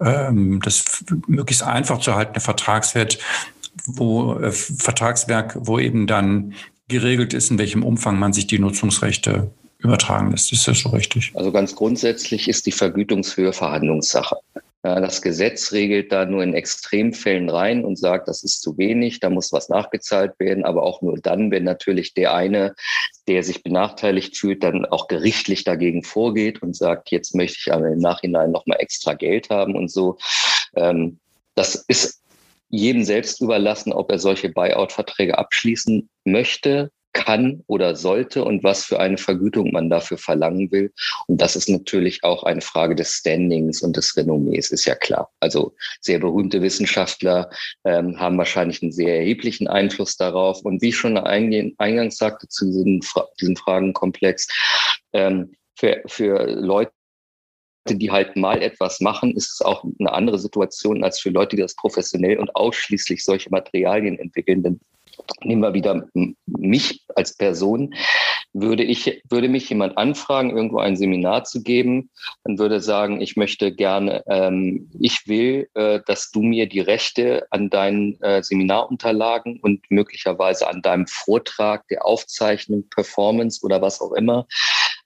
ähm, 0.00 0.60
das 0.62 1.02
möglichst 1.26 1.62
einfach 1.62 1.98
zu 1.98 2.14
haltende 2.14 2.40
Vertragswert, 2.40 3.18
wo 3.86 4.34
äh, 4.34 4.52
Vertragswerk, 4.52 5.56
wo 5.60 5.78
eben 5.78 6.06
dann 6.06 6.52
geregelt 6.88 7.32
ist, 7.32 7.50
in 7.50 7.58
welchem 7.58 7.82
Umfang 7.82 8.18
man 8.18 8.34
sich 8.34 8.46
die 8.46 8.58
Nutzungsrechte 8.58 9.50
übertragen 9.84 10.30
lässt. 10.30 10.52
Ist 10.52 10.66
das 10.66 10.80
so 10.80 10.88
richtig? 10.90 11.32
Also 11.34 11.52
ganz 11.52 11.74
grundsätzlich 11.74 12.48
ist 12.48 12.66
die 12.66 12.72
Vergütungshöhe 12.72 13.52
Verhandlungssache. 13.52 14.36
Das 14.82 15.22
Gesetz 15.22 15.72
regelt 15.72 16.12
da 16.12 16.26
nur 16.26 16.42
in 16.42 16.52
Extremfällen 16.52 17.48
rein 17.48 17.86
und 17.86 17.96
sagt, 17.96 18.28
das 18.28 18.42
ist 18.42 18.60
zu 18.60 18.76
wenig, 18.76 19.18
da 19.18 19.30
muss 19.30 19.50
was 19.50 19.70
nachgezahlt 19.70 20.38
werden, 20.38 20.62
aber 20.62 20.82
auch 20.82 21.00
nur 21.00 21.18
dann, 21.18 21.50
wenn 21.50 21.64
natürlich 21.64 22.12
der 22.12 22.34
eine, 22.34 22.74
der 23.26 23.42
sich 23.42 23.62
benachteiligt 23.62 24.36
fühlt, 24.36 24.62
dann 24.62 24.84
auch 24.84 25.08
gerichtlich 25.08 25.64
dagegen 25.64 26.04
vorgeht 26.04 26.60
und 26.60 26.76
sagt, 26.76 27.10
jetzt 27.10 27.34
möchte 27.34 27.60
ich 27.60 27.72
aber 27.72 27.88
im 27.88 27.98
Nachhinein 27.98 28.50
nochmal 28.50 28.76
extra 28.78 29.14
Geld 29.14 29.48
haben 29.48 29.74
und 29.74 29.90
so. 29.90 30.18
Ähm, 30.76 31.18
das 31.54 31.76
ist 31.88 32.20
jedem 32.68 33.04
selbst 33.04 33.40
überlassen, 33.40 33.90
ob 33.90 34.10
er 34.10 34.18
solche 34.18 34.50
Buyout-Verträge 34.50 35.38
abschließen 35.38 36.10
möchte 36.24 36.90
kann 37.14 37.62
oder 37.66 37.96
sollte 37.96 38.44
und 38.44 38.62
was 38.62 38.84
für 38.84 39.00
eine 39.00 39.16
Vergütung 39.16 39.72
man 39.72 39.88
dafür 39.88 40.18
verlangen 40.18 40.70
will. 40.70 40.92
Und 41.26 41.40
das 41.40 41.56
ist 41.56 41.70
natürlich 41.70 42.22
auch 42.22 42.42
eine 42.42 42.60
Frage 42.60 42.94
des 42.94 43.12
Standings 43.12 43.80
und 43.80 43.96
des 43.96 44.14
Renommees, 44.16 44.70
ist 44.70 44.84
ja 44.84 44.94
klar. 44.94 45.30
Also 45.40 45.74
sehr 46.02 46.18
berühmte 46.18 46.60
Wissenschaftler 46.60 47.48
ähm, 47.84 48.20
haben 48.20 48.36
wahrscheinlich 48.36 48.82
einen 48.82 48.92
sehr 48.92 49.16
erheblichen 49.16 49.68
Einfluss 49.68 50.16
darauf. 50.16 50.60
Und 50.62 50.82
wie 50.82 50.90
ich 50.90 50.96
schon 50.96 51.16
eingangs 51.16 52.18
sagte 52.18 52.48
zu 52.48 52.66
diesem, 52.66 53.00
diesem 53.40 53.56
Fragenkomplex, 53.56 54.48
ähm, 55.14 55.54
für, 55.76 56.02
für 56.06 56.46
Leute, 56.46 56.92
die 57.88 58.10
halt 58.10 58.36
mal 58.36 58.62
etwas 58.62 59.00
machen, 59.00 59.36
ist 59.36 59.52
es 59.52 59.60
auch 59.60 59.84
eine 59.98 60.12
andere 60.12 60.38
Situation 60.38 61.04
als 61.04 61.20
für 61.20 61.30
Leute, 61.30 61.56
die 61.56 61.62
das 61.62 61.74
professionell 61.74 62.38
und 62.38 62.54
ausschließlich 62.56 63.24
solche 63.24 63.50
Materialien 63.50 64.18
entwickeln. 64.18 64.62
Denn 64.62 64.80
nehmen 65.42 65.62
wir 65.62 65.74
wieder 65.74 66.08
mich 66.46 67.04
als 67.14 67.36
Person, 67.36 67.94
würde 68.54 68.84
ich, 68.84 69.22
würde 69.28 69.48
mich 69.48 69.68
jemand 69.68 69.98
anfragen, 69.98 70.56
irgendwo 70.56 70.78
ein 70.78 70.96
Seminar 70.96 71.44
zu 71.44 71.62
geben, 71.62 72.10
dann 72.44 72.58
würde 72.58 72.80
sagen, 72.80 73.20
ich 73.20 73.36
möchte 73.36 73.72
gerne, 73.72 74.22
ähm, 74.28 74.90
ich 74.98 75.26
will, 75.26 75.68
äh, 75.74 76.00
dass 76.06 76.30
du 76.30 76.40
mir 76.40 76.68
die 76.68 76.80
Rechte 76.80 77.46
an 77.50 77.68
deinen 77.68 78.20
äh, 78.22 78.42
Seminarunterlagen 78.42 79.58
und 79.60 79.90
möglicherweise 79.90 80.68
an 80.68 80.82
deinem 80.82 81.06
Vortrag, 81.08 81.86
der 81.88 82.06
Aufzeichnung, 82.06 82.88
Performance 82.90 83.64
oder 83.64 83.82
was 83.82 84.00
auch 84.00 84.12
immer, 84.12 84.46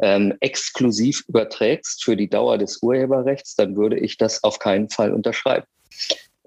ähm, 0.00 0.34
exklusiv 0.40 1.24
überträgst 1.26 2.04
für 2.04 2.16
die 2.16 2.28
Dauer 2.28 2.58
des 2.58 2.82
Urheberrechts, 2.82 3.56
dann 3.56 3.76
würde 3.76 3.98
ich 3.98 4.18
das 4.18 4.44
auf 4.44 4.58
keinen 4.58 4.90
Fall 4.90 5.12
unterschreiben. 5.12 5.66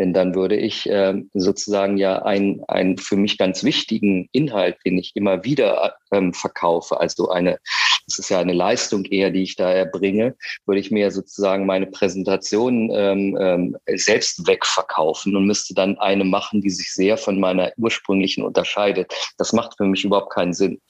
Denn 0.01 0.13
dann 0.13 0.33
würde 0.33 0.55
ich 0.55 0.89
äh, 0.89 1.13
sozusagen 1.35 1.95
ja 1.95 2.23
einen, 2.23 2.97
für 2.97 3.17
mich 3.17 3.37
ganz 3.37 3.63
wichtigen 3.63 4.29
Inhalt, 4.31 4.77
den 4.83 4.97
ich 4.97 5.11
immer 5.13 5.43
wieder 5.43 5.93
ähm, 6.11 6.33
verkaufe, 6.33 6.99
also 6.99 7.29
eine, 7.29 7.59
das 8.07 8.17
ist 8.17 8.29
ja 8.29 8.39
eine 8.39 8.53
Leistung 8.53 9.05
eher, 9.05 9.29
die 9.29 9.43
ich 9.43 9.57
da 9.57 9.71
erbringe, 9.71 10.35
würde 10.65 10.79
ich 10.79 10.89
mir 10.89 11.11
sozusagen 11.11 11.67
meine 11.67 11.85
Präsentation 11.85 12.89
ähm, 12.91 13.37
ähm, 13.39 13.77
selbst 13.95 14.47
wegverkaufen 14.47 15.35
und 15.35 15.45
müsste 15.45 15.75
dann 15.75 15.99
eine 15.99 16.23
machen, 16.23 16.61
die 16.61 16.71
sich 16.71 16.91
sehr 16.91 17.15
von 17.15 17.39
meiner 17.39 17.71
ursprünglichen 17.77 18.43
unterscheidet. 18.43 19.13
Das 19.37 19.53
macht 19.53 19.77
für 19.77 19.85
mich 19.85 20.03
überhaupt 20.03 20.33
keinen 20.33 20.53
Sinn. 20.53 20.81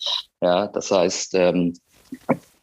Ja, 0.42 0.68
das 0.68 0.90
heißt, 0.90 1.34
ähm, 1.34 1.74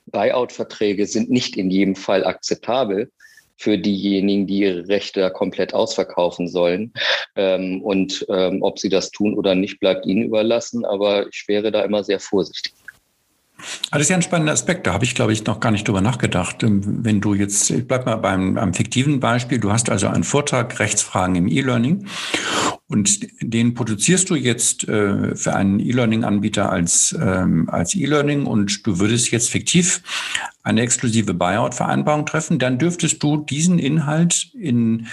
Buyout-Verträge 0.06 1.04
sind 1.04 1.28
nicht 1.28 1.58
in 1.58 1.70
jedem 1.70 1.94
Fall 1.94 2.24
akzeptabel 2.24 3.12
für 3.58 3.76
diejenigen, 3.76 4.46
die 4.46 4.60
ihre 4.60 4.88
Rechte 4.88 5.28
komplett 5.30 5.74
ausverkaufen 5.74 6.48
sollen. 6.48 6.92
Ähm, 7.36 7.82
und 7.82 8.24
ähm, 8.28 8.62
ob 8.62 8.78
sie 8.78 8.88
das 8.88 9.10
tun 9.10 9.34
oder 9.34 9.54
nicht, 9.54 9.80
bleibt 9.80 10.06
ihnen 10.06 10.22
überlassen. 10.22 10.84
Aber 10.84 11.26
ich 11.28 11.44
wäre 11.48 11.70
da 11.70 11.82
immer 11.82 12.04
sehr 12.04 12.20
vorsichtig. 12.20 12.72
Das 13.90 14.02
ist 14.02 14.08
ja 14.08 14.16
ein 14.16 14.22
spannender 14.22 14.52
Aspekt. 14.52 14.86
Da 14.86 14.92
habe 14.92 15.04
ich, 15.04 15.16
glaube 15.16 15.32
ich, 15.32 15.44
noch 15.44 15.58
gar 15.58 15.72
nicht 15.72 15.86
drüber 15.86 16.00
nachgedacht. 16.00 16.62
Ähm, 16.62 17.04
wenn 17.04 17.20
du 17.20 17.34
jetzt, 17.34 17.70
ich 17.70 17.86
bleib 17.86 18.06
mal 18.06 18.16
beim, 18.16 18.54
beim 18.54 18.72
fiktiven 18.72 19.18
Beispiel. 19.18 19.58
Du 19.58 19.72
hast 19.72 19.90
also 19.90 20.06
einen 20.06 20.24
Vortrag 20.24 20.78
Rechtsfragen 20.78 21.34
im 21.34 21.48
E-Learning 21.48 22.06
und 22.88 23.28
den 23.42 23.74
produzierst 23.74 24.30
du 24.30 24.34
jetzt 24.34 24.88
äh, 24.88 25.36
für 25.36 25.54
einen 25.54 25.78
E-Learning-Anbieter 25.78 26.72
als, 26.72 27.16
ähm, 27.20 27.68
als 27.68 27.94
E-Learning 27.94 28.46
und 28.46 28.86
du 28.86 28.98
würdest 28.98 29.30
jetzt 29.30 29.50
fiktiv 29.50 30.02
eine 30.62 30.80
exklusive 30.80 31.34
Buyout-Vereinbarung 31.34 32.24
treffen, 32.24 32.58
dann 32.58 32.78
dürftest 32.78 33.22
du 33.22 33.36
diesen 33.36 33.78
Inhalt 33.78 34.50
in, 34.54 35.06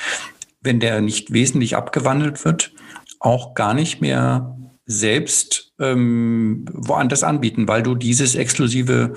wenn 0.61 0.79
der 0.79 1.01
nicht 1.01 1.33
wesentlich 1.33 1.75
abgewandelt 1.75 2.45
wird, 2.45 2.71
auch 3.19 3.55
gar 3.55 3.73
nicht 3.73 3.99
mehr 3.99 4.57
selbst 4.85 5.73
ähm, 5.79 6.65
woanders 6.71 7.23
anbieten, 7.23 7.67
weil 7.67 7.83
du 7.83 7.95
dieses 7.95 8.35
exklusive 8.35 9.15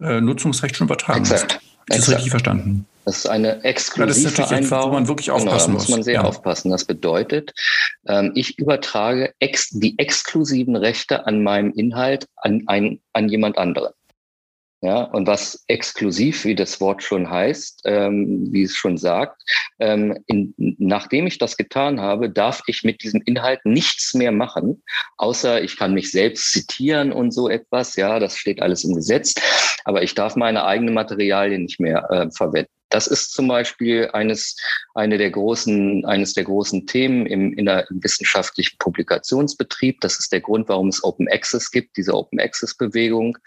äh, 0.00 0.20
Nutzungsrecht 0.20 0.76
schon 0.76 0.86
übertragen 0.88 1.20
Exakt. 1.20 1.60
hast. 1.88 1.98
Ist 1.98 2.08
das 2.08 2.14
richtig 2.16 2.30
verstanden? 2.30 2.86
Das 3.06 3.18
ist 3.18 3.26
eine 3.26 3.62
exklusive 3.62 4.28
ja, 4.28 4.46
Vereinbarung. 4.46 4.90
Wo 4.90 4.94
man 4.94 5.08
wirklich 5.08 5.30
aufpassen 5.30 5.66
genau, 5.66 5.78
da 5.78 5.82
muss. 5.84 5.88
man 5.88 6.02
sehr 6.02 6.14
ja. 6.14 6.24
aufpassen. 6.24 6.72
Das 6.72 6.84
bedeutet, 6.84 7.52
ähm, 8.08 8.32
ich 8.34 8.58
übertrage 8.58 9.32
ex 9.38 9.70
die 9.70 9.96
exklusiven 9.96 10.74
Rechte 10.74 11.24
an 11.24 11.44
meinem 11.44 11.72
Inhalt 11.72 12.26
an, 12.34 12.64
ein, 12.66 13.00
an 13.12 13.28
jemand 13.28 13.58
anderen. 13.58 13.92
Ja, 14.82 15.02
und 15.02 15.26
was 15.26 15.64
exklusiv, 15.68 16.44
wie 16.44 16.54
das 16.54 16.80
Wort 16.80 17.02
schon 17.02 17.30
heißt, 17.30 17.82
ähm, 17.84 18.48
wie 18.52 18.64
es 18.64 18.74
schon 18.74 18.98
sagt, 18.98 19.40
ähm, 19.78 20.18
in, 20.26 20.54
nachdem 20.56 21.26
ich 21.26 21.38
das 21.38 21.56
getan 21.56 22.00
habe, 22.00 22.28
darf 22.28 22.62
ich 22.66 22.82
mit 22.82 23.02
diesem 23.02 23.22
Inhalt 23.24 23.64
nichts 23.64 24.14
mehr 24.14 24.32
machen, 24.32 24.82
außer 25.16 25.62
ich 25.62 25.78
kann 25.78 25.94
mich 25.94 26.10
selbst 26.10 26.52
zitieren 26.52 27.10
und 27.12 27.30
so 27.30 27.48
etwas. 27.48 27.96
Ja, 27.96 28.18
das 28.18 28.36
steht 28.36 28.60
alles 28.60 28.84
im 28.84 28.94
Gesetz, 28.94 29.34
aber 29.84 30.02
ich 30.02 30.14
darf 30.14 30.36
meine 30.36 30.64
eigenen 30.64 30.92
Materialien 30.92 31.62
nicht 31.62 31.80
mehr 31.80 32.10
äh, 32.10 32.30
verwenden. 32.30 32.75
Das 32.90 33.08
ist 33.08 33.32
zum 33.32 33.48
Beispiel 33.48 34.08
eines, 34.12 34.56
eine 34.94 35.18
der 35.18 35.30
großen, 35.30 36.04
eines 36.04 36.34
der 36.34 36.44
großen 36.44 36.86
Themen 36.86 37.26
im, 37.26 37.52
in 37.52 37.66
der, 37.66 37.90
im 37.90 38.02
wissenschaftlichen 38.02 38.78
Publikationsbetrieb. 38.78 40.00
Das 40.00 40.18
ist 40.20 40.32
der 40.32 40.40
Grund, 40.40 40.68
warum 40.68 40.88
es 40.88 41.02
Open 41.02 41.28
Access 41.28 41.70
gibt, 41.70 41.96
diese 41.96 42.14
Open 42.14 42.38
Access 42.38 42.76
Bewegung, 42.76 43.38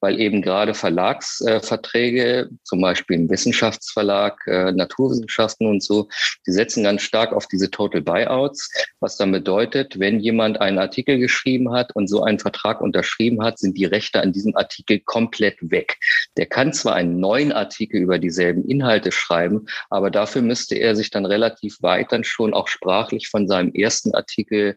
weil 0.00 0.20
eben 0.20 0.42
gerade 0.42 0.74
Verlagsverträge, 0.74 2.22
äh, 2.22 2.46
zum 2.64 2.82
Beispiel 2.82 3.16
im 3.16 3.30
Wissenschaftsverlag, 3.30 4.38
äh, 4.46 4.72
Naturwissenschaften 4.72 5.66
und 5.66 5.82
so, 5.82 6.08
die 6.46 6.52
setzen 6.52 6.84
ganz 6.84 7.02
stark 7.02 7.32
auf 7.32 7.46
diese 7.46 7.70
Total 7.70 8.02
Buyouts, 8.02 8.70
was 9.00 9.16
dann 9.16 9.32
bedeutet, 9.32 9.98
wenn 9.98 10.20
jemand 10.20 10.60
einen 10.60 10.78
Artikel 10.78 11.18
geschrieben 11.18 11.72
hat 11.72 11.96
und 11.96 12.08
so 12.08 12.22
einen 12.22 12.38
Vertrag 12.38 12.82
unterschrieben 12.82 13.42
hat, 13.42 13.58
sind 13.58 13.78
die 13.78 13.86
Rechte 13.86 14.20
an 14.20 14.32
diesem 14.32 14.54
Artikel 14.54 15.00
komplett 15.00 15.56
weg. 15.62 15.96
Der 16.36 16.46
kann 16.46 16.74
zwar 16.74 16.94
einen 16.94 17.18
neuen 17.20 17.52
Artikel 17.52 18.00
über 18.00 18.18
dieselben 18.18 18.64
Inhalte 18.68 18.81
Inhalte 18.82 19.12
schreiben. 19.12 19.66
Aber 19.90 20.10
dafür 20.10 20.42
müsste 20.42 20.74
er 20.74 20.96
sich 20.96 21.10
dann 21.10 21.24
relativ 21.24 21.80
weit 21.82 22.10
dann 22.10 22.24
schon 22.24 22.52
auch 22.52 22.68
sprachlich 22.68 23.28
von 23.28 23.46
seinem 23.46 23.72
ersten 23.72 24.14
Artikel 24.14 24.76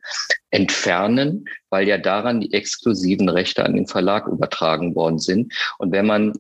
entfernen, 0.52 1.46
weil 1.70 1.88
ja 1.88 1.98
daran 1.98 2.39
die 2.39 2.54
exklusiven 2.54 3.30
Rechte 3.30 3.65
an 3.65 3.74
den 3.74 3.88
Verlag 3.88 4.28
übertragen 4.28 4.96
worden 4.96 5.20
sind. 5.20 5.54
Und 5.80 5.91
wenn 5.91 6.06
man 6.06 6.34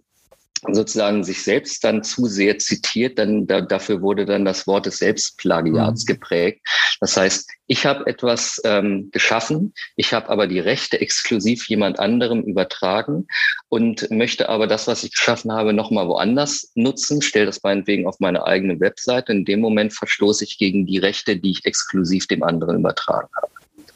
sozusagen 0.71 1.23
sich 1.23 1.43
selbst 1.43 1.83
dann 1.83 2.03
zu 2.03 2.25
sehr 2.25 2.57
zitiert, 2.57 3.19
dann 3.19 3.47
da, 3.47 3.61
dafür 3.61 4.01
wurde 4.01 4.25
dann 4.25 4.45
das 4.45 4.67
Wort 4.67 4.85
des 4.85 4.97
Selbstplagiats 4.97 6.03
mhm. 6.03 6.13
geprägt. 6.13 6.67
Das 6.99 7.17
heißt, 7.17 7.49
ich 7.67 7.85
habe 7.85 8.07
etwas 8.07 8.61
ähm, 8.63 9.09
geschaffen, 9.11 9.73
ich 9.95 10.13
habe 10.13 10.29
aber 10.29 10.47
die 10.47 10.59
Rechte 10.59 10.99
exklusiv 11.01 11.67
jemand 11.67 11.99
anderem 11.99 12.41
übertragen 12.43 13.27
und 13.69 14.09
möchte 14.11 14.49
aber 14.49 14.67
das, 14.67 14.87
was 14.87 15.03
ich 15.03 15.11
geschaffen 15.11 15.51
habe, 15.51 15.73
nochmal 15.73 16.07
woanders 16.07 16.71
nutzen, 16.75 17.21
stelle 17.21 17.47
das 17.47 17.63
meinetwegen 17.63 18.07
auf 18.07 18.19
meine 18.19 18.45
eigene 18.45 18.79
Webseite. 18.79 19.31
In 19.31 19.45
dem 19.45 19.59
Moment 19.59 19.93
verstoße 19.93 20.43
ich 20.43 20.57
gegen 20.57 20.85
die 20.85 20.99
Rechte, 20.99 21.37
die 21.37 21.51
ich 21.51 21.65
exklusiv 21.65 22.27
dem 22.27 22.43
anderen 22.43 22.79
übertragen 22.79 23.29
habe. 23.35 23.51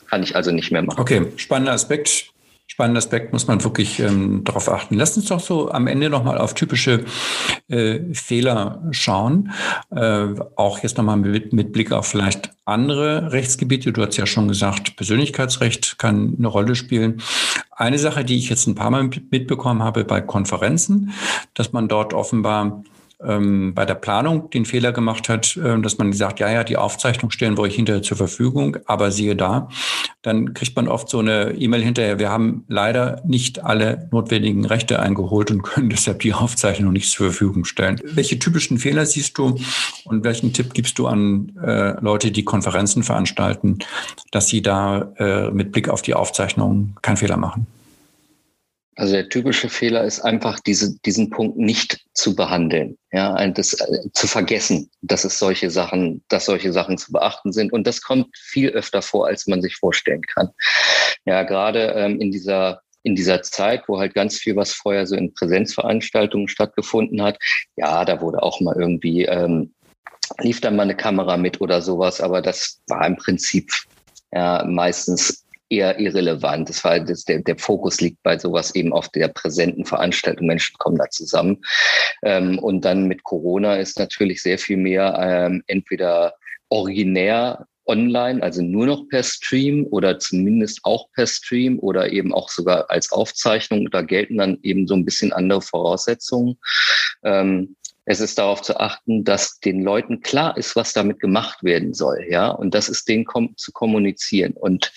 Kann 0.07 0.23
ich 0.23 0.35
also 0.35 0.51
nicht 0.51 0.71
mehr 0.71 0.81
machen. 0.81 0.99
Okay, 0.99 1.27
spannender 1.35 1.73
Aspekt 1.73 2.31
spannender 2.69 2.99
Aspekt, 2.99 3.33
muss 3.33 3.47
man 3.47 3.63
wirklich 3.63 3.99
ähm, 3.99 4.43
darauf 4.43 4.69
achten. 4.69 4.95
Lass 4.95 5.17
uns 5.17 5.25
doch 5.25 5.39
so 5.39 5.71
am 5.71 5.87
Ende 5.87 6.09
nochmal 6.09 6.37
auf 6.37 6.53
typische 6.53 7.03
äh, 7.67 7.99
Fehler 8.13 8.83
schauen. 8.91 9.51
Äh, 9.89 10.27
auch 10.55 10.79
jetzt 10.79 10.97
nochmal 10.97 11.17
mit, 11.17 11.51
mit 11.51 11.73
Blick 11.73 11.91
auf 11.91 12.07
vielleicht 12.07 12.51
andere 12.65 13.31
Rechtsgebiete. 13.31 13.91
Du 13.91 14.05
hast 14.05 14.17
ja 14.17 14.27
schon 14.27 14.47
gesagt, 14.47 14.95
Persönlichkeitsrecht 14.95 15.97
kann 15.97 16.35
eine 16.37 16.47
Rolle 16.47 16.75
spielen. 16.75 17.21
Eine 17.71 17.97
Sache, 17.97 18.23
die 18.23 18.37
ich 18.37 18.49
jetzt 18.49 18.67
ein 18.67 18.75
paar 18.75 18.91
Mal 18.91 19.09
mitbekommen 19.31 19.81
habe 19.81 20.05
bei 20.05 20.21
Konferenzen, 20.21 21.11
dass 21.55 21.73
man 21.73 21.87
dort 21.87 22.13
offenbar 22.13 22.83
ähm, 23.23 23.73
bei 23.73 23.85
der 23.85 23.95
Planung 23.95 24.49
den 24.49 24.65
Fehler 24.65 24.91
gemacht 24.91 25.29
hat, 25.29 25.57
äh, 25.57 25.79
dass 25.81 25.97
man 25.97 26.13
sagt, 26.13 26.39
ja, 26.39 26.49
ja, 26.49 26.63
die 26.63 26.77
Aufzeichnung 26.77 27.31
stellen 27.31 27.57
wir 27.57 27.63
euch 27.63 27.75
hinterher 27.75 28.01
zur 28.01 28.17
Verfügung, 28.17 28.77
aber 28.85 29.11
siehe 29.11 29.35
da, 29.35 29.69
dann 30.21 30.53
kriegt 30.53 30.75
man 30.75 30.87
oft 30.87 31.09
so 31.09 31.19
eine 31.19 31.51
E-Mail 31.51 31.81
hinterher, 31.81 32.19
wir 32.19 32.29
haben 32.29 32.63
leider 32.67 33.21
nicht 33.25 33.63
alle 33.63 34.07
notwendigen 34.11 34.65
Rechte 34.65 34.99
eingeholt 34.99 35.51
und 35.51 35.63
können 35.63 35.89
deshalb 35.89 36.19
die 36.19 36.33
Aufzeichnung 36.33 36.93
nicht 36.93 37.11
zur 37.11 37.27
Verfügung 37.27 37.65
stellen. 37.65 37.99
Welche 38.03 38.39
typischen 38.39 38.77
Fehler 38.77 39.05
siehst 39.05 39.37
du 39.37 39.59
und 40.05 40.23
welchen 40.23 40.53
Tipp 40.53 40.73
gibst 40.73 40.97
du 40.99 41.07
an 41.07 41.51
äh, 41.61 41.99
Leute, 42.01 42.31
die 42.31 42.43
Konferenzen 42.43 43.03
veranstalten, 43.03 43.79
dass 44.31 44.47
sie 44.47 44.61
da 44.61 45.11
äh, 45.17 45.51
mit 45.51 45.71
Blick 45.71 45.89
auf 45.89 46.01
die 46.01 46.13
Aufzeichnung 46.13 46.95
keinen 47.01 47.17
Fehler 47.17 47.37
machen? 47.37 47.67
Also 48.99 49.13
der 49.13 49.29
typische 49.29 49.69
Fehler 49.69 50.03
ist 50.03 50.19
einfach, 50.19 50.59
diese, 50.59 50.99
diesen 51.05 51.29
Punkt 51.29 51.57
nicht 51.57 52.05
zu 52.13 52.35
behandeln, 52.35 52.97
ja, 53.13 53.47
das, 53.47 53.71
äh, 53.71 54.11
zu 54.13 54.27
vergessen, 54.27 54.91
dass 55.01 55.23
es 55.23 55.39
solche 55.39 55.69
Sachen, 55.71 56.21
dass 56.27 56.47
solche 56.47 56.73
Sachen 56.73 56.97
zu 56.97 57.13
beachten 57.13 57.53
sind. 57.53 57.71
Und 57.71 57.87
das 57.87 58.01
kommt 58.01 58.27
viel 58.37 58.71
öfter 58.71 59.01
vor, 59.01 59.27
als 59.27 59.47
man 59.47 59.61
sich 59.61 59.77
vorstellen 59.77 60.21
kann. 60.23 60.49
Ja, 61.23 61.43
gerade 61.43 61.93
ähm, 61.95 62.19
in 62.19 62.31
dieser 62.31 62.81
in 63.03 63.15
dieser 63.15 63.41
Zeit, 63.41 63.83
wo 63.87 63.99
halt 63.99 64.13
ganz 64.13 64.37
viel, 64.37 64.57
was 64.57 64.73
vorher 64.73 65.07
so 65.07 65.15
in 65.15 65.33
Präsenzveranstaltungen 65.33 66.49
stattgefunden 66.49 67.21
hat, 67.21 67.37
ja, 67.77 68.03
da 68.03 68.19
wurde 68.19 68.43
auch 68.43 68.59
mal 68.59 68.75
irgendwie 68.77 69.23
ähm, 69.23 69.73
lief 70.39 70.59
dann 70.59 70.75
mal 70.75 70.83
eine 70.83 70.97
Kamera 70.97 71.37
mit 71.37 71.61
oder 71.61 71.81
sowas, 71.81 72.19
aber 72.19 72.41
das 72.41 72.81
war 72.87 73.07
im 73.07 73.15
Prinzip 73.15 73.71
ja 74.33 74.65
meistens 74.67 75.45
eher 75.69 75.99
irrelevant. 75.99 76.69
Das 76.69 76.83
war 76.83 76.99
das, 76.99 77.23
der, 77.23 77.39
der 77.39 77.57
Fokus 77.57 78.01
liegt 78.01 78.21
bei 78.23 78.37
sowas 78.37 78.75
eben 78.75 78.93
auf 78.93 79.09
der 79.09 79.27
präsenten 79.27 79.85
Veranstaltung. 79.85 80.47
Menschen 80.47 80.77
kommen 80.77 80.97
da 80.97 81.09
zusammen. 81.09 81.61
Ähm, 82.23 82.59
und 82.59 82.85
dann 82.85 83.07
mit 83.07 83.23
Corona 83.23 83.75
ist 83.75 83.99
natürlich 83.99 84.41
sehr 84.41 84.57
viel 84.57 84.77
mehr 84.77 85.17
ähm, 85.21 85.63
entweder 85.67 86.33
originär 86.69 87.65
online, 87.85 88.41
also 88.43 88.61
nur 88.61 88.85
noch 88.85 89.07
per 89.09 89.23
Stream 89.23 89.87
oder 89.89 90.19
zumindest 90.19 90.81
auch 90.83 91.07
per 91.13 91.25
Stream 91.25 91.79
oder 91.79 92.11
eben 92.11 92.33
auch 92.33 92.49
sogar 92.49 92.89
als 92.89 93.11
Aufzeichnung. 93.11 93.89
Da 93.89 94.03
gelten 94.03 94.37
dann 94.37 94.59
eben 94.61 94.87
so 94.87 94.93
ein 94.93 95.05
bisschen 95.05 95.33
andere 95.33 95.61
Voraussetzungen. 95.61 96.57
Ähm, 97.23 97.75
es 98.05 98.21
ist 98.21 98.39
darauf 98.39 98.61
zu 98.61 98.79
achten, 98.79 99.23
dass 99.23 99.59
den 99.59 99.83
Leuten 99.83 100.21
klar 100.21 100.57
ist, 100.57 100.75
was 100.75 100.93
damit 100.93 101.19
gemacht 101.19 101.63
werden 101.63 101.93
soll, 101.93 102.25
ja, 102.27 102.49
und 102.49 102.73
das 102.73 102.89
ist 102.89 103.07
denen 103.07 103.25
kom 103.25 103.55
zu 103.55 103.71
kommunizieren. 103.71 104.53
Und 104.53 104.91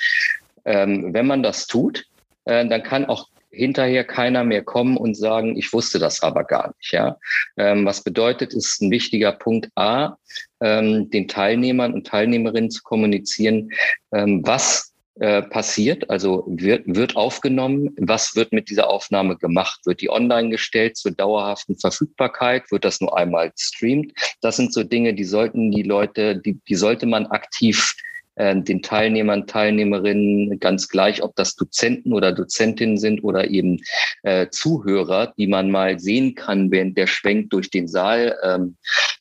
ähm, 0.65 1.13
wenn 1.13 1.27
man 1.27 1.43
das 1.43 1.67
tut, 1.67 2.07
äh, 2.45 2.67
dann 2.67 2.83
kann 2.83 3.07
auch 3.07 3.29
hinterher 3.53 4.05
keiner 4.05 4.45
mehr 4.45 4.63
kommen 4.63 4.97
und 4.97 5.15
sagen, 5.15 5.57
ich 5.57 5.73
wusste 5.73 5.99
das 5.99 6.23
aber 6.23 6.45
gar 6.45 6.75
nicht. 6.79 6.93
Ja, 6.93 7.19
ähm, 7.57 7.85
was 7.85 8.03
bedeutet, 8.03 8.55
ist 8.55 8.81
ein 8.81 8.91
wichtiger 8.91 9.33
Punkt 9.33 9.69
A, 9.75 10.17
ähm, 10.61 11.11
den 11.11 11.29
Teilnehmern 11.29 11.93
und 11.93 12.07
Teilnehmerinnen 12.07 12.71
zu 12.71 12.83
kommunizieren, 12.83 13.71
ähm, 14.13 14.41
was 14.45 14.93
äh, 15.21 15.43
passiert, 15.43 16.09
also 16.09 16.45
wird, 16.49 16.85
wird 16.87 17.17
aufgenommen, 17.17 17.95
was 17.99 18.35
wird 18.35 18.53
mit 18.53 18.71
dieser 18.71 18.89
Aufnahme 18.89 19.37
gemacht, 19.37 19.81
wird 19.85 20.01
die 20.01 20.09
online 20.09 20.49
gestellt 20.49 20.97
zur 20.97 21.13
dauerhaften 21.13 21.79
Verfügbarkeit, 21.79 22.71
wird 22.71 22.87
das 22.87 23.03
nur 23.03 23.17
einmal 23.17 23.51
gestreamt. 23.51 24.15
Das 24.41 24.57
sind 24.57 24.73
so 24.73 24.83
Dinge, 24.83 25.13
die 25.13 25.25
sollten 25.25 25.71
die 25.71 25.83
Leute, 25.83 26.39
die, 26.39 26.59
die 26.67 26.75
sollte 26.75 27.05
man 27.05 27.27
aktiv 27.27 27.95
den 28.37 28.83
Teilnehmern, 28.83 29.47
Teilnehmerinnen 29.47 30.59
ganz 30.59 30.89
gleich, 30.89 31.23
ob 31.23 31.37
das 31.37 31.55
Dozenten 31.55 32.13
oder 32.13 32.33
Dozentinnen 32.33 32.97
sind 32.97 33.23
oder 33.23 33.51
eben 33.51 33.81
äh, 34.23 34.49
Zuhörer, 34.51 35.35
die 35.37 35.47
man 35.47 35.71
mal 35.71 35.99
sehen 35.99 36.35
kann, 36.35 36.71
während 36.71 36.97
der 36.97 37.07
Schwenk 37.07 37.51
durch 37.51 37.71
den 37.71 37.89
Saal 37.89 38.37
ähm, 38.43 38.77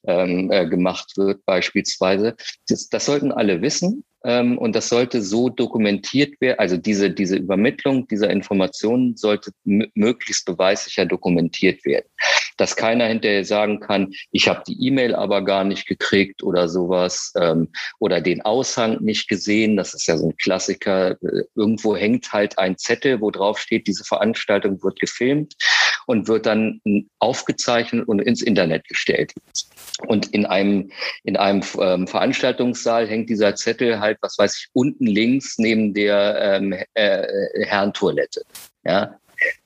ähm, 0.06 0.52
äh, 0.52 0.68
gemacht 0.68 1.18
wird 1.18 1.46
beispielsweise. 1.46 2.36
Das, 2.68 2.90
das 2.90 3.06
sollten 3.06 3.32
alle 3.32 3.62
wissen 3.62 4.04
ähm, 4.24 4.58
und 4.58 4.76
das 4.76 4.90
sollte 4.90 5.22
so 5.22 5.50
dokumentiert 5.50 6.40
werden, 6.42 6.60
also 6.60 6.78
diese, 6.78 7.12
diese 7.12 7.36
Übermittlung 7.38 8.08
dieser 8.08 8.30
Informationen 8.30 9.16
sollte 9.18 9.52
möglichst 9.64 10.46
beweissicher 10.46 11.06
dokumentiert 11.06 11.84
werden. 11.86 12.08
Dass 12.62 12.76
keiner 12.76 13.08
hinterher 13.08 13.44
sagen 13.44 13.80
kann, 13.80 14.14
ich 14.32 14.48
habe 14.48 14.62
die 14.68 14.86
E-Mail 14.86 15.16
aber 15.16 15.44
gar 15.44 15.64
nicht 15.64 15.88
gekriegt 15.88 16.44
oder 16.44 16.70
sowas 16.70 17.34
ähm, 17.36 17.70
oder 17.98 18.22
den 18.22 18.44
Aushang 18.44 19.02
nicht 19.02 19.28
gesehen. 19.28 19.78
Das 19.78 19.96
ist 19.96 20.06
ja 20.06 20.16
so 20.16 20.28
ein 20.28 20.38
Klassiker. 20.38 21.18
Irgendwo 21.56 21.96
hängt 21.96 22.32
halt 22.32 22.60
ein 22.60 22.78
Zettel, 22.78 23.20
wo 23.20 23.32
drauf 23.32 23.58
steht, 23.58 23.88
diese 23.88 24.04
Veranstaltung 24.04 24.84
wird 24.84 25.00
gefilmt 25.00 25.56
und 26.06 26.28
wird 26.28 26.46
dann 26.46 26.82
aufgezeichnet 27.18 28.08
und 28.08 28.20
ins 28.20 28.44
Internet 28.44 28.88
gestellt. 28.88 29.34
Und 30.06 30.28
in 30.28 30.46
einem, 30.46 30.92
in 31.24 31.38
einem 31.38 31.64
ähm, 31.80 32.08
Veranstaltungssaal 32.08 33.08
hängt 33.08 33.32
dieser 33.32 33.56
Zettel 33.56 34.00
halt, 34.00 34.20
was 34.22 34.38
weiß 34.38 34.56
ich, 34.56 34.68
unten 34.74 35.08
links 35.08 35.58
neben 35.58 35.96
der 35.96 36.60
ähm, 36.60 36.76
äh, 36.94 37.26
Herrentoilette. 37.66 38.44
Ja, 38.84 39.20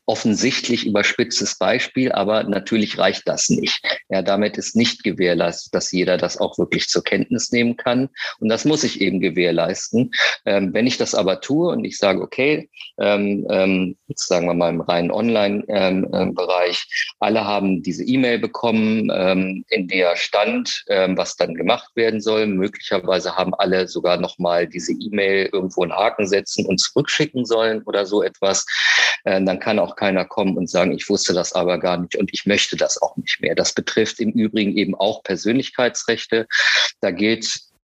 offensichtlich 0.08 0.86
überspitztes 0.86 1.58
Beispiel, 1.58 2.12
aber 2.12 2.44
natürlich 2.44 2.98
reicht 2.98 3.28
das 3.28 3.50
nicht. 3.50 3.82
Ja, 4.10 4.22
damit 4.22 4.58
ist 4.58 4.76
nicht 4.76 5.04
gewährleistet, 5.04 5.74
dass 5.74 5.92
jeder 5.92 6.18
das 6.18 6.38
auch 6.38 6.58
wirklich 6.58 6.88
zur 6.88 7.04
Kenntnis 7.04 7.52
nehmen 7.52 7.76
kann. 7.76 8.10
Und 8.40 8.50
das 8.50 8.66
muss 8.66 8.84
ich 8.84 9.02
eben 9.02 9.20
gewährleisten. 9.20 10.12
Ähm, 10.46 10.74
wenn 10.74 10.86
ich 10.86 10.98
das 10.98 11.16
aber 11.16 11.42
tue 11.42 11.70
und 11.72 11.86
ich 11.86 11.98
sage, 11.98 12.22
okay, 12.22 12.70
ähm, 13.00 13.48
ähm, 13.50 13.98
sagen 14.14 14.46
wir 14.46 14.54
mal 14.54 14.70
im 14.70 14.82
reinen 14.82 15.12
Online-Bereich, 15.12 16.88
ähm, 16.88 17.16
alle 17.20 17.46
haben 17.46 17.82
diese 17.82 18.04
E-Mail 18.04 18.40
bekommen, 18.40 19.10
ähm, 19.14 19.66
in 19.70 19.88
der 19.88 20.16
stand, 20.16 20.84
ähm, 20.88 21.18
was 21.18 21.36
dann 21.36 21.56
gemacht 21.56 21.96
werden 21.96 22.22
soll. 22.22 22.46
Möglicherweise 22.46 23.36
haben 23.36 23.56
alle 23.56 23.88
sogar 23.88 24.18
nochmal 24.18 24.68
diese 24.68 24.94
E-Mail 24.94 25.50
irgendwo 25.52 25.82
einen 25.82 25.94
Haken 25.94 26.28
setzen 26.28 26.66
und 26.66 26.80
zurückschicken 26.80 27.46
sollen 27.46 27.82
oder 27.84 28.06
so 28.06 28.22
etwas. 28.22 28.66
Dann 29.24 29.60
kann 29.60 29.80
auch 29.80 29.95
keiner 29.96 30.26
kommen 30.26 30.58
und 30.58 30.70
sagen, 30.70 30.92
ich 30.92 31.10
wusste 31.10 31.34
das 31.34 31.54
aber 31.54 31.80
gar 31.80 31.98
nicht 31.98 32.16
und 32.16 32.32
ich 32.34 32.46
möchte 32.46 32.76
das 32.76 33.02
auch 33.02 33.16
nicht 33.18 33.42
mehr. 33.42 33.56
Das 33.56 33.74
betrifft 33.74 34.20
im 34.20 34.32
Übrigen 34.32 34.78
eben 34.78 34.96
auch 34.96 35.24
Persönlichkeitsrechte. 35.24 36.48
Da 37.02 37.12
gilt 37.12 37.48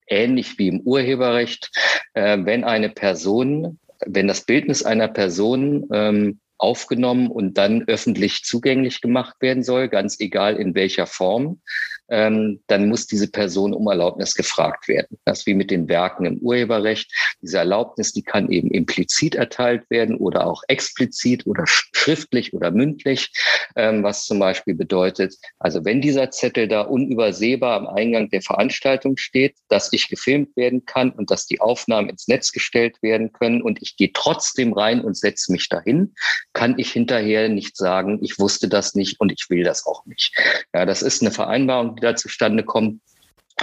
ähnlich 0.08 0.58
wie 0.58 0.68
im 0.68 0.82
Urheberrecht, 0.82 1.72
äh, 2.14 2.38
wenn 2.41 2.64
eine 2.64 2.89
Person, 2.89 3.80
wenn 4.06 4.28
das 4.28 4.41
Bildnis 4.41 4.84
einer 4.84 5.08
Person 5.08 5.88
ähm, 5.91 6.39
aufgenommen 6.58 7.30
und 7.30 7.58
dann 7.58 7.84
öffentlich 7.88 8.43
zugänglich 8.43 9.01
gemacht 9.01 9.36
werden 9.39 9.64
soll, 9.64 9.89
ganz 9.89 10.20
egal 10.20 10.56
in 10.56 10.76
welcher 10.76 11.06
Form, 11.06 11.62
ähm, 12.10 12.62
dann 12.68 12.88
muss 12.88 13.08
diese 13.08 13.30
Person 13.30 13.74
um 13.74 13.88
Erlaubnis 13.88 14.36
gefragt 14.36 14.88
werden. 14.88 15.18
Das 15.26 15.39
ist 15.39 15.47
wie 15.47 15.53
mit 15.53 15.72
den 15.72 15.88
Werken 15.88 16.26
im 16.26 16.38
Urheberrecht. 16.38 17.12
Diese 17.41 17.58
Erlaubnis, 17.58 18.14
die 18.14 18.24
kann 18.24 18.51
eben 18.51 18.72
implizit 18.72 19.36
erteilt 19.36 19.89
werden 19.89 20.18
oder 20.18 20.45
auch 20.45 20.64
explizit 20.68 21.45
oder 21.47 21.66
schriftlich 21.68 22.53
oder 22.53 22.72
mündlich, 22.72 23.32
ähm, 23.76 24.03
was 24.03 24.26
zum 24.26 24.39
Beispiel 24.39 24.76
bedeutet, 24.76 25.36
also 25.60 25.86
wenn 25.86 26.01
dieser 26.01 26.32
Zettel 26.32 26.68
da 26.68 26.82
unübersehbar 26.82 27.78
am 27.78 27.88
Eingang 27.88 28.30
der 28.30 28.41
Veranstaltung 28.41 29.18
steht, 29.18 29.56
dass 29.70 29.91
ich 29.91 30.10
gefilmt 30.10 30.56
werden 30.56 30.86
kann 30.86 31.12
und 31.12 31.32
dass 31.32 31.45
die 31.45 31.62
Aufnahmen 31.62 32.10
ins 32.10 32.28
Netz 32.28 32.51
gestellt 32.51 33.01
werden 33.01 33.32
können 33.32 33.62
und 33.62 33.82
ich 33.82 33.97
gehe 33.97 34.12
trotzdem 34.14 34.74
rein 34.74 35.01
und 35.01 35.18
setze 35.18 35.51
mich 35.51 35.70
dahin, 35.70 36.14
kann 36.53 36.78
ich 36.78 36.91
hinterher 36.91 37.49
nicht 37.49 37.78
sagen, 37.78 38.20
ich 38.22 38.39
wusste 38.39 38.68
das 38.68 38.95
nicht 38.95 39.20
und 39.20 39.32
ich 39.32 39.49
will 39.49 39.64
das 39.64 39.86
auch 39.86 40.06
nicht. 40.06 40.36
Ja, 40.74 40.86
das 40.86 41.01
ist 41.01 41.22
eine 41.22 41.32
Vereinbarung, 41.32 41.94
die 41.95 42.01
da 42.01 42.15
zustande 42.15 42.63
kommt, 42.63 43.01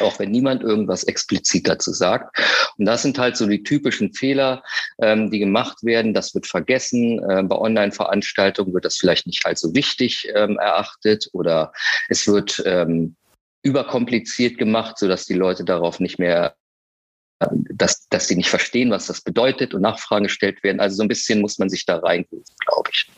auch 0.00 0.18
wenn 0.18 0.30
niemand 0.30 0.62
irgendwas 0.62 1.04
explizit 1.04 1.68
dazu 1.68 1.92
sagt. 1.92 2.38
Und 2.78 2.86
das 2.86 3.02
sind 3.02 3.18
halt 3.18 3.36
so 3.36 3.46
die 3.46 3.62
typischen 3.62 4.12
Fehler, 4.14 4.62
ähm, 5.00 5.30
die 5.30 5.38
gemacht 5.38 5.84
werden. 5.84 6.14
Das 6.14 6.34
wird 6.34 6.46
vergessen. 6.46 7.20
Ähm, 7.30 7.48
bei 7.48 7.56
Online-Veranstaltungen 7.56 8.72
wird 8.72 8.84
das 8.84 8.96
vielleicht 8.96 9.26
nicht 9.26 9.44
allzu 9.44 9.74
wichtig 9.74 10.28
ähm, 10.34 10.58
erachtet 10.58 11.28
oder 11.32 11.72
es 12.08 12.26
wird 12.26 12.62
ähm, 12.64 13.16
überkompliziert 13.62 14.58
gemacht, 14.58 14.98
sodass 14.98 15.26
die 15.26 15.34
Leute 15.34 15.64
darauf 15.64 16.00
nicht 16.00 16.18
mehr 16.18 16.56
ähm, 17.42 17.64
dass, 17.70 18.08
dass 18.08 18.28
sie 18.28 18.36
nicht 18.36 18.50
verstehen, 18.50 18.90
was 18.90 19.06
das 19.06 19.20
bedeutet 19.20 19.74
und 19.74 19.82
Nachfragen 19.82 20.24
gestellt 20.24 20.62
werden. 20.62 20.80
Also 20.80 20.96
so 20.96 21.02
ein 21.02 21.08
bisschen 21.08 21.40
muss 21.40 21.58
man 21.58 21.68
sich 21.68 21.86
da 21.86 21.98
reingehen, 21.98 22.44
glaube 22.66 22.90
ich. 22.92 23.10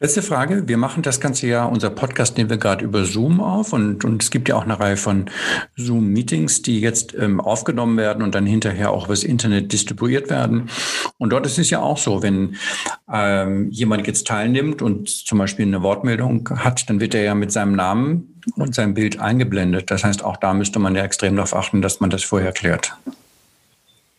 Letzte 0.00 0.22
Frage. 0.22 0.66
Wir 0.66 0.76
machen 0.76 1.02
das 1.02 1.20
ganze 1.20 1.46
Jahr, 1.46 1.70
unser 1.70 1.88
Podcast 1.88 2.36
nehmen 2.36 2.50
wir 2.50 2.56
gerade 2.56 2.84
über 2.84 3.04
Zoom 3.04 3.40
auf 3.40 3.72
und, 3.72 4.04
und 4.04 4.22
es 4.22 4.30
gibt 4.30 4.48
ja 4.48 4.56
auch 4.56 4.64
eine 4.64 4.78
Reihe 4.78 4.96
von 4.96 5.30
Zoom-Meetings, 5.76 6.62
die 6.62 6.80
jetzt 6.80 7.14
ähm, 7.14 7.40
aufgenommen 7.40 7.96
werden 7.96 8.22
und 8.22 8.34
dann 8.34 8.44
hinterher 8.44 8.90
auch 8.90 9.06
übers 9.06 9.22
Internet 9.22 9.72
distribuiert 9.72 10.28
werden. 10.30 10.68
Und 11.18 11.30
dort 11.30 11.46
ist 11.46 11.58
es 11.58 11.70
ja 11.70 11.80
auch 11.80 11.96
so, 11.96 12.22
wenn 12.22 12.56
ähm, 13.10 13.70
jemand 13.70 14.06
jetzt 14.06 14.26
teilnimmt 14.26 14.82
und 14.82 15.08
zum 15.08 15.38
Beispiel 15.38 15.66
eine 15.66 15.82
Wortmeldung 15.82 16.50
hat, 16.56 16.90
dann 16.90 17.00
wird 17.00 17.14
er 17.14 17.22
ja 17.22 17.34
mit 17.34 17.52
seinem 17.52 17.76
Namen 17.76 18.40
und 18.56 18.74
seinem 18.74 18.94
Bild 18.94 19.20
eingeblendet. 19.20 19.90
Das 19.90 20.02
heißt, 20.02 20.24
auch 20.24 20.36
da 20.36 20.54
müsste 20.54 20.80
man 20.80 20.96
ja 20.96 21.04
extrem 21.04 21.36
darauf 21.36 21.54
achten, 21.54 21.80
dass 21.82 22.00
man 22.00 22.10
das 22.10 22.24
vorher 22.24 22.52
klärt. 22.52 22.96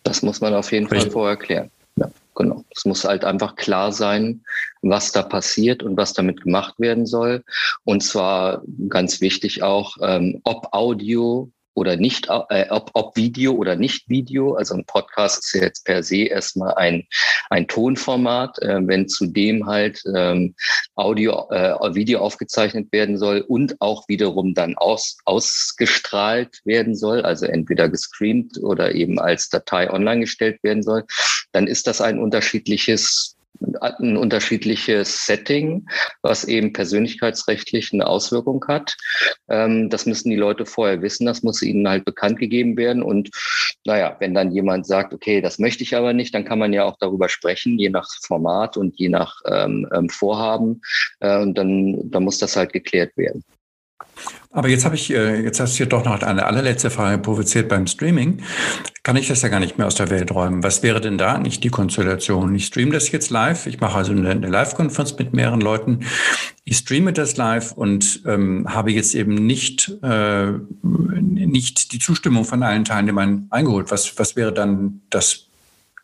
Das 0.03 0.21
muss 0.21 0.39
man 0.39 0.53
auf 0.53 0.71
jeden 0.71 0.87
Richtig. 0.87 1.03
Fall 1.03 1.11
vorher 1.11 1.35
klären. 1.35 1.69
Genau. 2.35 2.65
Es 2.75 2.85
muss 2.85 3.05
halt 3.05 3.23
einfach 3.23 3.55
klar 3.55 3.91
sein, 3.91 4.43
was 4.81 5.11
da 5.11 5.23
passiert 5.23 5.83
und 5.83 5.97
was 5.97 6.13
damit 6.13 6.41
gemacht 6.41 6.75
werden 6.79 7.05
soll. 7.05 7.43
Und 7.85 8.03
zwar 8.03 8.63
ganz 8.89 9.21
wichtig 9.21 9.63
auch, 9.63 9.97
ähm, 10.01 10.41
ob 10.43 10.73
Audio 10.73 11.49
oder 11.75 11.97
nicht, 11.97 12.29
äh, 12.49 12.65
ob, 12.69 12.89
ob 12.93 13.15
Video 13.15 13.53
oder 13.53 13.75
nicht 13.75 14.09
Video. 14.09 14.55
Also 14.55 14.73
ein 14.73 14.85
Podcast 14.85 15.45
ist 15.45 15.53
ja 15.53 15.61
jetzt 15.61 15.85
per 15.85 16.01
se 16.01 16.23
erstmal 16.23 16.73
ein, 16.75 17.03
ein 17.49 17.67
Tonformat. 17.67 18.59
Äh, 18.61 18.79
wenn 18.87 19.07
zudem 19.07 19.67
halt 19.67 20.01
ähm, 20.15 20.55
Audio, 20.95 21.47
äh, 21.51 21.95
Video 21.95 22.19
aufgezeichnet 22.19 22.91
werden 22.91 23.17
soll 23.17 23.41
und 23.41 23.79
auch 23.81 24.07
wiederum 24.07 24.53
dann 24.53 24.75
aus, 24.75 25.17
ausgestrahlt 25.25 26.61
werden 26.63 26.95
soll, 26.95 27.21
also 27.21 27.45
entweder 27.45 27.89
gestreamt 27.89 28.57
oder 28.63 28.95
eben 28.95 29.19
als 29.19 29.49
Datei 29.49 29.91
online 29.91 30.21
gestellt 30.21 30.63
werden 30.63 30.81
soll, 30.81 31.03
dann 31.51 31.67
ist 31.67 31.87
das 31.87 32.01
ein 32.01 32.19
unterschiedliches 32.19 33.34
ein 33.81 34.17
unterschiedliches 34.17 35.25
Setting, 35.25 35.87
was 36.21 36.43
eben 36.43 36.73
persönlichkeitsrechtlich 36.73 37.93
eine 37.93 38.07
Auswirkung 38.07 38.63
hat. 38.67 38.95
Ähm, 39.49 39.89
das 39.89 40.05
müssen 40.05 40.29
die 40.29 40.35
Leute 40.35 40.65
vorher 40.65 41.01
wissen, 41.01 41.25
das 41.25 41.43
muss 41.43 41.61
ihnen 41.61 41.87
halt 41.87 42.05
bekannt 42.05 42.39
gegeben 42.39 42.77
werden. 42.77 43.03
Und 43.03 43.29
naja, 43.85 44.15
wenn 44.19 44.33
dann 44.33 44.51
jemand 44.51 44.87
sagt, 44.87 45.13
okay, 45.13 45.41
das 45.41 45.59
möchte 45.59 45.83
ich 45.83 45.95
aber 45.95 46.13
nicht, 46.13 46.33
dann 46.33 46.45
kann 46.45 46.59
man 46.59 46.73
ja 46.73 46.85
auch 46.85 46.97
darüber 46.99 47.29
sprechen, 47.29 47.77
je 47.77 47.89
nach 47.89 48.07
Format 48.21 48.77
und 48.77 48.97
je 48.97 49.09
nach 49.09 49.41
ähm, 49.47 49.87
ähm 49.93 50.09
Vorhaben. 50.09 50.81
Äh, 51.19 51.39
und 51.41 51.57
dann, 51.57 52.09
dann 52.09 52.23
muss 52.23 52.39
das 52.39 52.55
halt 52.55 52.73
geklärt 52.73 53.15
werden. 53.17 53.43
Aber 54.51 54.69
jetzt 54.69 54.85
habe 54.85 54.95
ich, 54.95 55.11
äh, 55.11 55.41
jetzt 55.43 55.59
hast 55.59 55.73
du 55.73 55.77
hier 55.77 55.85
doch 55.85 56.05
noch 56.05 56.21
eine 56.21 56.45
allerletzte 56.45 56.89
Frage 56.89 57.17
provoziert 57.17 57.67
beim 57.67 57.87
Streaming. 57.87 58.41
Kann 59.03 59.17
ich 59.17 59.27
das 59.27 59.41
ja 59.41 59.49
gar 59.49 59.59
nicht 59.59 59.77
mehr 59.77 59.85
aus 59.85 59.95
der 59.95 60.09
Welt 60.09 60.31
räumen. 60.31 60.63
Was 60.63 60.81
wäre 60.81 61.01
denn 61.01 61.17
da 61.17 61.37
nicht 61.37 61.63
die 61.63 61.69
Konstellation? 61.69 62.55
Ich 62.55 62.67
streame 62.67 62.91
das 62.91 63.11
jetzt 63.11 63.29
live. 63.29 63.67
Ich 63.67 63.81
mache 63.81 63.97
also 63.97 64.13
eine, 64.13 64.33
Live-Konferenz 64.33 65.17
mit 65.17 65.33
mehreren 65.33 65.59
Leuten. 65.59 66.05
Ich 66.63 66.77
streame 66.77 67.11
das 67.11 67.35
live 67.35 67.73
und 67.73 68.21
ähm, 68.25 68.65
habe 68.73 68.91
jetzt 68.91 69.13
eben 69.13 69.35
nicht, 69.35 69.91
äh, 70.01 70.53
nicht 70.81 71.91
die 71.91 71.99
Zustimmung 71.99 72.45
von 72.45 72.63
allen 72.63 72.85
Teilnehmern 72.85 73.47
eingeholt. 73.49 73.91
Was, 73.91 74.17
was 74.17 74.37
wäre 74.37 74.53
dann 74.53 75.01
das 75.09 75.44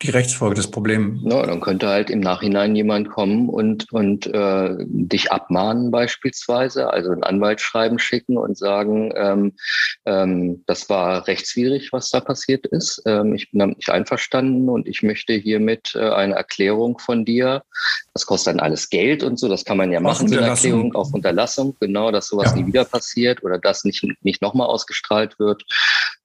die 0.02 0.10
Rechtsfolge 0.10 0.56
des 0.56 0.70
Problems. 0.70 1.22
No, 1.24 1.46
dann 1.46 1.62
könnte 1.62 1.88
halt 1.88 2.10
im 2.10 2.20
Nachhinein 2.20 2.76
jemand 2.76 3.10
kommen 3.10 3.50
und, 3.50 3.92
und 3.92 4.28
äh, 4.28 4.76
dich 4.80 5.32
abmahnen 5.32 5.92
beispielsweise, 5.92 6.92
also 6.92 7.12
ein 7.12 7.24
Anwaltsschreiben 7.24 8.00
schicken 8.00 8.38
und 8.38 8.58
sagen, 8.58 9.12
ähm, 9.16 9.54
ähm, 10.06 10.64
das 10.66 10.90
war 10.90 11.28
rechtswidrig, 11.28 11.92
was 11.92 12.10
da 12.10 12.20
passiert 12.20 12.66
ist. 12.68 13.02
Ähm, 13.06 13.34
ich 13.34 13.52
bin 13.52 13.60
damit 13.60 13.78
nicht 13.78 13.90
einverstanden 13.90 14.70
und 14.70 14.88
ich 14.88 15.04
möchte 15.04 15.34
hiermit 15.34 15.94
äh, 15.96 16.10
eine 16.10 16.36
Erklärung 16.36 16.98
von 16.98 17.26
dir. 17.26 17.64
Das 18.14 18.26
kostet 18.26 18.56
dann 18.56 18.60
alles 18.60 18.90
Geld 18.90 19.24
und 19.24 19.40
so, 19.40 19.48
das 19.48 19.64
kann 19.64 19.78
man 19.78 19.92
ja 19.92 20.02
machen, 20.02 20.28
so 20.28 20.38
eine 20.38 20.48
Erklärung 20.48 20.94
auf 20.96 21.14
Unterlassung, 21.14 21.76
genau, 21.80 22.12
dass 22.12 22.28
sowas 22.28 22.52
ja. 22.52 22.58
nie 22.58 22.68
wieder 22.68 22.84
passiert 22.84 23.44
oder 23.44 23.58
dass 23.58 23.86
nicht, 23.86 24.06
nicht 24.22 24.42
nochmal 24.42 24.68
ausgestrahlt 24.68 25.40
wird. 25.40 25.64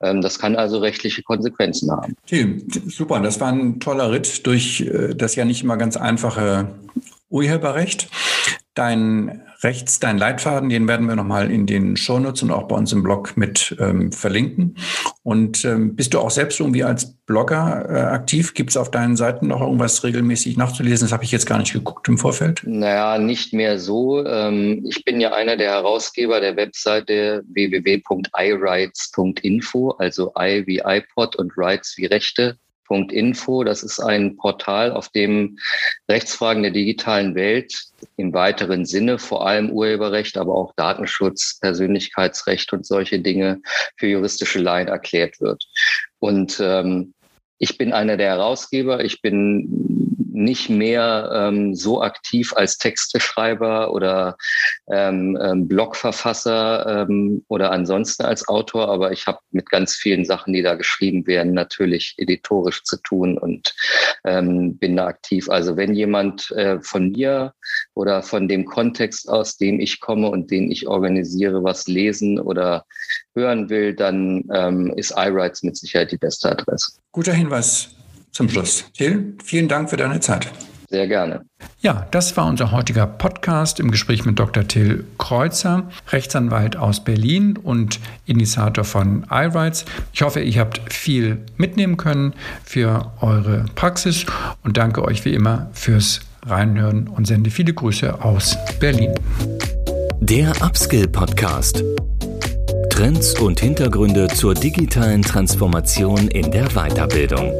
Ähm, 0.01 0.21
das 0.21 0.37
kann 0.37 0.55
also 0.55 0.79
rechtliche 0.79 1.23
Konsequenzen 1.23 1.91
haben. 1.91 2.15
Okay, 2.25 2.61
super, 2.87 3.21
das 3.21 3.39
war 3.39 3.53
ein 3.53 3.79
toller 3.79 4.11
Ritt 4.11 4.45
durch 4.45 4.81
äh, 4.81 5.15
das 5.15 5.35
ja 5.35 5.45
nicht 5.45 5.63
immer 5.63 5.77
ganz 5.77 5.95
einfache 5.95 6.69
Urheberrecht. 7.29 8.09
Dein 8.73 9.47
Rechts, 9.63 9.99
dein 9.99 10.19
Leitfaden, 10.19 10.69
den 10.69 10.87
werden 10.87 11.07
wir 11.07 11.15
nochmal 11.15 11.49
in 11.49 11.65
den 11.65 11.97
Shownotes 11.97 12.43
und 12.43 12.51
auch 12.51 12.67
bei 12.67 12.75
uns 12.75 12.93
im 12.93 13.01
Blog 13.01 13.35
mit 13.37 13.75
ähm, 13.79 14.11
verlinken. 14.11 14.77
Und 15.23 15.65
ähm, 15.65 15.95
bist 15.95 16.13
du 16.13 16.19
auch 16.19 16.29
selbst 16.29 16.59
irgendwie 16.59 16.83
als 16.83 17.15
Blogger 17.25 17.89
äh, 17.89 18.01
aktiv? 18.01 18.53
Gibt 18.53 18.69
es 18.69 18.77
auf 18.77 18.91
deinen 18.91 19.15
Seiten 19.15 19.47
noch 19.47 19.61
irgendwas 19.61 20.03
regelmäßig 20.03 20.57
nachzulesen? 20.57 21.07
Das 21.07 21.11
habe 21.11 21.23
ich 21.23 21.31
jetzt 21.31 21.47
gar 21.47 21.57
nicht 21.57 21.73
geguckt 21.73 22.07
im 22.07 22.19
Vorfeld. 22.19 22.61
Naja, 22.65 23.17
nicht 23.17 23.51
mehr 23.51 23.79
so. 23.79 24.23
Ähm, 24.23 24.85
ich 24.87 25.03
bin 25.03 25.19
ja 25.19 25.33
einer 25.33 25.57
der 25.57 25.71
Herausgeber 25.71 26.39
der 26.39 26.55
Webseite 26.55 27.41
www.iRights.info, 27.47 29.89
also 29.97 30.31
i 30.39 30.67
wie 30.67 30.83
iPod 30.85 31.35
und 31.35 31.51
Rights 31.57 31.97
wie 31.97 32.05
Rechte 32.05 32.59
Info. 32.89 33.63
Das 33.63 33.83
ist 33.83 33.99
ein 33.99 34.37
Portal, 34.37 34.91
auf 34.91 35.09
dem 35.09 35.57
Rechtsfragen 36.09 36.63
der 36.63 36.71
digitalen 36.71 37.35
Welt 37.35 37.73
im 38.15 38.33
weiteren 38.33 38.85
Sinne, 38.85 39.19
vor 39.19 39.45
allem 39.47 39.69
Urheberrecht, 39.71 40.37
aber 40.37 40.55
auch 40.55 40.73
Datenschutz, 40.75 41.59
Persönlichkeitsrecht 41.59 42.73
und 42.73 42.85
solche 42.85 43.19
Dinge 43.19 43.61
für 43.97 44.07
juristische 44.07 44.59
Laien 44.59 44.87
erklärt 44.87 45.39
wird. 45.39 45.65
Und 46.19 46.59
ähm, 46.61 47.13
ich 47.59 47.77
bin 47.77 47.93
einer 47.93 48.17
der 48.17 48.29
Herausgeber. 48.29 49.03
Ich 49.03 49.21
bin 49.21 50.06
nicht 50.37 50.69
mehr 50.69 51.31
ähm, 51.33 51.73
so 51.73 52.01
aktiv 52.01 52.53
als 52.55 52.77
Texteschreiber 52.77 53.91
oder 53.91 54.37
ähm, 54.89 55.37
ähm, 55.41 55.67
Blogverfasser 55.67 57.07
ähm, 57.09 57.43
oder 57.47 57.71
ansonsten 57.71 58.23
als 58.23 58.47
Autor, 58.47 58.89
aber 58.89 59.11
ich 59.11 59.25
habe 59.25 59.39
mit 59.51 59.69
ganz 59.69 59.95
vielen 59.95 60.25
Sachen, 60.25 60.53
die 60.53 60.61
da 60.61 60.75
geschrieben 60.75 61.25
werden, 61.25 61.53
natürlich 61.53 62.13
editorisch 62.17 62.83
zu 62.83 62.97
tun 62.97 63.37
und 63.37 63.73
ähm, 64.25 64.77
bin 64.77 64.95
da 64.95 65.07
aktiv. 65.07 65.49
Also 65.49 65.75
wenn 65.75 65.95
jemand 65.95 66.51
äh, 66.51 66.79
von 66.81 67.11
mir 67.11 67.53
oder 67.95 68.21
von 68.21 68.47
dem 68.47 68.65
Kontext, 68.65 69.29
aus 69.29 69.57
dem 69.57 69.79
ich 69.79 69.99
komme 69.99 70.29
und 70.29 70.51
den 70.51 70.71
ich 70.71 70.87
organisiere, 70.87 71.63
was 71.63 71.87
lesen 71.87 72.39
oder 72.39 72.85
hören 73.33 73.69
will, 73.69 73.95
dann 73.95 74.43
ähm, 74.53 74.93
ist 74.95 75.13
iRights 75.17 75.63
mit 75.63 75.77
Sicherheit 75.77 76.11
die 76.11 76.17
beste 76.17 76.51
Adresse. 76.51 76.99
Guter 77.11 77.33
Hinweis 77.33 77.96
zum 78.37 78.49
Schluss. 78.49 78.85
Till, 78.93 79.33
vielen 79.43 79.67
Dank 79.67 79.89
für 79.89 79.97
deine 79.97 80.19
Zeit. 80.19 80.47
Sehr 80.89 81.07
gerne. 81.07 81.41
Ja, 81.81 82.07
das 82.11 82.37
war 82.37 82.45
unser 82.45 82.71
heutiger 82.71 83.07
Podcast 83.07 83.79
im 83.79 83.91
Gespräch 83.91 84.25
mit 84.25 84.39
Dr. 84.39 84.65
Till 84.65 85.05
Kreuzer, 85.17 85.89
Rechtsanwalt 86.11 86.77
aus 86.77 87.03
Berlin 87.03 87.57
und 87.57 87.99
Initiator 88.25 88.85
von 88.85 89.25
iRights. 89.29 89.85
Ich 90.13 90.21
hoffe, 90.21 90.39
ihr 90.39 90.61
habt 90.61 90.93
viel 90.93 91.39
mitnehmen 91.57 91.97
können 91.97 92.33
für 92.63 93.11
eure 93.19 93.65
Praxis 93.75 94.25
und 94.63 94.77
danke 94.77 95.03
euch 95.03 95.25
wie 95.25 95.33
immer 95.33 95.69
fürs 95.73 96.21
Reinhören 96.45 97.07
und 97.09 97.25
sende 97.25 97.49
viele 97.49 97.73
Grüße 97.73 98.23
aus 98.23 98.55
Berlin. 98.79 99.13
Der 100.21 100.51
Upskill 100.61 101.07
Podcast. 101.07 101.83
Trends 102.89 103.37
und 103.39 103.59
Hintergründe 103.59 104.27
zur 104.27 104.53
digitalen 104.53 105.21
Transformation 105.21 106.29
in 106.29 106.49
der 106.51 106.67
Weiterbildung. 106.69 107.57